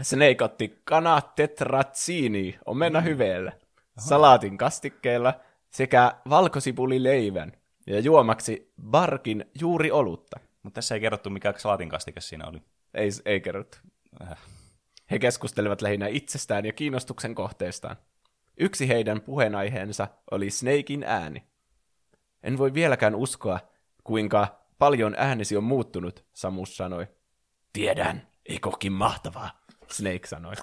[0.02, 3.52] Snake otti kanat tetrazzini omena hyveellä,
[4.00, 5.34] salaatin kastikkeella
[5.70, 7.52] sekä valkosipulileivän
[7.88, 10.40] ja juomaksi barkin juuri olutta.
[10.66, 12.62] Mutta tässä ei kerrottu, mikä salaatin kastike siinä oli.
[12.94, 13.78] Ei, ei kerrottu.
[14.22, 14.38] Äh.
[15.12, 17.96] He keskustelivat lähinnä itsestään ja kiinnostuksen kohteestaan.
[18.58, 21.44] Yksi heidän puheenaiheensa oli Snakein ääni.
[22.44, 23.60] En voi vieläkään uskoa,
[24.04, 27.08] kuinka paljon äänesi on muuttunut, Samus sanoi.
[27.74, 30.56] Tiedän, eikö ookin mahtavaa, Snake sanoi.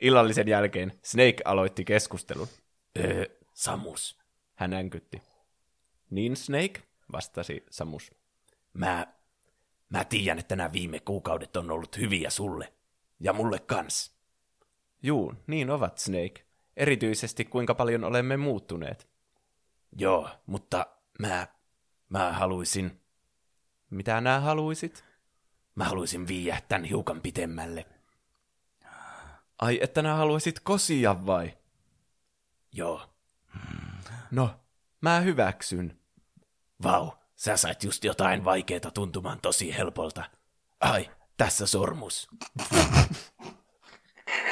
[0.00, 2.48] Illallisen jälkeen Snake aloitti keskustelun.
[2.98, 3.24] Öö,
[3.54, 4.18] Samus,
[4.54, 5.22] hän änkytti.
[6.10, 6.82] Niin Snake,
[7.12, 8.19] vastasi Samus.
[8.72, 9.06] Mä,
[9.88, 12.72] mä tiedän, että nämä viime kuukaudet on ollut hyviä sulle.
[13.20, 14.16] Ja mulle kans.
[15.02, 16.46] Juu, niin ovat, Snake.
[16.76, 19.08] Erityisesti kuinka paljon olemme muuttuneet.
[19.96, 20.86] Joo, mutta
[21.18, 21.46] mä,
[22.08, 23.00] mä haluaisin...
[23.90, 25.04] Mitä nää haluisit?
[25.74, 27.86] Mä haluaisin viiä tän hiukan pitemmälle.
[29.58, 31.58] Ai, että nää haluaisit kosia vai?
[32.72, 33.10] Joo.
[34.30, 34.60] No,
[35.00, 36.00] mä hyväksyn.
[36.82, 37.10] Vau,
[37.40, 40.24] sä sait just jotain vaikeeta tuntumaan tosi helpolta.
[40.80, 42.28] Ai, tässä sormus.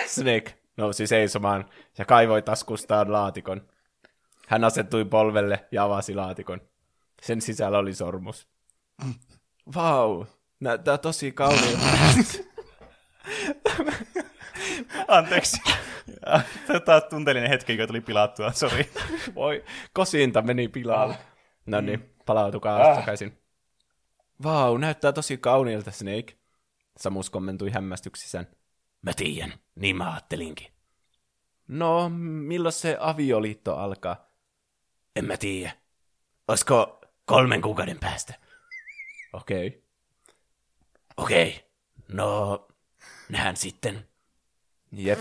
[0.07, 3.69] Snake nousi seisomaan ja kaivoi taskustaan laatikon.
[4.47, 6.61] Hän asettui polvelle ja avasi laatikon.
[7.23, 8.49] Sen sisällä oli sormus.
[9.75, 10.25] Vau,
[10.61, 11.87] näyttää tosi kauniilta.
[15.09, 15.63] Anteeksi.
[16.85, 18.93] Tämä on tunteellinen hetki, joka tuli pilattua, sori.
[19.35, 21.19] Voi, kosinta meni pilalle.
[21.67, 23.39] No niin, palautukaa takaisin.
[24.43, 26.39] Vau, näyttää tosi kauniilta, Snake.
[26.99, 28.47] Samus kommentui hämmästyksissään.
[29.03, 30.69] Mä tiedän, niin mä ajattelinkin.
[31.69, 34.31] No, milloin se avioliitto alkaa?
[35.17, 35.73] En mä tiedä.
[36.49, 38.35] Olisiko kolmen kuukauden päästä?
[39.33, 39.67] Okei.
[39.67, 39.81] Okay.
[41.17, 41.49] Okei.
[41.49, 41.69] Okay.
[42.09, 42.69] No,
[43.29, 44.09] nähdään sitten.
[44.93, 45.21] Jep.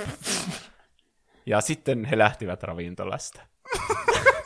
[1.46, 3.42] Ja sitten he lähtivät ravintolasta.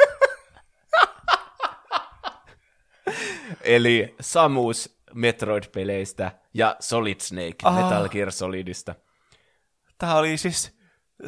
[3.63, 7.75] Eli Samus Metroid-peleistä ja Solid Snake Ah.
[7.75, 8.95] Metal Gear Solidista.
[9.97, 10.77] Tämä oli siis,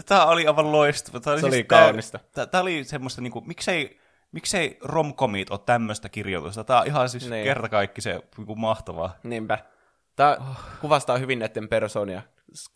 [0.05, 1.19] tämä oli aivan loistava.
[1.19, 2.19] Tämä oli, Se siis oli kaunista.
[2.33, 3.99] tää- Tämä oli semmoista, niinku, miksei,
[4.31, 6.63] miksei romkomit ole tämmöistä kirjoitusta.
[6.63, 7.43] Tämä on ihan siis Niin.
[7.43, 9.15] kerta kaikki se niinku, mahtavaa.
[9.23, 9.57] Niinpä.
[10.15, 10.37] Tämä
[10.81, 12.21] kuvastaa hyvin näiden persoonia.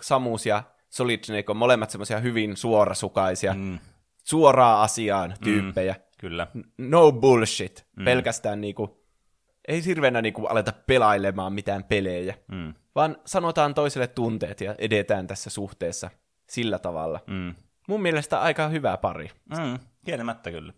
[0.02, 3.80] Samus ja Solid Snake on molemmat semmoisia hyvin suorasukaisia, mm.
[4.24, 5.96] suoraa asiaan tyyppejä.
[6.18, 6.48] Kyllä.
[6.78, 7.86] No bullshit.
[7.96, 8.06] Mm.
[8.06, 8.97] Pelkästään niinku,
[9.68, 12.74] ei hirveänä niinku aleta pelailemaan mitään pelejä, Mm.
[12.96, 16.10] vaan sanotaan toiselle tunteet ja edetään tässä suhteessa
[16.50, 17.20] sillä tavalla.
[17.28, 17.56] Mm.
[17.88, 19.30] Mun mielestä aika hyvä pari.
[19.58, 19.80] Mm.
[20.06, 20.74] Kieltämättä kyllä.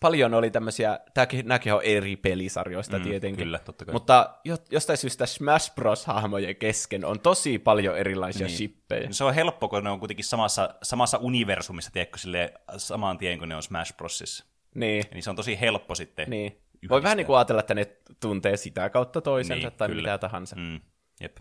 [0.00, 3.44] Paljon oli tämmöisiä, tämäkin, nämäkin on eri pelisarjoista Mm, tietenkin.
[3.44, 3.92] kyllä, totta kai.
[3.92, 8.56] Mutta jo, jostain syystä Smash Bros-hahmojen kesken on tosi paljon erilaisia niin.
[8.56, 9.08] shippejä.
[9.10, 13.48] Se on helppo, kun ne on kuitenkin samassa, samassa universumissa, tiedätkö, silleen, saman tien kuin
[13.48, 14.44] ne on Smash Brosissa.
[14.74, 16.30] Niin, Niin se on tosi helppo sitten.
[16.30, 16.58] niin.
[16.88, 17.02] Voi yhdistää.
[17.02, 20.02] vähän niin kuin ajatella, että ne tuntee sitä kautta toisensa Niin, tai kyllä.
[20.02, 20.56] mitä tahansa.
[20.56, 20.80] Mm.
[21.20, 21.36] Jep.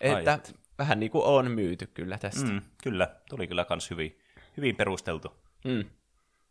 [0.00, 0.38] Että
[0.78, 2.50] vähän niin kuin on myyty kyllä tästä.
[2.50, 4.18] Mm, kyllä, tuli kyllä kans hyvin,
[4.56, 5.36] hyvin perusteltu.
[5.64, 5.84] Mm.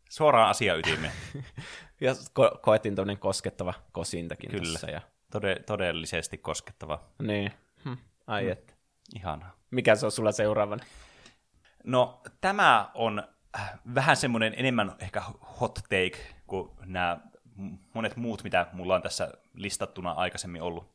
[0.09, 1.13] Suoraan asiaytimeen.
[2.01, 4.73] Ja ko- koettiin tuommoinen koskettava kosintakin Kyllä.
[4.73, 4.91] tässä.
[4.91, 5.01] Ja...
[5.31, 7.03] Tode, todellisesti koskettava.
[7.21, 7.51] Niin.
[7.85, 7.93] Hm.
[8.27, 8.51] Ai mm.
[8.51, 8.73] että.
[9.15, 9.55] Ihanaa.
[9.71, 10.83] Mikä se on sulla seuraavana?
[11.83, 13.23] No, tämä on
[13.59, 15.21] äh, vähän semmoinen enemmän ehkä
[15.61, 16.17] hot take
[16.47, 17.19] kuin nämä
[17.93, 20.91] monet muut, mitä mulla on tässä listattuna aikaisemmin ollut.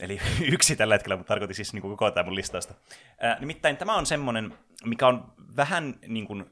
[0.00, 0.20] Eli
[0.54, 2.74] yksi tällä hetkellä, mutta tarkoitin siis niin kuin koko tämä mun listausta.
[3.20, 6.50] Ää, nimittäin tämä on semmoinen, mikä on vähän niin kuin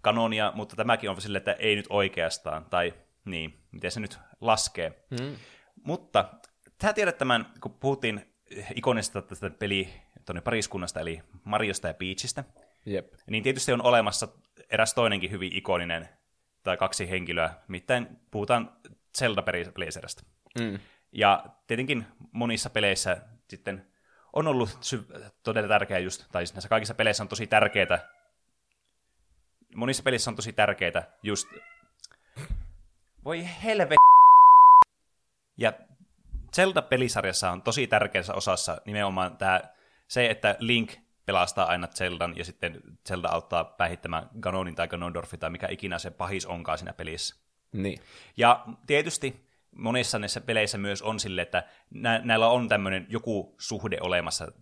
[0.00, 2.94] kanonia, mutta tämäkin on silleen, että ei nyt oikeastaan, tai
[3.24, 5.04] niin, miten se nyt laskee.
[5.10, 5.36] Mm.
[5.84, 6.28] Mutta
[6.82, 8.32] sä tiedät tämän, kun puhuttiin
[8.74, 9.92] ikonisesta tästä peli
[10.26, 12.44] tuonne pariskunnasta, eli Mariosta ja Peachistä,
[12.86, 13.12] Jep.
[13.30, 14.28] Niin tietysti on olemassa
[14.70, 16.08] eräs toinenkin hyvin ikoninen,
[16.66, 18.76] tai kaksi henkilöä, mitään puhutaan
[19.18, 19.42] Zelda
[19.74, 20.22] Blazerista.
[20.60, 20.78] Mm.
[21.12, 23.16] Ja tietenkin monissa peleissä
[23.48, 23.86] sitten
[24.32, 24.78] on ollut
[25.42, 28.08] todella tärkeää just, tai siis näissä kaikissa peleissä on tosi tärkeää,
[29.74, 31.48] monissa pelissä on tosi tärkeää just,
[33.24, 33.94] voi helve
[35.58, 35.72] ja
[36.56, 39.60] Zelda-pelisarjassa on tosi tärkeässä osassa nimenomaan tämä,
[40.08, 40.92] se, että Link
[41.26, 46.10] pelastaa aina Zeldan ja sitten Zelda auttaa päihittämään Ganonin tai Ganondorfin tai mikä ikinä se
[46.10, 47.36] pahis onkaan siinä pelissä.
[47.72, 48.00] Niin.
[48.36, 49.46] Ja tietysti
[49.76, 54.52] monissa näissä peleissä myös on sille, että nä- näillä on tämmöinen joku suhde olemassa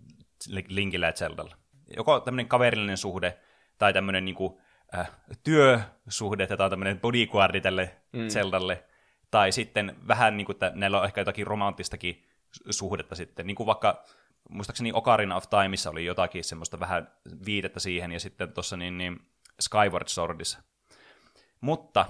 [0.69, 1.57] Linkillä ja Zeldalla.
[1.97, 3.39] Joko tämmöinen kaverillinen suhde
[3.78, 4.61] tai tämmöinen niinku,
[4.99, 5.11] äh,
[5.45, 8.28] työsuhde, että tämä on tämmöinen bodyguardi tälle mm.
[8.28, 8.85] Zeldalle,
[9.31, 12.28] tai sitten vähän niin kuin, että näillä on ehkä jotakin romanttistakin
[12.70, 14.05] suhdetta sitten, niin kuin vaikka
[14.51, 17.12] muistaakseni Ocarina of Timeissa oli jotakin semmoista vähän
[17.47, 19.21] viitettä siihen, ja sitten tuossa niin, niin
[19.61, 20.62] Skyward Swordissa.
[21.61, 22.07] Mutta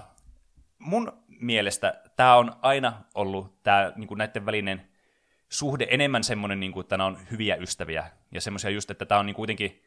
[0.79, 4.89] mun mielestä tämä on aina ollut tämä niin kuin näiden välinen
[5.49, 9.19] suhde enemmän semmoinen, niin kuin, että nämä on hyviä ystäviä, ja semmoisia just, että tämä
[9.19, 9.83] on niin kuitenkin,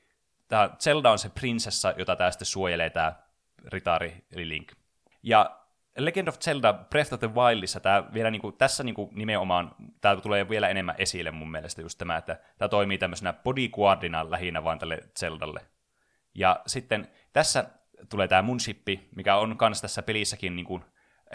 [0.49, 3.13] tämä Zelda on se prinsessa, jota tämä sitten suojelee tämä
[3.67, 4.73] ritaari, eli Link.
[5.23, 5.61] Ja
[5.99, 9.75] Legend of Zelda Breath of the Wildissa tämä vielä niin kuin, tässä niin kuin nimenomaan,
[10.01, 14.65] tämä tulee vielä enemmän esille mun mielestä just tämä, että tämä toimii tämmöisenä bodyguardina lähinnä
[14.65, 15.61] vaan tälle Zeldalle.
[16.35, 17.65] Ja sitten tässä
[18.09, 20.85] tulee tämä mun shippi, mikä on kanssa tässä pelissäkin niin kuin,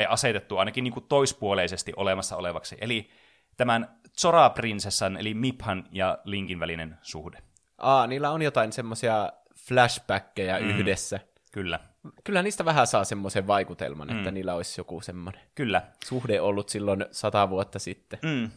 [0.10, 2.78] asetettu ainakin niin kuin toispuoleisesti olemassa olevaksi.
[2.82, 3.10] Eli
[3.58, 7.38] tämän Zora-prinsessan, eli Miphan ja Linkin välinen suhde.
[7.78, 9.32] Aa, niillä on jotain semmoisia
[9.68, 10.70] flashbackkejä mm.
[10.70, 11.20] yhdessä.
[11.52, 11.80] Kyllä.
[12.24, 14.18] Kyllä niistä vähän saa semmoisen vaikutelman, mm.
[14.18, 15.82] että niillä olisi joku semmoinen Kyllä.
[16.06, 18.20] suhde ollut silloin sata vuotta sitten.
[18.22, 18.50] Mm.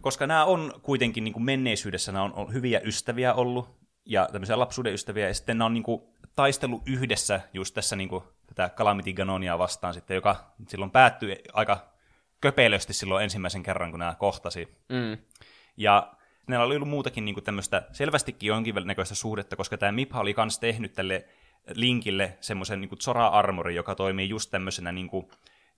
[0.00, 4.94] Koska nämä on kuitenkin niin kuin menneisyydessä nämä on hyviä ystäviä ollut, ja tämmöisiä lapsuuden
[4.94, 6.02] ystäviä, ja sitten nämä on niin kuin
[6.36, 11.92] taistellut yhdessä just tässä niin kuin, tätä Calamity Ganonia vastaan sitten, joka silloin päättyi aika
[12.40, 14.68] köpelösti silloin ensimmäisen kerran, kun nämä kohtasi.
[14.88, 15.18] Mm.
[15.76, 16.12] Ja
[16.48, 20.58] näillä oli ollut muutakin niin kuin tämmöistä selvästikin jonkinnäköistä suhdetta, koska tämä Mipha oli myös
[20.58, 21.28] tehnyt tälle
[21.74, 25.28] Linkille semmoisen niin Zora-armori, joka toimii just tämmöisenä niin kuin,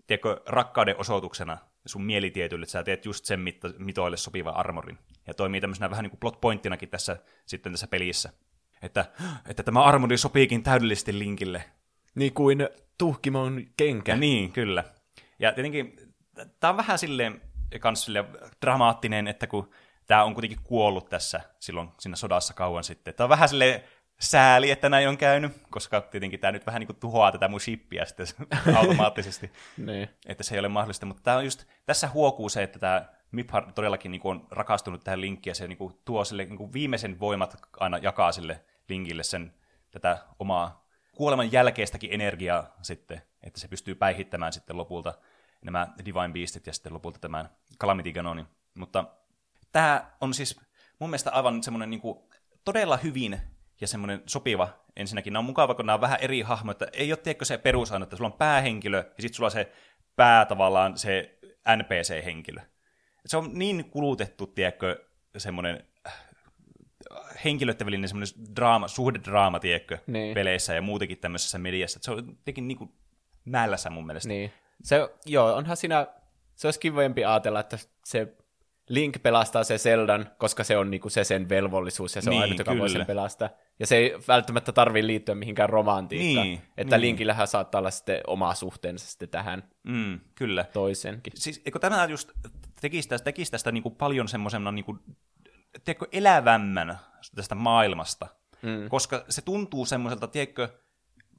[0.07, 4.99] tiedätkö, rakkauden osoituksena sun mielitietylle, että sä teet just sen mitta, mitoille sopivan armorin.
[5.27, 7.17] Ja toimii tämmöisenä vähän niin kuin plot pointtinakin tässä,
[7.47, 8.33] sitten tässä pelissä.
[8.83, 9.05] Että,
[9.49, 11.65] että tämä armori sopiikin täydellisesti Linkille.
[12.15, 14.13] Niin kuin tuhkimon kenkä.
[14.13, 14.85] Ja niin, kyllä.
[15.39, 15.97] Ja tietenkin
[16.61, 17.43] tämä on vähän silleen,
[17.81, 18.27] kans silleen
[18.63, 19.71] dramaattinen, että kun
[20.07, 23.15] tämä on kuitenkin kuollut tässä silloin siinä sodassa kauan sitten.
[23.15, 23.83] Tämä on vähän silleen
[24.21, 27.61] sääli, että näin on käynyt, koska tietenkin tämä nyt vähän niin kuin tuhoaa tätä mun
[27.61, 28.27] shippiä sitten
[28.77, 30.11] automaattisesti, niin.
[30.27, 31.07] että se ei ole mahdollista.
[31.07, 35.05] Mutta tämä on just, tässä huokuu se, että tämä Miphar todellakin niin kuin on rakastunut
[35.05, 38.65] tähän linkkiin ja se niin kuin tuo sille niin kuin viimeisen voimat aina jakaa sille
[38.89, 39.55] linkille sen
[39.91, 45.15] tätä omaa kuoleman jälkeistäkin energiaa sitten, että se pystyy päihittämään sitten lopulta
[45.65, 47.49] nämä Divine Beastit ja sitten lopulta tämän
[47.81, 48.47] Calamity Ganonin.
[48.75, 49.05] Mutta
[49.73, 50.61] tämä on siis
[50.99, 52.19] mun mielestä aivan semmoinen niin kuin
[52.65, 53.41] todella hyvin
[53.81, 54.69] ja semmoinen sopiva.
[54.97, 57.59] Ensinnäkin nämä on mukava, kun nämä on vähän eri hahmoja, että ei ole tiedätkö se
[57.59, 59.73] perusaino, että sulla on päähenkilö ja sitten sulla on se
[60.17, 61.39] pää tavallaan se
[61.77, 62.61] NPC-henkilö.
[63.27, 65.05] Se on niin kulutettu, tiedätkö,
[65.37, 66.15] semmoinen äh,
[67.45, 70.35] henkilöiden välinen semmoinen draama, suhdedraama, tiedätkö, Niin.
[70.35, 71.99] peleissä ja muutenkin tämmöisessä mediassa.
[72.03, 72.91] Se on jotenkin niin kuin
[73.45, 74.29] mällässä mun mielestä.
[74.29, 74.53] Niin.
[74.83, 76.07] Se, joo, onhan siinä,
[76.55, 78.37] se olisi kivempi ajatella, että se
[78.89, 82.43] Link pelastaa se Zeldan, koska se on niinku se sen velvollisuus ja se Niin, on
[82.43, 82.89] ainut, joka voi kyllä.
[82.99, 83.49] sen pelastaa.
[83.79, 86.47] Ja se ei välttämättä tarvitse liittyä mihinkään romantiikkaan.
[86.47, 87.01] Niin, että niin.
[87.07, 90.65] Linkillähän saattaa olla sitten oma suhteensa sitten tähän Mm, kyllä.
[90.73, 91.33] toisenkin.
[91.37, 92.31] Siis eikö tämä just
[92.81, 94.85] tekisi tästä, tekisi tästä niin kuin paljon semmoisena niin
[95.85, 96.99] tiedätkö, elävämmän
[97.35, 98.27] tästä maailmasta,
[98.63, 98.89] Mm.
[98.89, 100.69] koska se tuntuu semmoiselta, tiedätkö,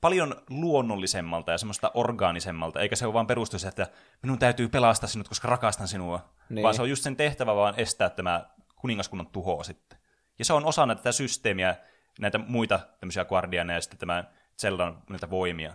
[0.01, 3.88] paljon luonnollisemmalta ja semmoista orgaanisemmalta, eikä se ole vaan perustu se, että
[4.21, 6.63] minun täytyy pelastaa sinut, koska rakastan sinua, Niin.
[6.63, 8.45] vaan se on just sen tehtävä vaan estää tämä
[8.76, 9.99] kuningaskunnan tuhoa sitten.
[10.39, 11.76] Ja se on osana tätä systeemiä,
[12.19, 14.23] näitä muita tämmöisiä guardianeja ja sitten tämä
[14.57, 15.73] Zeldan näitä voimia,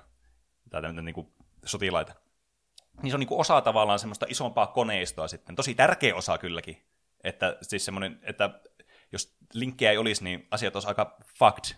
[0.70, 1.32] tai tämmöitä niin kuin
[1.64, 2.14] sotilaita.
[3.02, 5.56] Niin se on niin kuin osa tavallaan semmoista isompaa koneistoa sitten.
[5.56, 6.84] Tosi tärkeä osa kylläkin.
[7.24, 8.50] Että siis semmoinen, että
[9.12, 11.76] jos linkkejä ei olisi, niin asiat olisi aika fucked,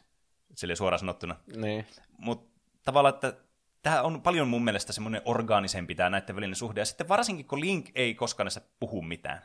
[0.56, 1.36] sille suoraan sanottuna.
[1.56, 1.86] Niin.
[2.18, 3.34] Mutta tavallaan, että
[3.82, 6.80] tämä on paljon mun mielestä semmoinen orgaanisempi tämä näiden välinen suhde.
[6.80, 9.42] Ja sitten varsinkin, kun Link ei koskaan näissä puhu mitään.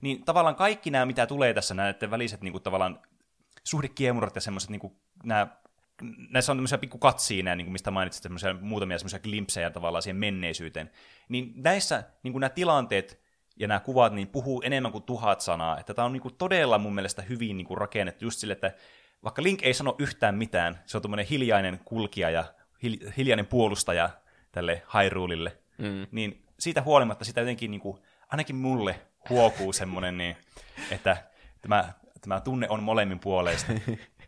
[0.00, 3.00] Niin tavallaan kaikki nämä, mitä tulee tässä, näiden väliset niin kuin tavallaan
[3.64, 5.46] suhdekiemurat ja semmoiset, niin kuin, nämä,
[6.30, 10.16] näissä on tämmöisiä pikku katsiineja, niin kuin mistä mainitsit, semmoisia muutamia semmoisia glimpsejä tavallaan siihen
[10.16, 10.90] menneisyyteen.
[11.28, 13.22] Niin näissä niin kuin nämä tilanteet
[13.56, 15.78] ja nämä kuvat niin puhuu enemmän kuin tuhat sanaa.
[15.78, 18.72] Että tämä on niin kuin todella mun mielestä hyvin niin kuin rakennettu just sille, että
[19.24, 22.44] vaikka Link ei sano yhtään mitään, se on tuommoinen hiljainen kulkija ja
[22.84, 24.10] hil- hiljainen puolustaja
[24.52, 26.06] tälle Hyruleille, mm.
[26.10, 29.00] niin siitä huolimatta sitä jotenkin niin kuin, ainakin mulle
[29.30, 30.36] huokuu semmoinen, niin,
[30.90, 31.16] että
[31.60, 33.72] tämä, tämä tunne on molemmin puoleista.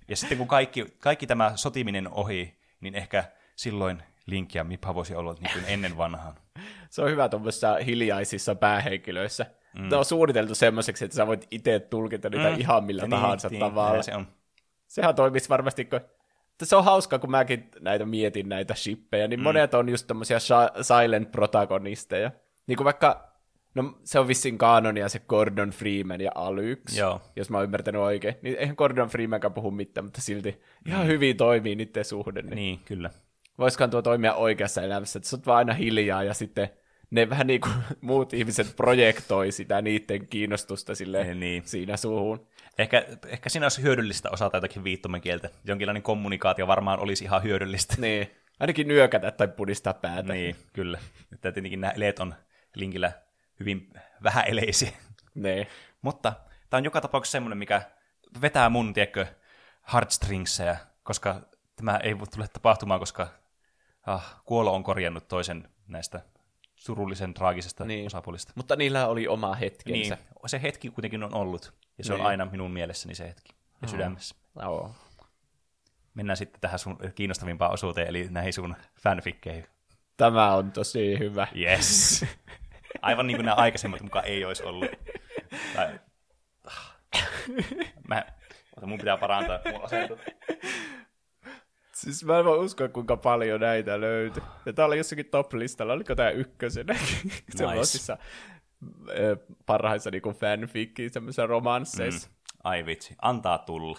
[0.08, 3.24] Ja sitten kun kaikki, kaikki tämä sotiminen ohi, niin ehkä
[3.56, 6.34] silloin Link ja Mipha voisi olla niin kuin ennen vanhaan.
[6.90, 9.46] Se on hyvä tuommoisissa hiljaisissa päähenkilöissä.
[9.78, 9.88] Mm.
[9.88, 12.60] Tämä on suunniteltu semmoiseksi, että sä voit itse tulkita niitä mm.
[12.60, 14.02] ihan millä niin, tahansa niin, tavalla.
[14.02, 14.26] Se on.
[14.94, 16.00] Sehän toimisi varmasti, kun...
[16.62, 19.44] Se on hauska, kun mäkin näitä mietin näitä shippejä, niin mm.
[19.44, 20.38] monet on just tämmöisiä
[20.82, 22.30] silent protagonisteja.
[22.66, 23.34] Niin kuin vaikka
[23.74, 27.20] No se on vissiin kanonia se Gordon Freeman ja Alyx, Joo.
[27.36, 28.34] jos mä oon ymmärtänyt oikein.
[28.42, 31.06] Niin eihän Gordon Freemankaan puhu mitään, mutta silti ihan mm.
[31.06, 32.42] hyvin toimii niiden suhde.
[32.42, 33.10] Niin, niin kyllä.
[33.58, 36.68] Voisikohan tuo toimia oikeassa elämässä, että sä oot vaan aina hiljaa ja sitten
[37.14, 41.62] ne vähän niin kuin muut ihmiset projektoi sitä niiden kiinnostusta sille niin, niin.
[41.66, 42.46] siinä suuhun.
[42.78, 45.50] Ehkä, ehkä siinä olisi hyödyllistä osata jotakin viittomakieltä.
[45.64, 47.94] Jonkinlainen kommunikaatio varmaan olisi ihan hyödyllistä.
[47.98, 48.30] Niin.
[48.60, 50.32] Ainakin nyökätä tai pudistaa päätä.
[50.32, 50.98] Niin, kyllä.
[51.32, 52.34] Että tietenkin nämä eleet on
[52.74, 53.12] linkillä
[53.60, 53.90] hyvin
[54.22, 54.92] vähäeleisiä.
[55.34, 55.66] Ne.
[56.02, 56.32] Mutta
[56.70, 57.82] tämä on joka tapauksessa semmoinen, mikä
[58.40, 59.26] vetää mun, tiedätkö,
[59.92, 61.40] heartstringsseja, koska
[61.76, 63.28] tämä ei tule tapahtumaan, koska
[64.06, 66.20] ah, kuolo on korjannut toisen näistä
[66.85, 68.06] surullisen traagisesta niin.
[68.06, 68.52] osapuolista.
[68.55, 70.15] Mutta niillä oli oma hetkensä.
[70.15, 72.20] Niin, se hetki kuitenkin on ollut, ja se niin.
[72.20, 74.35] on aina minun mielessäni se hetki, ja sydämessä.
[74.66, 74.90] Oh.
[76.15, 79.66] Mennään sitten tähän sun kiinnostavimpaan osuuteen, eli näihin sun fanfikkeihin.
[80.16, 81.47] Tämä on tosi hyvä.
[81.56, 82.24] Yes.
[83.02, 84.90] Aivan niin kuin nämä aikaisemmat mukaan ei olisi ollut.
[85.74, 86.01] Tai...
[88.09, 88.24] Mä...
[88.86, 89.81] mun pitää parantaa mun.
[92.05, 94.43] Siis mä en voi uskoa, kuinka paljon näitä löytyy.
[94.66, 96.93] Ja tää oli jossakin top-listalla, oliko tää ykkösenä?
[97.24, 97.59] Nice.
[97.59, 98.16] Semmoisissa
[99.66, 102.28] parhaissa niinku fanfikkiin, semmoisissa romansseissa.
[102.28, 102.35] Mm.
[102.64, 103.98] Ai vitsi, antaa tulla.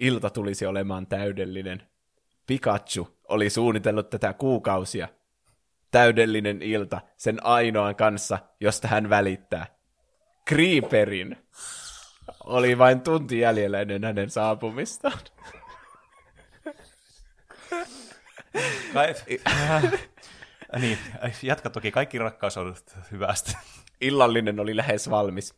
[0.00, 1.82] Ilta tulisi olemaan täydellinen.
[2.46, 5.08] Pikachu oli suunnitellut tätä kuukausia
[5.92, 9.66] täydellinen ilta sen ainoan kanssa, josta hän välittää.
[10.48, 11.36] Creeperin
[12.44, 15.18] oli vain tunti jäljellä ennen hänen saapumistaan.
[20.80, 20.98] Niin,
[21.42, 21.90] jatka toki.
[21.90, 22.74] Kaikki rakkaus on
[23.10, 23.58] hyvästä.
[24.00, 25.54] Illallinen oli lähes valmis.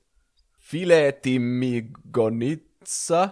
[0.59, 3.29] Filetimigonitsa,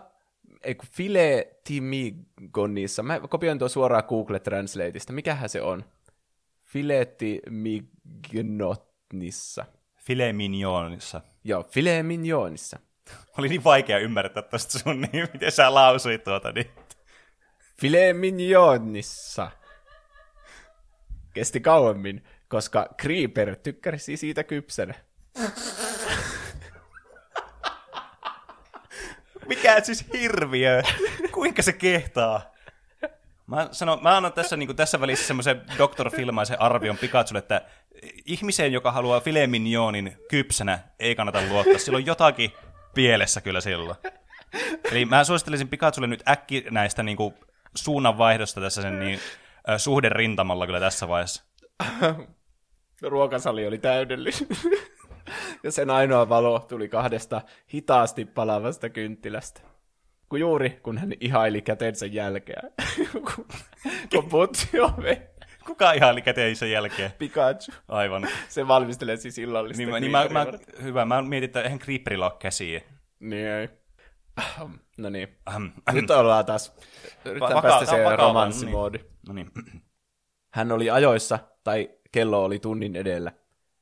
[0.63, 3.03] ei kun filetimigonissa.
[3.03, 5.13] Mä kopioin tuo suoraan Google Translateista.
[5.13, 5.85] Mikähän se on?
[6.63, 9.65] Filetti mignotnissa.
[9.97, 11.21] File mignonissa.
[11.45, 12.79] Joo, file mignonissa.
[13.39, 16.71] Oli niin vaikea ymmärtää tästä sun niin, miten sä lausuit tuota niin.
[17.83, 19.51] File mignonissa.
[21.35, 24.95] Kesti kauemmin, koska Creeper tykkäsi siitä kypsänä.
[29.47, 30.83] Mikä siis hirviö?
[31.33, 32.43] Kuinka se kehtaa?
[33.47, 36.11] Mä, sanon, mä annan tässä, niin tässä välissä semmoisen Dr.
[36.11, 37.63] Filmaisen arvion Pikachulle, että
[38.25, 41.79] ihmiseen, joka haluaa filemignoonin kypsänä, ei kannata luottaa.
[41.79, 42.53] Sillä on jotakin
[42.95, 43.97] pielessä kyllä silloin.
[44.91, 47.35] Eli mä suosittelisin Pikachulle nyt äkki näistä niin kuin,
[47.75, 49.19] suunnanvaihdosta tässä sen niin,
[49.77, 51.45] suhden rintamalla kyllä tässä vaiheessa.
[53.03, 54.49] Ruokasali oli täydellinen.
[55.63, 57.43] ja sen ainoa valo tuli kahdesta
[57.75, 59.73] hitaasti palavasta kynttilästä
[60.33, 62.63] kun juuri kun hän ihaili käteensä jälkeä,
[64.13, 65.31] kun putsi ove.
[65.67, 67.13] Kuka ihaili käteensä jälkeen?
[67.19, 67.73] Pikachu.
[67.89, 68.29] Aivan.
[68.49, 69.83] Se valmistelee siis illallista.
[69.83, 70.47] Niin, niin mä, mä,
[70.83, 72.81] hyvä, mä mietin, että eihän Creeperilla ole käsiä.
[73.21, 73.69] Niin ei.
[75.03, 75.29] No niin.
[75.93, 76.77] Nyt ollaan taas.
[77.25, 78.99] Yritetään Vaka- päästä se romanssimoodi.
[79.29, 79.51] No niin.
[80.51, 83.33] Hän oli ajoissa, tai kello oli tunnin edellä.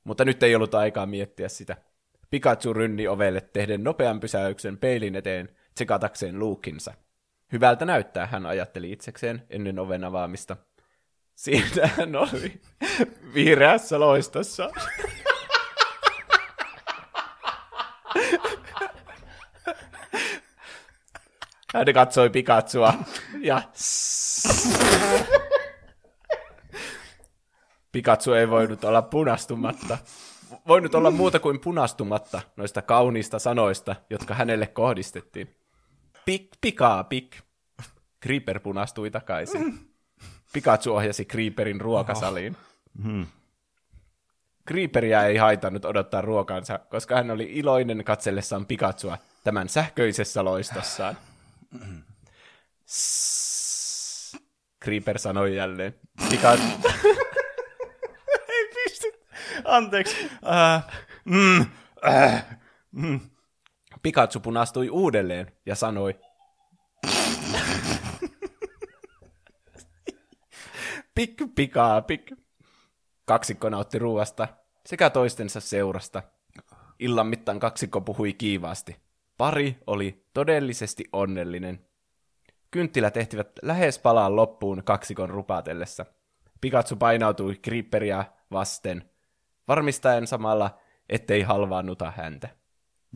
[0.04, 1.76] Mutta nyt ei ollut aikaa miettiä sitä.
[2.30, 6.94] Pikachu rynni ovelle tehden nopean pysäyksen peilin eteen tsekatakseen luukinsa.
[7.52, 10.56] Hyvältä näyttää, hän ajatteli itsekseen ennen oven avaamista.
[11.34, 12.60] Siitä hän oli
[13.34, 14.70] vihreässä loistossa.
[21.74, 22.94] Hän katsoi Pikachua
[23.40, 23.62] ja
[27.92, 29.98] Pikachu ei voinut olla punastumatta.
[30.68, 35.56] Voinut olla muuta kuin punastumatta noista kauniista sanoista, jotka hänelle kohdistettiin.
[36.24, 37.36] Pik, pikaa, pik.
[38.22, 39.90] Creeper punastui takaisin.
[40.52, 42.56] Pikachu ohjasi Creeperin ruokasaliin.
[43.02, 43.26] Hmm.
[44.68, 51.16] Creeperia ei haitannut odottaa ruokansa, koska hän oli iloinen katsellessaan Pikachua tämän sähköisessä loistossaan.
[51.70, 52.02] Mm-hmm.
[54.84, 55.94] Creeper sanoi jälleen.
[56.30, 56.52] Pika...
[58.48, 59.12] Ei pysty.
[59.64, 60.16] Anteeksi.
[60.24, 60.30] Uh,
[61.24, 61.66] mm, uh,
[62.92, 63.20] mm.
[64.02, 66.20] Pikachu punastui uudelleen ja sanoi.
[71.14, 72.32] pik, pikaa, pik.
[73.24, 74.48] Kaksikko nautti ruuasta
[74.86, 76.22] sekä toistensa seurasta.
[76.98, 78.96] Illan mittaan kaksikko puhui kiivaasti.
[79.40, 81.86] Pari oli todellisesti onnellinen.
[82.70, 86.06] Kynttilät ehtivät lähes palaan loppuun kaksikon rupatellessa.
[86.60, 89.10] Pikatsu painautui Creeperia vasten,
[89.68, 92.48] varmistaen samalla, ettei halvaannuta häntä.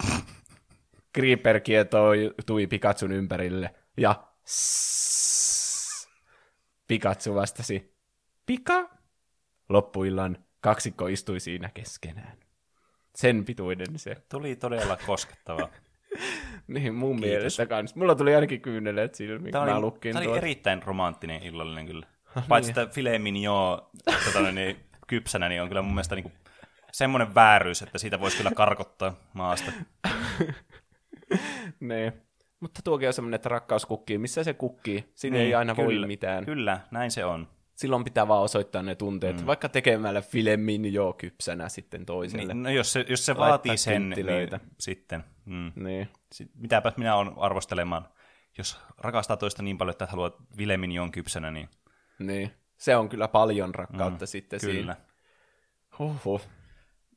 [1.18, 6.09] Creeper kietoutui Pikatsun ympärille ja sss,
[6.88, 7.96] Pikatsu vastasi,
[8.46, 8.90] Pika?
[9.68, 12.38] Loppuillan kaksikko istui siinä keskenään.
[13.14, 14.16] Sen pituinen se.
[14.28, 15.68] Tuli todella koskettava.
[16.68, 17.36] Niin mun Kiitos.
[17.36, 17.94] mielestä kans.
[17.94, 22.06] Mulla tuli ainakin kyyneleet silmiin, kun mä lukkin Tämä oli erittäin romanttinen illallinen kyllä.
[22.48, 22.82] Paitsi niin.
[22.82, 23.82] että filet mignon
[24.24, 24.76] tota, niin,
[25.06, 26.32] kypsänä, niin on kyllä mun mielestä niin kuin,
[26.92, 29.72] semmoinen vääryys, että siitä voisi kyllä karkottaa maasta.
[31.80, 32.12] niin.
[32.60, 34.18] Mutta tuokin on semmoinen, että rakkaus kukkii.
[34.18, 35.04] Missä se kukkii?
[35.14, 36.44] Siinä niin, ei aina kyllä, voi mitään.
[36.44, 37.48] Kyllä, näin se on.
[37.74, 39.46] Silloin pitää vaan osoittaa ne tunteet, mm.
[39.46, 42.54] vaikka tekemällä filemin jo kypsänä sitten toiselle.
[42.54, 44.26] Niin, no jos se, jos se vaatii sen, niin
[44.80, 45.24] sitten.
[45.44, 45.72] Mm.
[45.76, 46.08] Niin.
[46.55, 48.09] Mitäpä minä olen arvostelemaan.
[48.59, 51.69] Jos rakastaa toista niin paljon, että haluaa filemin jo kypsänä, niin...
[52.19, 54.73] Niin, se on kyllä paljon rakkautta mm, sitten kyllä.
[54.73, 54.97] siinä.
[55.98, 56.43] Huhhuh.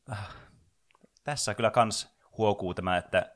[0.10, 0.36] Ah.
[1.24, 3.36] Tässä kyllä kans huokuu tämä, että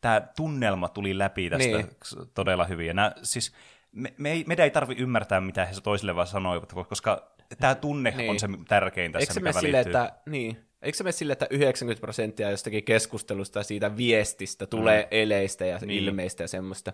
[0.00, 1.88] tämä tunnelma tuli läpi tästä niin.
[2.34, 2.86] todella hyvin.
[2.86, 3.54] Ja nämä, siis
[3.92, 8.10] me, me ei, meidän ei tarvitse ymmärtää, mitä he toisille vaan sanoivat, koska tämä tunne
[8.10, 8.30] niin.
[8.30, 10.67] on se tärkein tässä, Eikö mikä sille, että, niin.
[10.82, 15.08] Eikö se mene sille, että 90 prosenttia jostakin keskustelusta siitä viestistä tulee mm.
[15.10, 16.04] eleistä ja niin.
[16.04, 16.92] ilmeistä ja semmoista?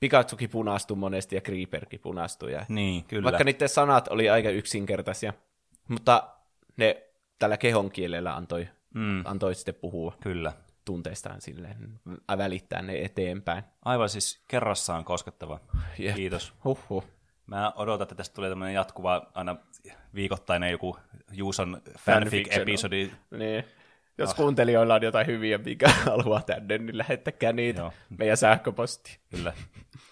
[0.00, 2.52] Pikatsuki punastui monesti ja Creeperkin punastui.
[2.52, 3.24] Ja niin, kyllä.
[3.24, 5.32] Vaikka niiden sanat oli aika yksinkertaisia,
[5.88, 6.28] mutta
[6.76, 7.02] ne
[7.38, 9.26] tällä kehon kielellä antoi, mm.
[9.26, 10.16] antoi sitten puhua.
[10.22, 10.52] Kyllä
[10.84, 12.00] tunteistaan silleen,
[12.38, 13.64] välittää ne eteenpäin.
[13.84, 15.60] Aivan siis kerrassaan koskettava.
[15.98, 16.14] Jep.
[16.14, 16.54] Kiitos.
[16.64, 17.04] Huhhuh.
[17.46, 19.56] Mä odotan, että tästä tulee tämmöinen jatkuva, aina
[20.14, 20.96] viikoittainen joku
[21.32, 23.10] Juuson fanfic-episodi.
[23.30, 23.64] Niin.
[24.18, 24.36] Jos oh.
[24.36, 27.92] kuuntelijoilla on jotain hyviä, mikä haluaa tänne, niin lähettäkää niitä Joo.
[28.18, 29.18] meidän sähköposti.
[29.30, 29.52] Kyllä.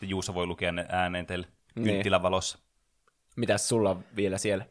[0.01, 1.85] Juuso voi lukea ne ääneen teille niin.
[1.85, 2.59] kynttilävalossa.
[3.37, 4.67] Mitäs sulla on vielä siellä?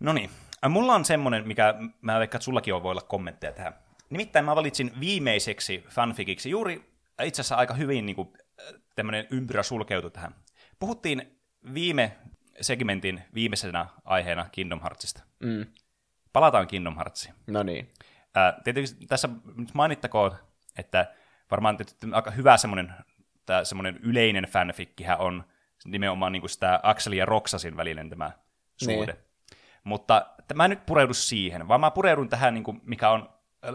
[0.00, 0.30] No niin.
[0.68, 3.74] Mulla on semmoinen, mikä mä veikkaan, että sullakin on voi olla kommentteja tähän.
[4.10, 8.32] Nimittäin mä valitsin viimeiseksi fanficiksi juuri itse asiassa aika hyvin niin kuin,
[8.94, 10.34] tämmöinen ympyrä sulkeutui tähän.
[10.78, 11.35] Puhuttiin
[11.74, 12.16] viime
[12.60, 15.22] segmentin viimeisenä aiheena Kingdom Heartsista.
[15.40, 15.66] Mm.
[16.32, 17.34] Palataan Kingdom Heartsiin.
[17.46, 17.92] No niin.
[18.36, 20.36] Äh, tietysti tässä nyt mainittakoon,
[20.78, 21.14] että
[21.50, 21.78] varmaan
[22.12, 22.92] aika hyvä semmoinen,
[23.46, 25.44] tämä semmoinen yleinen fanfikkihän on
[25.84, 28.30] nimenomaan niin kuin sitä Axel ja Roxasin välinen tämä
[28.76, 29.12] suhde.
[29.12, 29.24] Niin.
[29.84, 33.28] Mutta mä en nyt pureudu siihen, vaan mä pureudun tähän, niin kuin, mikä on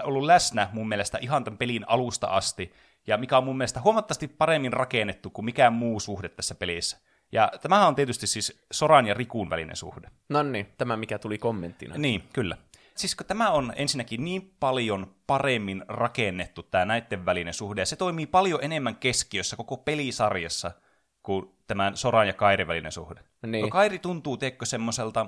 [0.03, 2.73] ollut läsnä mun mielestä ihan tämän pelin alusta asti,
[3.07, 6.97] ja mikä on mun mielestä huomattavasti paremmin rakennettu kuin mikään muu suhde tässä pelissä.
[7.31, 10.07] Ja tämähän on tietysti siis Soran ja Rikun välinen suhde.
[10.29, 11.97] No niin, tämä mikä tuli kommenttina.
[11.97, 12.57] Niin, kyllä.
[12.95, 17.95] Siis kun tämä on ensinnäkin niin paljon paremmin rakennettu tämä näiden välinen suhde, ja se
[17.95, 20.71] toimii paljon enemmän keskiössä koko pelisarjassa
[21.23, 23.21] kuin tämän Soran ja Kairin välinen suhde.
[23.47, 23.61] Niin.
[23.61, 25.25] No Kairi tuntuu, teekö semmoiselta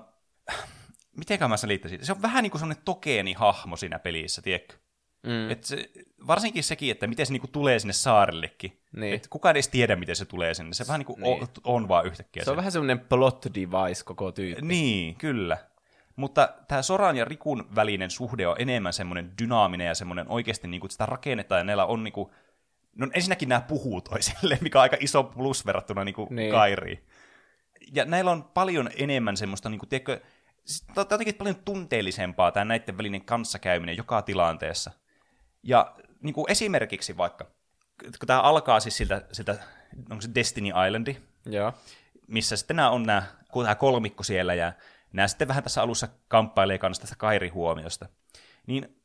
[1.18, 4.76] mitenkä mä selittäisin, se on vähän niin kuin semmoinen tokeeni hahmo siinä pelissä, tiedätkö?
[5.24, 5.52] Mm.
[5.52, 5.90] Et se,
[6.28, 8.80] varsinkin sekin, että miten se niinku tulee sinne saarellekin.
[8.92, 9.16] Niin.
[9.16, 10.74] Et kukaan ei edes tiedä, miten se tulee sinne.
[10.74, 11.42] Se vähän niinku niin.
[11.42, 12.44] on, on vaan yhtäkkiä.
[12.44, 14.62] Se on vähän semmoinen plot device koko tyyppi.
[14.62, 15.58] Niin, kyllä.
[16.16, 20.88] Mutta tämä Soran ja Rikun välinen suhde on enemmän semmoinen dynaaminen ja semmoinen oikeasti niinku,
[20.90, 22.34] sitä rakennetaan ja neillä on niinku,
[22.96, 26.52] no ensinnäkin nämä puhuu toisille, mikä on aika iso plus verrattuna niinku niin.
[26.52, 27.04] Kairiin.
[27.94, 30.20] Ja näillä on paljon enemmän semmoista, niinku, tiedätkö,
[30.88, 34.92] tämä on jotenkin paljon tunteellisempaa tämä näiden välinen kanssakäyminen joka tilanteessa.
[35.64, 37.46] Ja niin kuin esimerkiksi vaikka,
[38.02, 39.58] kun tämä alkaa siis siltä, siltä
[40.10, 41.74] onko se Destiny Islandi, Joo.
[42.28, 43.24] missä sitten nämä on nämä,
[43.64, 44.74] tämä kolmikko siellä, ja
[45.14, 48.06] nämä sitten vähän tässä alussa kamppailee kanssa tästä Kairi-huomiosta.
[48.68, 48.96] Niin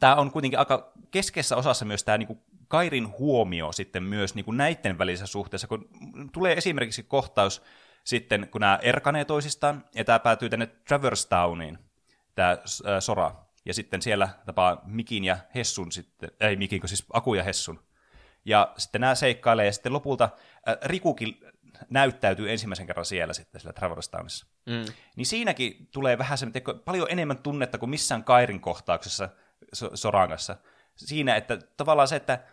[0.00, 4.44] tämä on kuitenkin aika keskeisessä osassa myös tämä niin kuin Kairin huomio sitten myös niin
[4.44, 5.88] kuin näiden välisessä suhteessa, kun
[6.32, 7.62] tulee esimerkiksi kohtaus,
[8.04, 11.78] sitten, kun nämä erkanee toisistaan, ja tämä päätyy tänne Traverse Towniin,
[12.34, 12.58] tämä äh,
[13.00, 13.34] Sora,
[13.66, 17.82] ja sitten siellä tapaa Mikin ja Hessun sitten, ei Mikin, kun siis Aku ja Hessun.
[18.44, 20.28] Ja sitten nämä seikkailee, ja sitten lopulta
[20.68, 21.40] äh, Rikukin
[21.90, 24.46] näyttäytyy ensimmäisen kerran siellä sitten, siellä Traverse Townissa.
[24.66, 24.92] Mm.
[25.16, 26.46] Niin siinäkin tulee vähän se,
[26.84, 29.28] paljon enemmän tunnetta kuin missään Kairin kohtauksessa
[29.94, 30.56] Soran kanssa.
[30.96, 32.44] Siinä, että tavallaan se, että,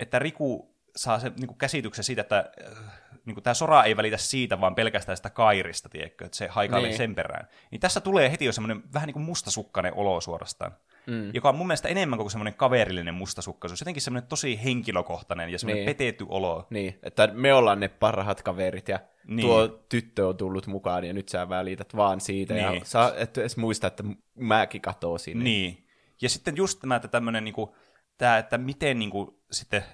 [0.00, 4.60] että Riku saa sen niin käsityksen siitä, että äh, niin tämä Sora ei välitä siitä,
[4.60, 6.96] vaan pelkästään sitä Kairista, tiedätkö, että se haikailee niin.
[6.96, 7.48] sen perään.
[7.70, 10.72] Niin tässä tulee heti jo semmoinen vähän niin kuin mustasukkainen olo suorastaan.
[11.06, 11.30] Mm.
[11.34, 15.86] Joka on mun mielestä enemmän kuin semmoinen kaverillinen mustasukkaisuus, jotenkin semmoinen tosi henkilökohtainen ja semmoinen
[15.86, 15.96] niin.
[15.96, 16.66] petetty olo.
[16.70, 19.46] Niin, että me ollaan ne parhaat kaverit ja Niin.
[19.46, 22.54] tuo tyttö on tullut mukaan ja nyt sä välität vaan siitä.
[22.54, 22.64] Niin.
[22.64, 24.04] Ja sä et edes muista, että
[24.34, 25.44] mäkin katosin.
[25.44, 25.86] Niin.
[26.22, 27.70] Ja sitten just tämä, että tämmöinen, niin kuin,
[28.18, 29.84] tämä, että miten niin kuin, sitten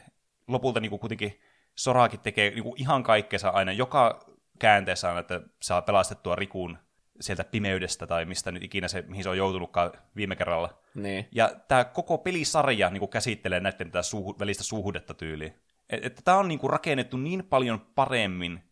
[0.48, 1.40] lopulta niin kuin, kuitenkin
[1.78, 4.24] Soraakin tekee niin kuin, ihan kaikkensa aina, joka
[4.58, 6.78] käänteessä on, että saa pelastettua Rikun
[7.20, 10.78] sieltä pimeydestä tai mistä nyt ikinä se, mihin se on joutunutkaan viime kerralla.
[10.94, 11.28] Niin.
[11.32, 15.54] Ja tämä koko pelisarja niin kuin käsittelee näiden tätä suhu, välistä suhdetta tyyliin.
[15.90, 18.62] Että et, tämä on niin kuin rakennettu niin paljon paremmin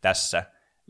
[0.00, 0.44] tässä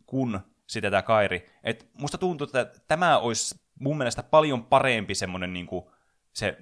[0.07, 1.51] kuin sitä tämä Kairi.
[1.65, 5.85] Et musta tuntuu, että tämä olisi mun mielestä paljon parempi semmoinen niin kuin
[6.33, 6.59] se,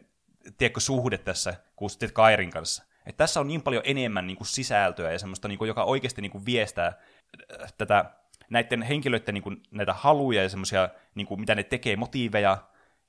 [0.58, 2.91] tiedätkö, suhde tässä kuin sitten Kairin kanssa.
[3.06, 6.22] Et tässä on niin paljon enemmän niin kuin sisältöä ja semmoista, niin kuin, joka oikeasti
[6.22, 8.04] niin kuin viestää äh, tätä
[8.50, 12.58] näiden henkilöiden niin kuin, näitä haluja ja semmoisia, niin kuin, mitä ne tekee, motiiveja,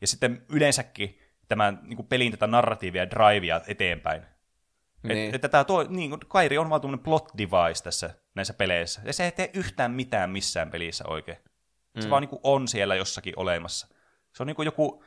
[0.02, 4.22] ja sitten yleensäkin tämän niin kuin pelin tätä narratiivia ja drivea eteenpäin.
[5.04, 5.30] Niin.
[5.30, 9.02] Et, että tämä tuo, niin, kuin Kairi on vaan tuommoinen plot device tässä näissä peleissä.
[9.06, 11.38] Ja se ei tee yhtään mitään missään pelissä oikein.
[12.00, 12.10] Se Mm.
[12.10, 13.88] vaan niin kuin on siellä jossakin olemassa.
[14.34, 15.04] Se on niin kuin joku,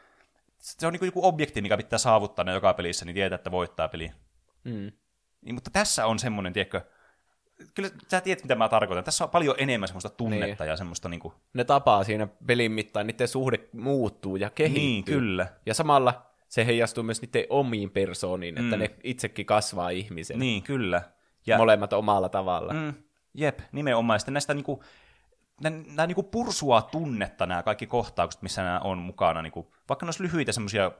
[0.58, 3.50] se on niin kuin joku objekti, mikä pitää saavuttaa ne joka pelissä, niin tietää, että
[3.50, 4.12] voittaa peli.
[4.66, 4.92] Mm.
[5.40, 6.80] Niin, mutta tässä on semmoinen, tiedätkö,
[7.74, 9.04] kyllä sä tiedät, mitä mä tarkoitan.
[9.04, 10.70] Tässä on paljon enemmän semmoista tunnetta Niin.
[10.70, 14.84] ja semmoista niin kuin, Ne tapaa siinä pelin mittaan, niiden suhde muuttuu ja kehittyy.
[14.84, 15.46] niin, kyllä.
[15.66, 18.80] Ja samalla se heijastuu myös niiden omiin persooniin, että Mm.
[18.82, 20.38] ne itsekin kasvaa ihmisen.
[20.38, 21.02] Niin, kyllä.
[21.46, 21.58] Ja...
[21.58, 22.72] Molemmat omalla tavalla.
[22.72, 22.94] Mm.
[23.34, 24.20] Jep, nimenomaan.
[24.20, 24.82] Sitten näistä niinku,
[25.62, 29.42] nämä, nämä niinku pursua tunnetta, nämä kaikki kohtaukset, missä nämä on mukana.
[29.42, 30.90] Niinku, vaikka ne olisi lyhyitä semmoisia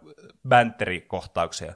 [0.48, 1.74] bänterikohtauksia.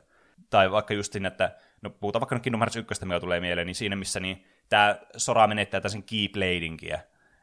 [0.51, 3.75] Tai vaikka just siinä, että, no puhutaan vaikka Kingdom Hearts 1, mikä tulee mieleen, niin
[3.75, 6.99] siinä missä niin, tämä Sora menettää tällaisen keybladingia.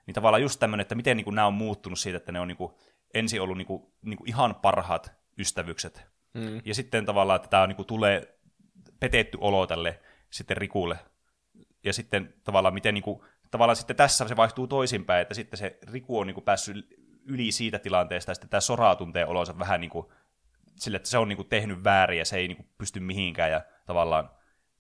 [0.05, 2.80] Niin tavallaan just tämmöinen, että miten niinku, nämä on muuttunut siitä, että ne on niinku,
[3.14, 6.07] ensin ollut niinku, niinku ihan parhaat ystävykset.
[6.34, 6.61] Mm.
[6.65, 8.38] Ja sitten tavallaan, että tämä niinku, tulee
[8.99, 9.99] petetty olo tälle
[10.30, 10.99] sitten Rikulle.
[11.84, 16.19] Ja sitten tavallaan miten niinku, tavallaan sitten tässä se vaihtuu toisinpäin, että sitten se Riku
[16.19, 16.88] on niinku päässyt
[17.26, 20.14] yli siitä tilanteesta, ja sitten tämä Sora tuntee olonsa vähän niinku,
[20.76, 24.30] sille, että se on niinku tehnyt väärin, ja se ei niinku pysty mihinkään, ja tavallaan,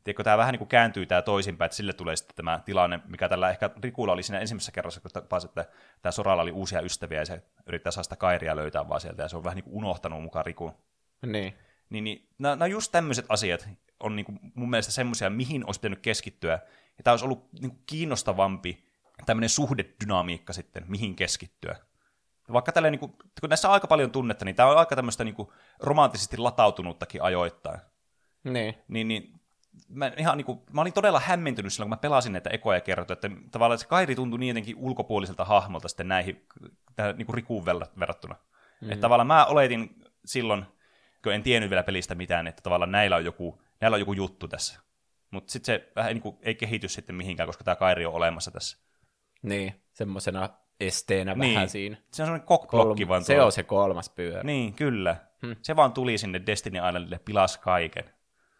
[0.03, 3.49] tiedätkö, tämä vähän niinku kääntyy tämä toisinpäin, että sille tulee sitten tämä tilanne, mikä tällä
[3.49, 5.65] ehkä Rikulla oli siinä ensimmäisessä kerrassa, kun tapasi, että
[6.01, 9.29] tämä Soralla oli uusia ystäviä, ja se yrittää saada sitä Kairia löytää vaan sieltä, ja
[9.29, 10.73] se on vähän niinku unohtanut mukaan Rikun.
[11.25, 11.57] Niin.
[11.89, 13.69] Niin, niin nämä, nämä just tämmöiset asiat
[13.99, 16.59] on niin kuin mun mielestä semmoisia, mihin olisi pitänyt keskittyä.
[16.97, 18.87] Ja tämä olisi ollut niin kuin kiinnostavampi
[19.25, 21.75] tämmöinen suhdedynamiikka sitten, mihin keskittyä.
[22.53, 23.11] Vaikka tällä, niin kuin,
[23.41, 27.21] kun näissä on aika paljon tunnetta, niin tämä on aika tämmöistä niin kuin romanttisesti latautunuttakin
[27.21, 27.79] ajoittain.
[28.53, 28.75] Niin.
[28.87, 29.33] Niin, niin
[29.89, 33.13] mä, ihan niin kuin, mä olin todella hämmentynyt silloin, kun mä pelasin näitä ekoja kertoja,
[33.13, 36.45] että tavallaan se Kairi tuntui niin jotenkin ulkopuoliselta hahmolta sitten näihin,
[36.95, 38.35] tähän niin kuin Rikuun ver- verrattuna.
[38.81, 38.91] Mm.
[38.91, 40.65] Että tavallaan mä oletin silloin,
[41.23, 44.47] kun en tiennyt vielä pelistä mitään, että tavallaan näillä on joku, näillä on joku juttu
[44.47, 44.79] tässä.
[45.31, 48.51] Mutta sitten se vähän niin kuin, ei kehity sitten mihinkään, koska tämä Kairi on olemassa
[48.51, 48.77] tässä.
[49.41, 49.81] Niin.
[49.93, 50.49] Semmosena
[50.79, 51.53] esteenä Niin.
[51.55, 51.95] vähän siinä.
[51.95, 53.45] Se on semmoinen kokblokki vaan se tuolla.
[53.45, 54.43] on se kolmas pyörä.
[54.43, 55.15] Niin, kyllä.
[55.41, 55.55] Hmm.
[55.61, 58.03] Se vaan tuli sinne Destiny Islandille, pilas kaiken.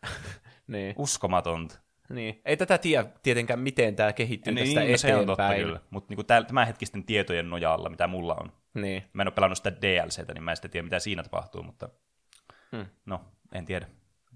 [0.68, 0.95] Niin.
[0.98, 1.80] Uskomatonta.
[2.10, 2.41] niin.
[2.45, 5.65] Ei tätä tiedä tietenkään, miten tämä kehittyy tästä niin, no se on totta eteenpäin.
[5.68, 5.80] kyllä.
[5.90, 8.52] Mutta niinku tämänhetkisten tietojen nojalla, mitä mulla on.
[8.74, 9.03] Niin.
[9.14, 11.90] Mä en ole pelannut sitä DLCtä, niin mä en sitten tiedä, mitä siinä tapahtuu, mutta
[12.72, 12.86] Hmm.
[13.06, 13.22] no,
[13.53, 13.88] en tiedä.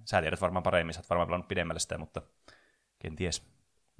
[0.05, 2.21] Sä tiedät varmaan paremmin, sä oot varmaan pelannut pidemmälle sitä, mutta
[2.99, 3.47] kenties.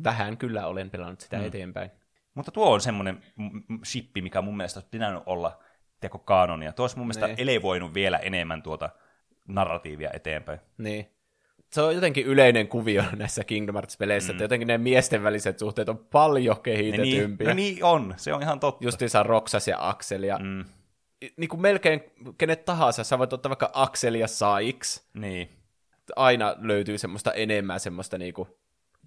[0.04, 1.42] Vähän kyllä olen pelannut sitä Mm.
[1.42, 1.48] mm.
[1.48, 1.92] eteenpäin.
[2.34, 3.24] Mutta tuo on semmoinen
[3.86, 5.60] shippi, mikä mun mielestä olisi pitänyt olla
[6.00, 6.74] teko kanonia.
[6.74, 7.40] Tuo olisi mun mielestä Niin.
[7.40, 8.90] elevoinut vielä enemmän tuota
[9.48, 10.60] narratiivia eteenpäin.
[10.78, 11.10] Niin.
[11.72, 14.36] Se on jotenkin yleinen kuvio näissä Kingdom Hearts-peleissä, mm.
[14.36, 17.48] että jotenkin ne miesten väliset suhteet on paljon Ne kehitetympiä.
[17.48, 18.86] niin, no niin on, se on ihan totta.
[18.86, 20.66] Justiinsa Roxas ja Axel ja Mm,
[21.38, 22.04] niin kuin melkein
[22.38, 25.50] kenet tahansa, sä voit ottaa vaikka Axel ja Sykes, niin,
[26.16, 28.48] aina löytyy semmoista enemmän semmoista niinku,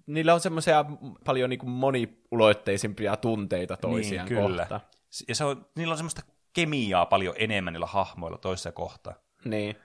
[0.05, 0.85] niillä on semmoisia
[1.25, 4.57] paljon niinku moniulotteisimpia tunteita toisiaan niin, kyllä.
[4.57, 4.81] kohtaan.
[5.27, 6.21] Ja se on, niillä on semmoista
[6.53, 9.13] kemiaa paljon enemmän niillä hahmoilla toisessa kohtaa.
[9.45, 9.75] Niin.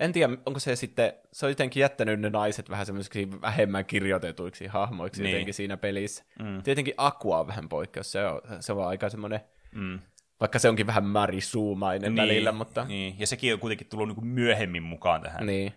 [0.00, 4.66] En tiedä, onko se sitten, se on jotenkin jättänyt ne naiset vähän semmoisiksi vähemmän kirjoitetuiksi
[4.66, 5.32] hahmoiksi Niin.
[5.32, 6.24] jotenkin siinä pelissä.
[6.38, 6.62] Mm.
[6.62, 9.40] Tietenkin Aqua on vähän poikkeus, se on, se on aika semmoinen,
[9.74, 9.98] Mm.
[10.40, 13.16] vaikka se onkin vähän märisuumainen niin, välillä, mutta niin.
[13.18, 15.46] Ja sekin on kuitenkin tullut niinku myöhemmin mukaan tähän.
[15.46, 15.72] niin.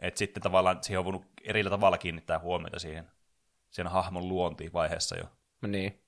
[0.00, 3.04] Että sitten tavallaan siihen on voinut eri tavalla kiinnittää huomiota siihen,
[3.70, 5.24] sen hahmon luontiin vaiheessa jo.
[5.68, 5.98] niin.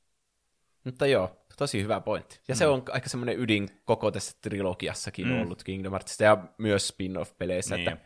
[0.85, 2.41] Mutta joo, tosi hyvä pointti.
[2.49, 2.59] Ja mm.
[2.59, 5.43] se on aika semmoinen ydin koko tässä trilogiassakin Mm.
[5.43, 7.89] ollut Kingdom Heartsista ja myös spin-off-peleissä, Niin.
[7.89, 8.05] että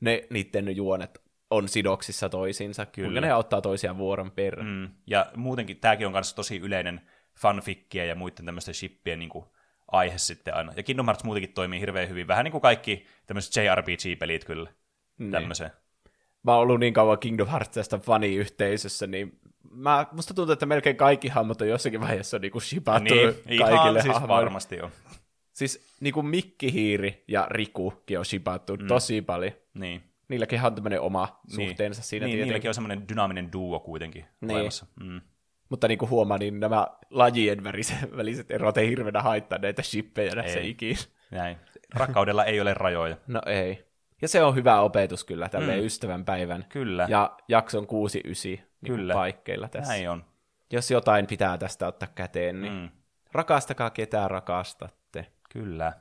[0.00, 3.06] ne, niiden juonet on sidoksissa toisiinsa, Kyllä.
[3.06, 4.66] kuinka ne auttaa toisiaan vuoron perään.
[4.66, 4.88] Mm.
[5.06, 7.00] Ja muutenkin tämäkin on myös tosi yleinen
[7.36, 9.44] fanfikkien ja muiden tämmöisten shippien niin kuin,
[9.92, 10.72] aihe sitten aina.
[10.76, 12.26] Ja Kingdom Hearts muutenkin toimii hirveän hyvin.
[12.26, 14.70] Vähän niin kuin kaikki tämmöiset JRPG-pelit kyllä.
[15.18, 15.30] Niin.
[15.30, 15.70] Tämmöisen.
[16.42, 21.28] Mä oon ollut niin kauan Kingdom Heartsista faniyhteisössä, niin mä, musta tuntuu, että melkein kaikki
[21.28, 24.44] hahmot on jossakin vaiheessa niinku shipattu Niin, ihan kaikille siis hahmoille.
[24.44, 24.90] varmasti on.
[25.52, 28.86] Siis niinku Mikkihiiri ja Rikukin on shipattu mm.
[28.86, 29.52] tosi paljon.
[29.74, 30.02] Niin.
[30.28, 32.48] Niilläkin on tämmöinen oma suhteensa siinä niin, tietenkin.
[32.48, 34.56] niilläkin on semmoinen dynaaminen duo kuitenkin Niin.
[34.56, 34.86] olemassa.
[35.00, 35.20] Mm.
[35.68, 40.58] Mutta niin kuin huomaa, niin nämä lajien väliset, erot ei hirveänä haittaa näitä shippejä näissä
[40.58, 40.70] Ei.
[40.70, 40.98] ikinä.
[41.30, 41.56] Näin.
[41.94, 43.16] Rakkaudella ei ole rajoja.
[43.26, 43.84] No ei.
[44.22, 45.86] Ja se on hyvä opetus kyllä tälleen mm.
[45.86, 46.64] ystävän päivän.
[46.68, 47.06] Kyllä.
[47.10, 47.86] Ja jakson 6-9
[48.44, 49.14] niin Kyllä.
[49.14, 49.92] paikkeilla tässä.
[49.92, 50.24] Näin on.
[50.72, 52.88] Jos jotain pitää tästä ottaa käteen, niin mm.
[53.32, 55.26] Rakastakaa ketään rakastatte.
[55.52, 55.92] Kyllä.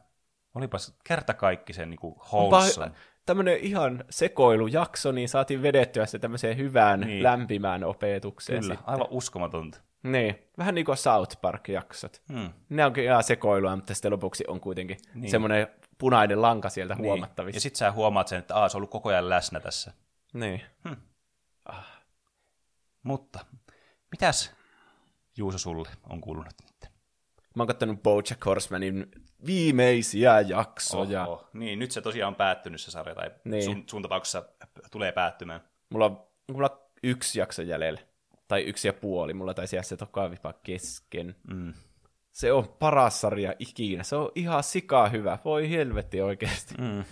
[0.56, 2.00] Olipas kertakaikkisen niin
[2.32, 2.92] wholesome.
[3.26, 7.24] tämmöinen ihan sekoilujakso, niin saatiin vedettyä se tämmöiseen hyvään, Niin.
[7.24, 8.60] lämpimään opetukseen.
[8.62, 8.94] Kyllä, sitten.
[8.94, 9.80] aivan uskomatonta.
[10.04, 12.22] Niin, vähän niin kuin South Park-jaksot.
[12.34, 12.50] Hmm.
[12.70, 15.32] Ne onkin ihan sekoilua, mutta sitten lopuksi on kuitenkin Niin.
[15.32, 15.68] semmoinen
[15.98, 17.04] punainen lanka sieltä Niin.
[17.06, 17.58] huomattavissa.
[17.58, 19.92] Ja sit sä huomaat sen, että Aa, se on ollut koko ajan läsnä tässä.
[20.34, 20.62] Niin.
[23.04, 23.46] Mutta,
[24.12, 24.52] mitäs
[25.38, 26.92] Juuso sulle on kuulunut nyt?
[27.56, 29.12] Mä oon kattonut Bojack Horsemanin
[29.46, 31.28] viimeisiä jaksoja.
[31.28, 31.50] Oho.
[31.54, 33.64] Niin, nyt se tosiaan on päättynyt se sarja, tai Niin.
[33.64, 34.46] sun, sun tapauksessa
[34.92, 35.62] tulee päättymään.
[35.90, 38.00] Mulla on, mulla on yksi jakso jäljellä.
[38.48, 39.34] Tai yksi ja puoli.
[39.34, 41.36] Mulla taisi jää se toka vipa kesken.
[41.54, 41.74] Mm.
[42.32, 44.04] Se on paras sarja ikinä.
[44.04, 45.38] Se on ihan sikaa hyvä.
[45.46, 46.76] Voi helvetti oikeasti.
[46.78, 47.04] Mm.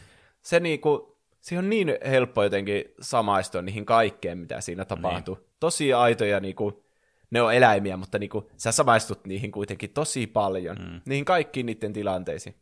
[0.42, 5.36] Se niinku, se on niin helppo jotenkin samaistua niihin kaikkeen, mitä siinä tapahtuu.
[5.36, 5.45] Niin.
[5.60, 6.86] Tosi aitoja niinku,
[7.32, 10.78] ne on eläimiä, mutta niinku, sä samaistut niihin kuitenkin tosi paljon.
[10.78, 11.02] Mm.
[11.06, 12.56] Niihin kaikkiin niiden tilanteisiin.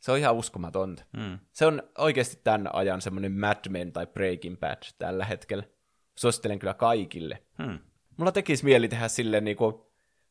[0.00, 1.04] Se on ihan uskomatonta.
[1.16, 1.38] Mm.
[1.52, 5.64] Se on oikeasti tämän ajan semmoinen Mad Men tai Breaking Bad tällä hetkellä.
[6.16, 7.42] Suosittelen kyllä kaikille.
[7.62, 7.78] Hmm.
[8.16, 9.74] Mulla tekisi mieli tehdä silleen, niin kuin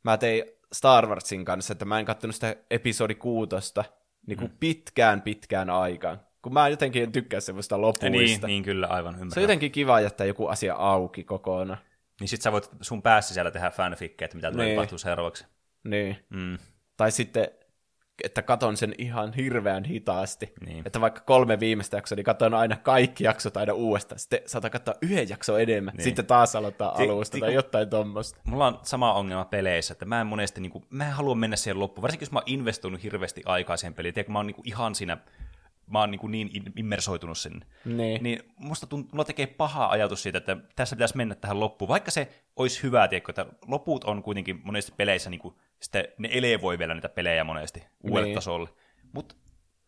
[0.04, 0.44] mä tein
[0.74, 3.84] Star Warsin kanssa, että mä en katsonut sitä episodi kuutosta
[4.28, 6.20] niin kuin pitkään pitkään aikaan.
[6.46, 8.10] Kun mä jotenkin en tykkää semmoista Ja lopuista.
[8.10, 9.42] niin, niin, kyllä, aivan Se on ymmärrän.
[9.42, 11.80] jotenkin kiva jättää joku asia auki kokonaan.
[12.20, 14.76] Niin sit sä voit sun päässä siellä tehdä fanfickejä, että mitä tulee Niin.
[14.76, 15.46] tapahtuu seuraavaksi.
[15.84, 16.18] Niin.
[16.30, 16.58] Mm.
[16.98, 17.48] Tai sitten,
[18.24, 20.54] että katon sen ihan hirveän hitaasti.
[20.66, 20.84] Niin.
[20.86, 24.20] Että vaikka kolme viimeistä jaksoa, niin katon aina kaikki jaksot aina uudestaan.
[24.20, 25.94] Sitten saatan katsoa yhden jakson enemmän.
[25.96, 26.04] Niin.
[26.04, 28.40] Sitten taas aloittaa alusta tai jotain tommosta.
[28.44, 31.56] Mulla on sama ongelma peleissä, että mä en monesti, niin kuin, mä en halua mennä
[31.56, 34.56] siihen loppuun, varsinkin jos mä oon investoinut hirveästi aikaa siihen peliin, tiedätkö, mä oon niin
[34.56, 35.18] kuin ihan siinä,
[35.88, 37.66] mä oon niin, kuin niin in- immersoitunut sinne.
[37.86, 38.24] Niin.
[38.24, 42.12] Niin musta tunt, mulla tekee paha ajatus siitä, että tässä pitäisi mennä tähän loppuun, vaikka
[42.12, 46.80] se olisi hyvä, tiedätkö, että loput on kuitenkin monesti peleissä, niin kuin, sitten ne elevoi
[46.80, 48.36] vielä niitä pelejä monesti uudelle Niin.
[48.36, 48.70] tasolle,
[49.14, 49.36] mutta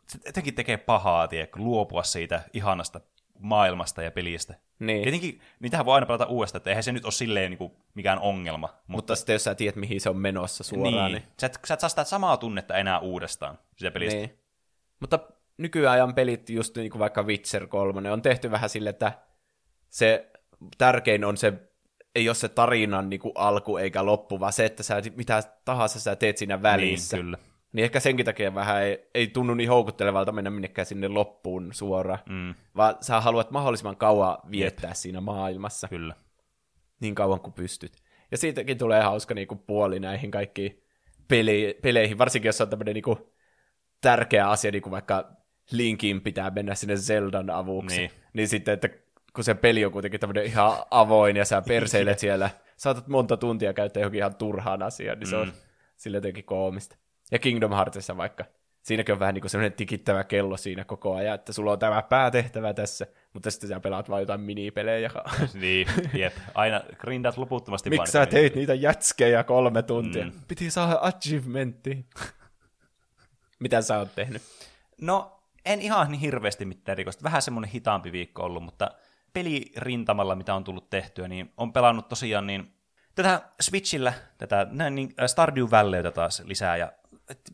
[0.07, 3.01] se jotenkin tekee pahaa, tiedätkö, luopua siitä ihanasta
[3.39, 4.55] maailmasta ja pelistä.
[4.79, 5.01] Niin.
[5.03, 8.19] Tietenkin niitähän voi aina pelata uudestaan, että eihän se nyt ole silleen niin kuin mikään
[8.19, 8.67] ongelma.
[8.67, 11.33] Mutta, Mutta sitten jos sä tiedät, mihin se on menossa suoraan, niin, niin...
[11.41, 14.17] Sä, et, sä et saa sitä samaa tunnetta enää uudestaan sitä pelistä.
[14.19, 14.37] niin.
[14.99, 15.19] Mutta
[15.57, 19.11] nykyajan pelit, just niin kuin vaikka Witcher 3, on tehty vähän sille, että
[19.89, 20.31] se
[20.77, 21.53] tärkein on se,
[22.15, 25.99] ei ole se tarinan niin kuin alku eikä loppu, vaan se, että sä, mitä tahansa
[25.99, 27.17] sä teet siinä välissä.
[27.17, 27.38] Niin, kyllä.
[27.73, 32.19] Niin ehkä senkin takia vähän ei, ei tunnu niin houkuttelevalta mennä minnekään sinne loppuun suoraan,
[32.29, 36.15] Mm, vaan sä haluat mahdollisimman kauan viettää siinä maailmassa, kyllä.
[36.99, 37.91] niin kauan kuin pystyt.
[38.31, 40.84] Ja siitäkin tulee hauska niin kuin puoli näihin kaikkiin
[41.27, 43.17] peli, peleihin, varsinkin jos on tämmöinen niin kuin
[44.01, 45.36] tärkeä asia, niin kuin vaikka
[45.72, 48.11] Linkin pitää mennä sinne Zeldan avuksi, Niin.
[48.34, 48.89] niin, sitten, että
[49.34, 53.73] kun se peli on kuitenkin tämmöinen ihan avoin ja sä perseilet siellä, saatat monta tuntia
[53.73, 55.53] käyttää johonkin ihan turhaan asiaan, niin se on Mm.
[55.95, 56.95] sille jotenkin koomista.
[57.31, 58.45] Ja Kingdom Heartsissa vaikka,
[58.81, 62.02] siinäkin on vähän niin kuin semmoinen tikittävä kello siinä koko ajan, että sulla on tämä
[62.02, 65.11] päätehtävä tässä, mutta sitten sä pelaat vain jotain minipelejä.
[65.53, 66.34] niin, jep.
[66.56, 70.26] Aina grindaat loputtomasti Miksi sä teit niitä jätskejä kolme tuntia?
[70.26, 70.31] Mm.
[70.48, 72.06] Piti saada achievementti.
[73.60, 74.41] Mitä sä oot tehnyt?
[75.02, 75.36] No,
[75.68, 77.23] en ihan niin hirveästi mitään rikosta.
[77.23, 78.91] Vähän semmoinen hitaampi viikko ollut, mutta
[79.34, 82.73] pelirintamalla, mitä on tullut tehtyä, niin on pelannut tosiaan niin
[83.15, 86.91] tätä Switchillä, tätä näin, niin äh, Stardew Valleyta taas lisää, ja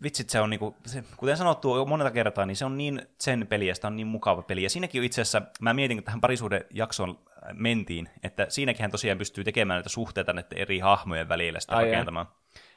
[0.04, 3.48] vitsit se on niinku, se, kuten sanottu jo monta kertaa, niin se on niin sen
[3.48, 6.04] peli, ja sitä on niin mukava peli, ja siinäkin on itse asiassa, mä mietin, kun
[6.04, 7.20] tähän parisuuden jaksoon
[7.54, 11.86] mentiin, että siinäkin hän tosiaan pystyy tekemään näitä suhteita näiden eri hahmojen välillä sitä Ai
[11.86, 12.28] rakentamaan.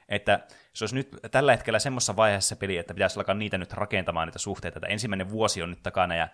[0.09, 0.41] Että
[0.77, 4.28] se olisi nyt tällä hetkellä semmoisessa vaiheessa se peli, että pitäisi alkaa niitä nyt rakentamaan,
[4.28, 4.78] niitä suhteita.
[4.78, 6.28] Että ensimmäinen vuosi on nyt takana ja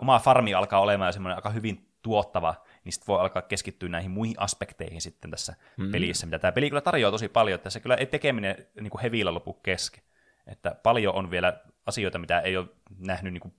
[0.00, 4.40] oma farmi alkaa olemaan semmoinen aika hyvin tuottava, niin sitten voi alkaa keskittyä näihin muihin
[4.40, 5.92] aspekteihin sitten tässä mm.
[5.92, 9.02] pelissä, mitä tämä peli kyllä tarjoaa tosi paljon, että se kyllä ei tekeminen niin kuin
[9.02, 10.04] hevillä lopu kesken.
[10.46, 12.68] Että paljon on vielä asioita, mitä ei ole
[12.98, 13.54] nähnyt niin kuin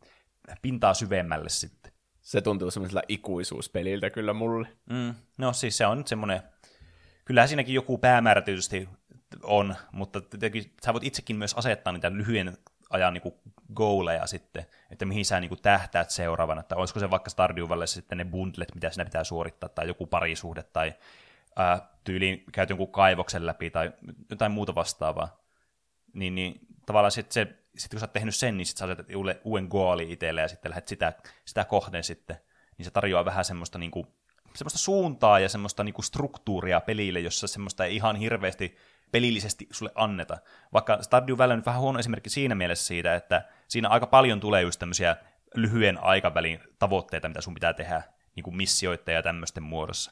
[0.62, 1.91] pintaa syvemmälle sitten.
[2.22, 4.68] Se tuntuu semmoisella ikuisuuspeliltä kyllä mulle.
[4.90, 6.41] Mm, no siis se on nyt semmoinen,
[7.26, 8.90] kyllähän siinäkin joku päämäärä tietysti
[9.44, 12.58] on, mutta tietenkin sä voit itsekin myös asettaa niitä lyhyen
[12.90, 13.34] ajan niin
[13.74, 18.26] goaleja sitten, että mihin sä niin tähtäät seuraavana, että olisiko se vaikka Stardew sitten ne
[18.26, 20.94] bundlet, mitä sinä pitää suorittaa, tai joku parisuhde, tai
[21.56, 23.92] ää, tyyliin käyt jonkun kaivoksen läpi tai
[24.30, 25.40] jotain muuta vastaavaa,
[26.14, 29.08] niin, niin tavallaan sitten se, sit kun sä oot tehnyt sen, niin sitten sä asetat
[29.44, 31.14] uuden goali itselle ja sitten lähdet sitä,
[31.46, 32.38] sitä kohden sitten,
[32.78, 34.08] niin se tarjoaa vähän semmoista niinku,
[34.56, 38.78] semmoista suuntaa ja semmoista niinku struktuuria pelille, jossa semmoista ei ihan hirveästi
[39.11, 40.38] pelillisesti sulle anneta.
[40.73, 44.61] Vaikka Stardew Valley on vähän huono esimerkki siinä mielessä siitä, että siinä aika paljon tulee
[44.61, 45.15] just tämmöisiä
[45.56, 48.03] lyhyen aikavälin tavoitteita, mitä sun pitää tehdä
[48.36, 50.11] niin kuin missioita ja tämmöisten muodossa.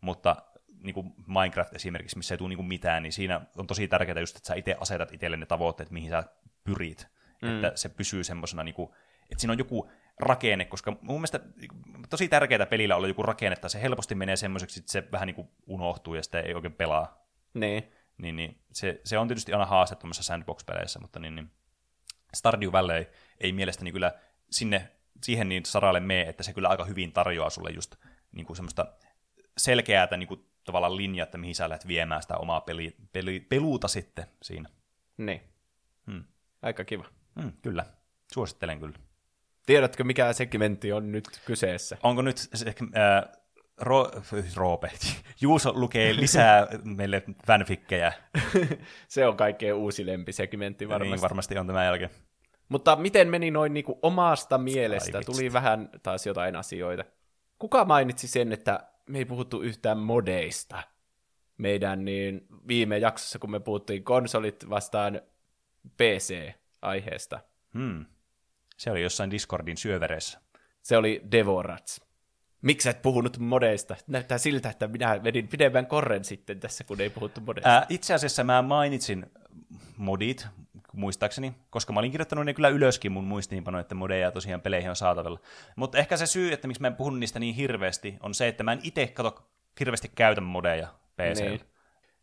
[0.00, 0.36] Mutta
[0.82, 4.20] niin kuin Minecraft esimerkiksi, missä ei tule niin kuin mitään, niin siinä on tosi tärkeää
[4.20, 6.24] just, että sä itse asetat itselle ne tavoitteet, mihin sä
[6.64, 7.08] pyrit.
[7.42, 7.54] Mm.
[7.54, 8.90] Että se pysyy semmoisena, niin kuin,
[9.30, 11.40] että siinä on joku rakenne, koska mun mielestä
[12.10, 15.34] tosi tärkeää pelillä olla joku rakenne, että se helposti menee semmoiseksi, että se vähän niin
[15.34, 17.24] kuin unohtuu ja sitten ei oikein pelaa.
[17.54, 17.92] Niin.
[18.18, 21.50] Niin, niin se, se, on tietysti aina haaste tuommoisessa sandbox-peleissä, mutta niin, niin
[22.34, 23.06] Stardew Valley
[23.40, 24.12] ei mielestäni kyllä
[24.50, 24.90] sinne,
[25.22, 27.96] siihen niin saralle mene, että se kyllä aika hyvin tarjoaa sulle just
[28.32, 28.86] niin kuin semmoista
[29.56, 33.88] selkeää niin kuin, tavallaan linjaa, että mihin sä lähdet viemään sitä omaa peli, peli, peluuta
[33.88, 34.68] sitten siinä.
[35.16, 35.40] Niin.
[36.10, 36.24] Hmm.
[36.62, 37.04] Aika kiva.
[37.40, 37.84] Hmm, kyllä.
[38.32, 38.98] Suosittelen kyllä.
[39.66, 41.98] Tiedätkö, mikä segmentti on nyt kyseessä?
[42.02, 43.37] Onko nyt se, äh,
[43.80, 44.10] Ro,
[44.56, 44.90] Roope,
[45.40, 48.12] Juuso lukee lisää meille fanfikkejä.
[49.08, 51.10] se on kaikkein uusi lempisegmentti varmasti.
[51.10, 52.10] Niin, varmasti on tämä jälkeen.
[52.68, 55.20] Mutta miten meni noin niin kuin omasta mielestä?
[55.26, 57.04] Tuli vähän taas jotain asioita.
[57.58, 60.82] Kuka mainitsi sen, että me ei puhuttu yhtään modeista?
[61.58, 65.20] Meidän niin viime jaksossa, kun me puhuttiin konsolit vastaan
[65.96, 67.40] PC-aiheesta.
[67.74, 68.04] Hmm.
[68.76, 70.40] Se oli jossain Discordin syövereissä.
[70.82, 72.07] Se oli Devorats.
[72.62, 73.96] Miksi et puhunut modeista?
[74.06, 77.70] Näyttää siltä, että minä vedin pidemmän korren sitten tässä, kun ei puhuttu modeista.
[77.70, 79.26] Ää, itse asiassa mä mainitsin
[79.96, 80.46] modit,
[80.92, 84.96] muistaakseni, koska mä olin kirjoittanut ne kyllä ylöskin mun muistiinpanoja, että modeja tosiaan peleihin on
[84.96, 85.40] saatavilla.
[85.76, 88.64] Mutta ehkä se syy, että miksi mä en puhunut niistä niin hirveästi, on se, että
[88.64, 91.40] mä en itse kato hirveästi käytä modeja PC.
[91.40, 91.60] Niin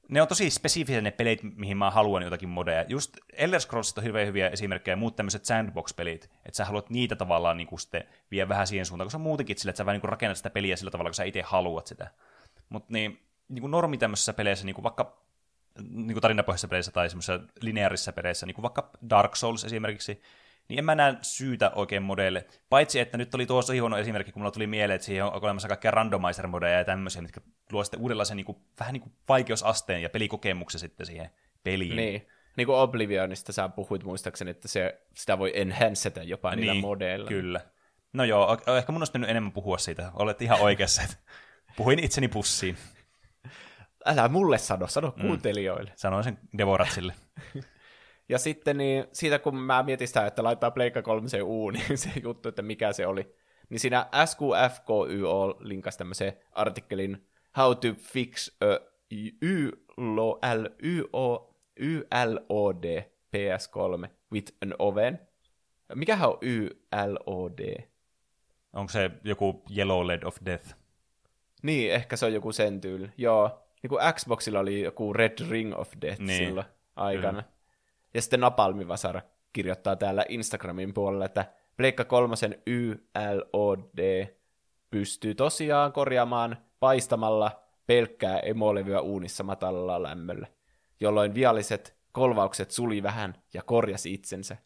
[0.09, 2.85] ne on tosi spesifisiä ne pelit, mihin mä haluan jotakin modeja.
[2.87, 7.15] Just Elder Scrolls on hirveän hyviä esimerkkejä ja muut tämmöiset sandbox-pelit, että sä haluat niitä
[7.15, 10.37] tavallaan niin sitten vie vähän siihen suuntaan, koska muutenkin sille, että sä vähän niin rakennat
[10.37, 12.11] sitä peliä sillä tavalla, kun sä itse haluat sitä.
[12.69, 13.19] Mutta niin,
[13.49, 15.17] niin kuin normi tämmöisessä peleissä, niin kuin vaikka
[15.83, 20.21] niin kuin tarinapohjaisissa peleissä tai semmoisissa lineaarisissa peleissä, niin kuin vaikka Dark Souls esimerkiksi,
[20.69, 22.45] niin en mä näe syytä oikein modeille.
[22.69, 25.67] Paitsi, että nyt oli tuossa huono esimerkki, kun mulla tuli mieleen, että siihen on olemassa
[25.67, 30.09] kaikkia randomizer-modeja ja tämmöisiä, mitkä luo sitten uudenlaisen niin kuin, vähän niin kuin vaikeusasteen ja
[30.09, 31.29] pelikokemuksen sitten siihen
[31.63, 31.95] peliin.
[31.95, 32.27] Niin.
[32.57, 37.27] Niin kuin Oblivionista sä puhuit muistaakseni, että se, sitä voi enhancetä jopa niin, niillä modeilla.
[37.27, 37.61] Kyllä.
[38.13, 40.11] No joo, ehkä mun olisi enemmän puhua siitä.
[40.13, 41.15] Olet ihan oikeassa, että
[41.75, 42.77] puhuin itseni pussiin.
[44.05, 45.21] Älä mulle sano, sano mm.
[45.21, 45.91] kuuntelijoille.
[45.95, 47.13] Sanoin sen Devoratsille.
[48.29, 51.39] Ja sitten niin, siitä kun mä mietin sitä, että laittaa Pleikka 3 se
[51.73, 53.35] niin se juttu, että mikä se oli,
[53.69, 57.27] niin siinä SQFKYO linkasi tämmöisen artikkelin
[57.57, 58.95] How to fix a
[61.79, 63.03] YLOD
[63.35, 65.19] PS3 with an oven.
[65.95, 67.89] Mikähän on YLOD?
[68.73, 70.75] Onko se joku Yellow LED of Death?
[71.63, 73.09] Niin, ehkä se on joku sen tyyli.
[73.17, 76.37] Joo, niin kuin Xboxilla oli joku Red Ring of Death niin.
[76.37, 76.65] silloin
[76.95, 77.43] aikana.
[77.43, 77.54] Kyllä.
[78.15, 79.21] Ja sitten Napalmi Vasara
[79.53, 81.45] kirjoittaa täällä Instagramin puolella, että
[81.77, 84.27] Pleikka kolmosen YLOD
[84.91, 90.47] pystyy tosiaan korjaamaan paistamalla pelkkää emolevyä uunissa matalalla lämmöllä,
[90.99, 94.57] jolloin vialliset kolvaukset suli vähän ja korjasi itsensä.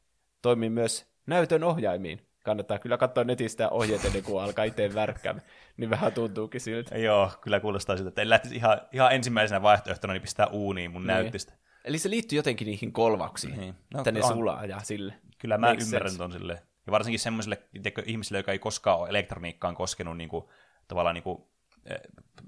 [0.41, 2.27] Toimi myös näytön ohjaimiin.
[2.43, 5.45] Kannattaa kyllä katsoa netistä ohjeet ennen kuin alkaa itse värkkäämään.
[5.77, 6.97] Niin vähän tuntuukin siltä.
[6.97, 11.01] Joo, kyllä kuulostaa siltä, että en lähtisi ihan, ihan ensimmäisenä vaihtoehtona niin pistää uuniin mun
[11.01, 11.07] niin.
[11.07, 11.53] näyttistä.
[11.85, 13.75] Eli se liittyy jotenkin niihin kolvauksiin, niin.
[13.93, 14.33] no, että ne on.
[14.33, 15.13] sulaa ja sille.
[15.37, 16.63] Kyllä mä Makes ymmärrän ton sille.
[16.85, 17.57] Ja varsinkin semmoisille
[18.05, 20.45] ihmisille, jotka ei koskaan ole elektroniikkaan koskenut niin kuin,
[20.87, 21.43] tavallaan niin kuin,
[21.85, 21.99] eh,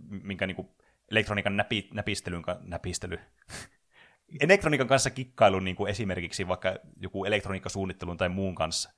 [0.10, 0.68] minkä niin kuin,
[1.12, 3.20] elektroniikan näpi, näpistelyn, näpistely,
[4.42, 8.90] elektroniikan kanssa kikkailun niin kuin esimerkiksi vaikka joku elektroniikkasuunnittelun tai muun kanssa,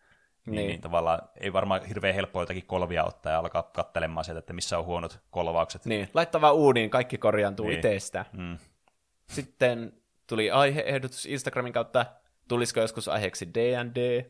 [0.45, 0.67] niin, niin.
[0.67, 4.79] niin tavallaan ei varmaan hirveän helppoa jotakin kolvia ottaa ja alkaa kattelemaan sieltä, että missä
[4.79, 5.85] on huonot kolvaukset.
[5.85, 7.75] Niin, laittava uuniin, kaikki korjaantuu niin.
[7.75, 8.25] itsestä.
[8.33, 8.57] Mm.
[9.29, 10.02] Sitten
[10.33, 12.05] tuli aiheehdotus Instagramin kautta,
[12.47, 14.25] tulisiko joskus aiheeksi D&D.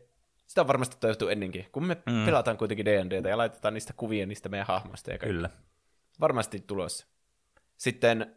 [0.46, 2.24] Sitä on varmasti toivottu ennenkin, kun me mm.
[2.24, 5.50] pelataan kuitenkin D&Dtä ja laitetaan niistä kuvia niistä meidän hahmoista ja Kyllä.
[6.20, 7.06] Varmasti tulossa.
[7.76, 8.36] Sitten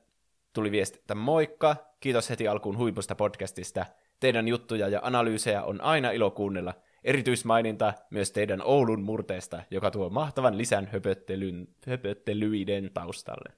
[0.53, 3.85] tuli viesti, että moikka, kiitos heti alkuun huipusta podcastista.
[4.19, 6.73] Teidän juttuja ja analyysejä on aina ilo kuunnella.
[7.03, 13.53] Erityismaininta myös teidän Oulun murteesta, joka tuo mahtavan lisän höpöttelyn, höpöttelyiden taustalle.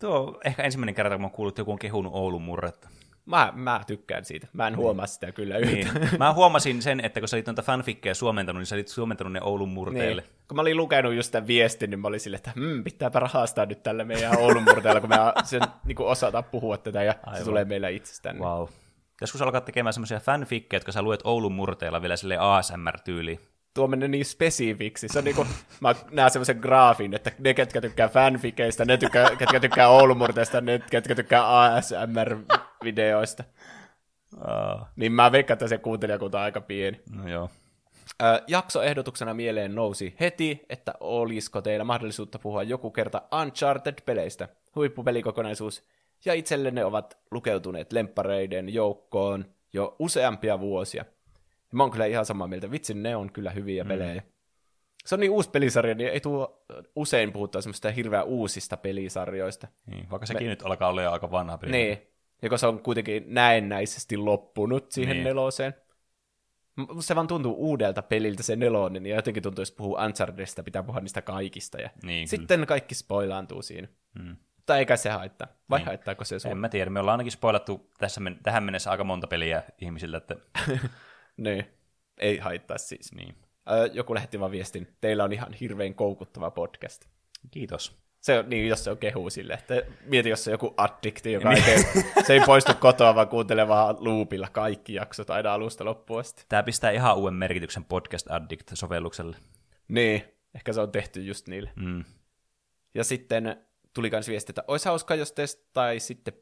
[0.00, 2.88] Tuo on ehkä ensimmäinen kerta, kun mä kuullut, että joku on kehunut Oulun murretta.
[3.28, 4.46] Mä, mä tykkään siitä.
[4.52, 5.94] Mä en huomaa sitä kyllä yhtään.
[5.94, 6.18] Niin.
[6.18, 9.40] Mä huomasin sen, että kun sä olit noita fanfikkejä suomentanut, niin sä olit suomentanut ne
[9.42, 10.22] Oulun murteille.
[10.22, 10.32] Niin.
[10.48, 13.66] Kun mä olin lukenut just tämän viestin, niin mä olin silleen, että hmm, pitääpä rahastaa
[13.66, 17.38] nyt tällä meidän Oulun murteella, kun me sen niin osataan puhua tätä ja Aivan.
[17.38, 18.38] se tulee meillä itsestään.
[18.38, 18.68] Wow.
[19.20, 23.40] Joskus alkaa tekemään semmoisia fanfikkejä, jotka sä luet Oulun murteilla vielä sille ASMR-tyyliin
[23.74, 25.08] tuo menee niin spesifiksi.
[25.08, 25.46] Se on niinku,
[25.80, 30.80] mä näen semmoisen graafin, että ne, ketkä tykkää fanfikeista, ne, tykkää, ketkä tykkää Oulumurteista, ne,
[30.90, 31.42] ketkä tykkää
[32.78, 33.44] ASMR-videoista.
[34.36, 34.86] Uh.
[34.96, 37.00] Niin mä veikkaan, että se kuuntelijakunta on aika pieni.
[37.12, 37.50] No joo.
[38.22, 44.48] Ö, jaksoehdotuksena mieleen nousi heti, että olisiko teillä mahdollisuutta puhua joku kerta Uncharted-peleistä.
[44.74, 45.82] Huippupelikokonaisuus.
[46.24, 51.04] Ja itsellenne ovat lukeutuneet lemppareiden joukkoon jo useampia vuosia.
[51.72, 52.70] Mä oon kyllä ihan samaa mieltä.
[52.70, 53.88] Vitsin, ne on kyllä hyviä mm.
[53.88, 54.22] pelejä.
[55.06, 56.64] Se on niin uusi pelisarja, niin ei tuo
[56.96, 59.68] usein puhuttaa semmoista hirveän uusista pelisarjoista.
[59.86, 60.50] Niin, vaikka sekin Me...
[60.50, 61.72] nyt alkaa olla jo aika vanha peli.
[61.72, 62.02] Niin,
[62.42, 65.24] ja se on kuitenkin näennäisesti loppunut siihen niin.
[65.24, 65.74] neloseen.
[67.00, 71.00] Se vaan tuntuu uudelta peliltä se nelonen, ja jotenkin tuntuu, jos puhuu Unchartedista, pitää puhua
[71.00, 71.80] niistä kaikista.
[71.80, 72.66] Ja niin, sitten kyllä.
[72.66, 73.88] kaikki spoilaantuu siinä.
[74.18, 74.36] Hmm.
[74.66, 75.48] Tai eikä se haittaa.
[75.70, 75.86] Vai niin.
[75.86, 76.50] haittaako se sun?
[76.50, 76.90] En mä tiedä.
[76.90, 80.36] Me ollaan ainakin spoilattu tässä, tähän mennessä aika monta peliä ihmisille, että
[81.36, 81.64] niin,
[82.18, 83.14] ei haittaa siis.
[83.14, 83.34] Niin.
[83.92, 87.04] joku lähetti vaan viestin, teillä on ihan hirveän koukuttava podcast.
[87.50, 88.07] Kiitos.
[88.20, 91.32] Se on, niin, jos se on kehu sille, että mieti, jos se on joku addikti,
[91.32, 91.78] joka ei tee,
[92.26, 96.44] se ei poistu kotoa, vaan kuuntelee vaan loopilla kaikki jaksot aina alusta loppuun asti.
[96.48, 99.36] Tämä pistää ihan uuden merkityksen Podcast Addict-sovellukselle.
[99.88, 100.24] Niin,
[100.54, 101.70] ehkä se on tehty just niille.
[101.76, 102.04] Mm.
[102.94, 103.56] Ja sitten
[103.94, 106.32] tuli myös viesti, että olisi hauskaa, jos testaisitte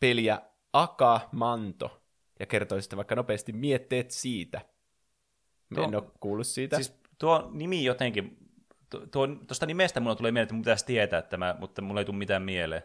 [0.00, 0.40] peliä
[0.72, 2.02] Aka Manto
[2.40, 4.60] ja kertoisitte vaikka nopeasti mietteet siitä.
[5.74, 6.76] Tuo, en ole kuullut siitä.
[6.76, 8.36] Siis tuo nimi jotenkin,
[9.46, 12.42] tuosta nimestä mulla tulee mieleen, että mun pitäisi tietää tämä, mutta mulla ei tule mitään
[12.42, 12.82] mieleen.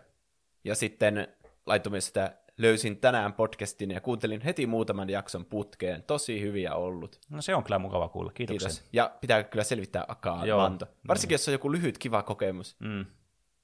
[0.63, 1.27] Ja sitten
[1.65, 6.03] laittoi myös sitä, löysin tänään podcastin ja kuuntelin heti muutaman jakson putkeen.
[6.03, 7.19] Tosi hyviä ollut.
[7.29, 8.69] No se on kyllä mukava kuulla, kiitoksia.
[8.69, 8.89] Kiitos.
[8.93, 10.61] Ja pitää kyllä selvittää Akaa Joo.
[10.61, 10.85] Manto.
[11.07, 12.75] Varsinkin, jos on joku lyhyt, kiva kokemus.
[12.79, 13.05] Mm.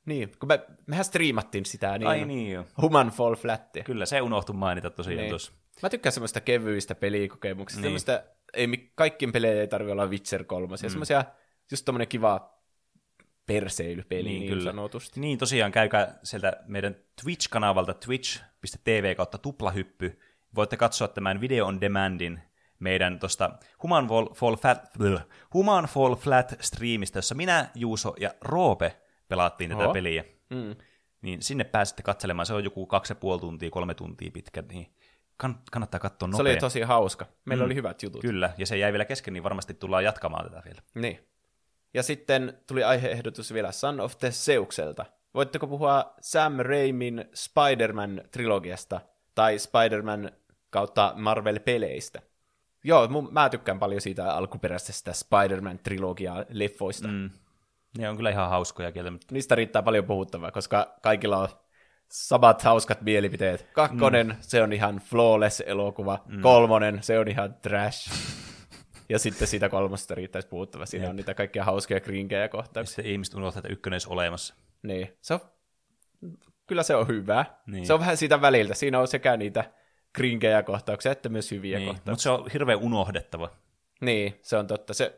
[0.05, 1.97] Niin, kun me, mehän striimattiin sitä.
[1.97, 2.65] Niin Ai niin jo.
[2.81, 3.83] Human Fall Flattia.
[3.83, 5.29] Kyllä, se unohtui mainita tosiaan niin.
[5.29, 5.51] tuossa.
[5.83, 7.81] Mä tykkään semmoista kevyistä pelikokemuksista.
[7.81, 7.99] Niin.
[7.99, 8.21] Semmoista,
[8.53, 10.67] ei, kaikkien pelejä ei tarvitse olla Witcher 3.
[10.67, 10.77] Mm.
[10.77, 11.25] Semmoisia,
[11.71, 12.55] just tommonen kiva
[13.45, 14.71] perseilypeli niin, niin kyllä.
[14.71, 15.19] sanotusti.
[15.19, 20.19] Niin, tosiaan käykää sieltä meidän Twitch-kanavalta twitch.tv kautta tuplahyppy.
[20.55, 22.39] Voitte katsoa tämän video on demandin
[22.79, 23.51] meidän tuosta
[23.83, 24.79] Human Fall, Fall, Flat,
[25.53, 28.97] Human Fall Flat streamistä, jossa minä, Juuso ja Roope
[29.27, 29.93] pelattiin tätä Oho.
[29.93, 30.23] peliä.
[30.49, 30.75] Mm.
[31.21, 32.45] Niin sinne pääsette katselemaan.
[32.45, 34.63] Se on joku kaksi ja puoli tuntia, kolme tuntia pitkä.
[34.69, 34.95] Niin
[35.43, 36.37] kann- kannattaa katsoa nopea.
[36.37, 37.25] Se oli tosi hauska.
[37.45, 37.65] Meillä mm.
[37.65, 38.21] oli hyvät jutut.
[38.21, 40.81] Kyllä, ja se jäi vielä kesken, niin varmasti tullaan jatkamaan tätä vielä.
[40.95, 41.19] Niin.
[41.95, 45.05] Ja sitten tuli aiheehdotus vielä Son of the Seukselta.
[45.33, 49.01] Voitteko puhua Sam Raimin Spider-Man-trilogiasta
[49.35, 50.31] tai Spider-Man
[50.69, 52.21] kautta Marvel-peleistä?
[52.83, 57.07] Joo, mun, mä tykkään paljon siitä alkuperäisestä Spider-Man-trilogiaa leffoista.
[57.07, 57.29] Mm.
[57.97, 59.11] Ne on kyllä ihan hauskoja kieltä.
[59.11, 59.27] Mutta...
[59.31, 61.49] Niistä riittää paljon puhuttavaa, koska kaikilla on
[62.09, 63.67] samat hauskat mielipiteet.
[63.73, 64.35] Kakkonen, mm.
[64.39, 66.23] se on ihan flawless elokuva.
[66.25, 66.41] Mm.
[66.41, 68.11] Kolmonen, se on ihan trash.
[69.09, 70.85] ja sitten siitä kolmosta riittäisi puhuttava.
[70.85, 71.09] Siinä Jep.
[71.09, 72.95] on niitä kaikkia hauskoja krinkejä kohtauksia.
[72.95, 74.55] Sitten ihmiset unohtaa, että ykkönen olisi olemassa.
[74.83, 75.39] Niin, se on,
[76.67, 77.45] kyllä se on hyvä.
[77.67, 77.85] Niin.
[77.85, 78.73] Se on vähän siitä väliltä.
[78.73, 79.71] Siinä on sekä niitä
[80.13, 82.11] krinkejä kohtauksia, että myös hyviä niin, kohtauksia.
[82.11, 83.49] Mutta se on hirveän unohdettava.
[84.01, 84.93] Niin, se on totta.
[84.93, 85.15] Se,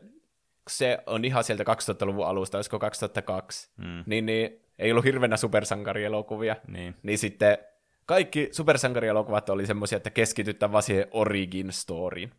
[0.68, 4.04] se on ihan sieltä 2000-luvun alusta, olisiko 2002, mm.
[4.06, 6.56] niin, niin ei ollut hirveänä supersankarielokuvia.
[6.68, 6.94] Niin.
[7.02, 7.58] niin sitten
[8.06, 12.32] kaikki supersankarielokuvat oli semmoisia, että keskitytään vaan siihen origin storyin.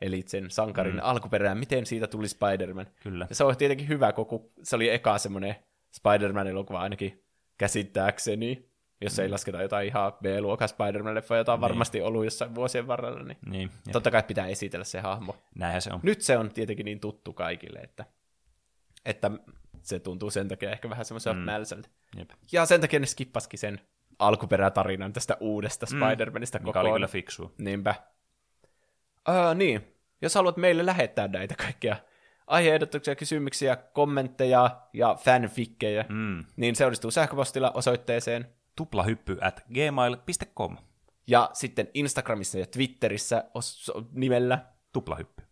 [0.00, 1.00] Eli sen sankarin mm.
[1.02, 2.86] alkuperään, miten siitä tuli Spider-Man.
[3.02, 3.26] Kyllä.
[3.28, 5.56] Ja se on tietenkin hyvä, kun se oli eka semmoinen
[5.90, 7.24] Spider-Man-elokuva ainakin
[7.58, 8.68] käsittääkseni,
[9.00, 9.22] jos mm.
[9.22, 11.60] ei lasketa jotain ihan B-luokan Spider-Man-leffa, jota on niin.
[11.60, 15.36] varmasti ollut jossain vuosien varrella, niin, niin totta kai pitää esitellä se hahmo.
[15.54, 16.00] Näinhän se on.
[16.02, 18.04] Nyt se on tietenkin niin tuttu kaikille, että,
[19.04, 19.30] että
[19.82, 21.46] se tuntuu sen takia ehkä vähän semmoiselta mm.
[21.46, 21.88] nälsältä.
[22.16, 22.30] Jep.
[22.52, 23.80] Ja sen takia ne skippaskin sen
[24.18, 25.98] alkuperätarinan tästä uudesta mm.
[25.98, 27.54] Spider-Manista Mikä oli kyllä fiksu.
[27.58, 27.94] Niinpä.
[29.28, 31.96] Uh, niin, jos haluat meille lähettää näitä kaikkia
[32.46, 36.44] aiheehdotuksia, kysymyksiä, kommentteja ja fanfikkejä, mm.
[36.56, 38.46] niin se onnistuu sähköpostilla osoitteeseen
[38.76, 40.76] tuplahyppy at gmail.com.
[41.26, 44.58] Ja sitten Instagramissa ja Twitterissä os- nimellä
[44.92, 45.42] tuplahyppy.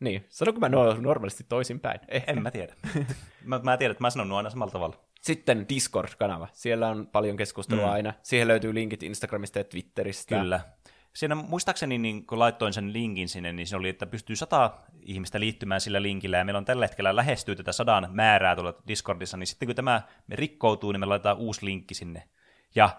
[0.00, 2.00] Niin, sanonko mä no, normaalisti toisinpäin?
[2.08, 2.24] Eh.
[2.26, 2.74] En mä tiedä.
[3.44, 4.96] mä, mä tiedän, että mä sanon aina samalla tavalla.
[5.20, 6.48] Sitten Discord-kanava.
[6.52, 7.92] Siellä on paljon keskustelua mm.
[7.92, 8.14] aina.
[8.22, 10.40] Siihen löytyy linkit Instagramista ja Twitteristä.
[10.40, 10.60] Kyllä.
[11.18, 14.70] Siinä muistaakseni, niin kun laittoin sen linkin sinne, niin se oli, että pystyy sata
[15.02, 19.36] ihmistä liittymään sillä linkillä, ja meillä on tällä hetkellä lähestyy tätä sadan määrää tuolla Discordissa,
[19.36, 22.22] niin sitten kun tämä me rikkoutuu, niin me laitetaan uusi linkki sinne.
[22.74, 22.90] Ja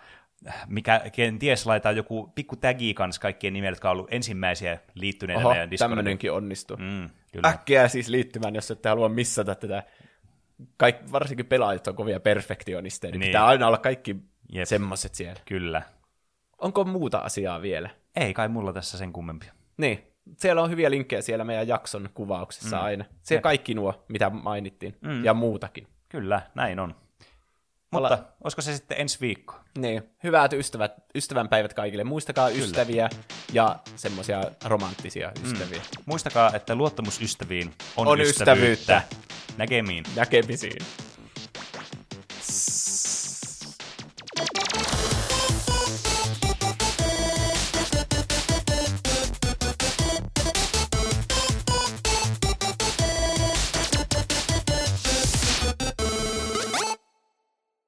[0.68, 5.50] mikä kenties laittaa joku pikku tagi kanssa kaikkien nimet, jotka on ollut ensimmäisiä liittyneitä Oho,
[5.50, 5.96] meidän Discordiin.
[5.98, 6.78] tämmöinenkin onnistuu.
[6.78, 7.48] Mm, kyllä.
[7.48, 9.84] Äkkiä siis liittymään, jos ette halua missata tätä.
[10.78, 13.30] Kaik, varsinkin pelaajat on kovia perfektionisteja, niin, Niin.
[13.30, 14.16] pitää aina olla kaikki
[14.52, 14.66] Jep.
[14.66, 15.42] semmoset siellä.
[15.46, 15.82] Kyllä.
[16.58, 17.90] Onko muuta asiaa vielä?
[18.16, 19.54] Ei kai mulla tässä sen kummempia.
[19.78, 20.04] Niin,
[20.38, 22.84] siellä on hyviä linkkejä siellä meidän jakson kuvauksessa mm.
[22.84, 23.06] aina.
[23.22, 25.26] Se kaikki nuo, mitä mainittiin, mm.
[25.26, 25.88] ja muutakin.
[26.10, 26.96] Kyllä, näin on.
[27.92, 29.56] Mutta olisiko se sitten ensi viikko?
[29.78, 32.04] Niin, hyvät ystävät, ystävänpäivät kaikille.
[32.04, 32.64] Muistakaa Kyllä.
[32.64, 33.10] ystäviä
[33.54, 35.78] ja semmoisia romanttisia ystäviä.
[35.80, 36.04] Mm.
[36.06, 39.02] Muistakaa, että luottamus ystäviin on, On ystävyyttä.
[39.58, 40.04] Näkemiin.
[40.16, 40.86] Näkemisiin.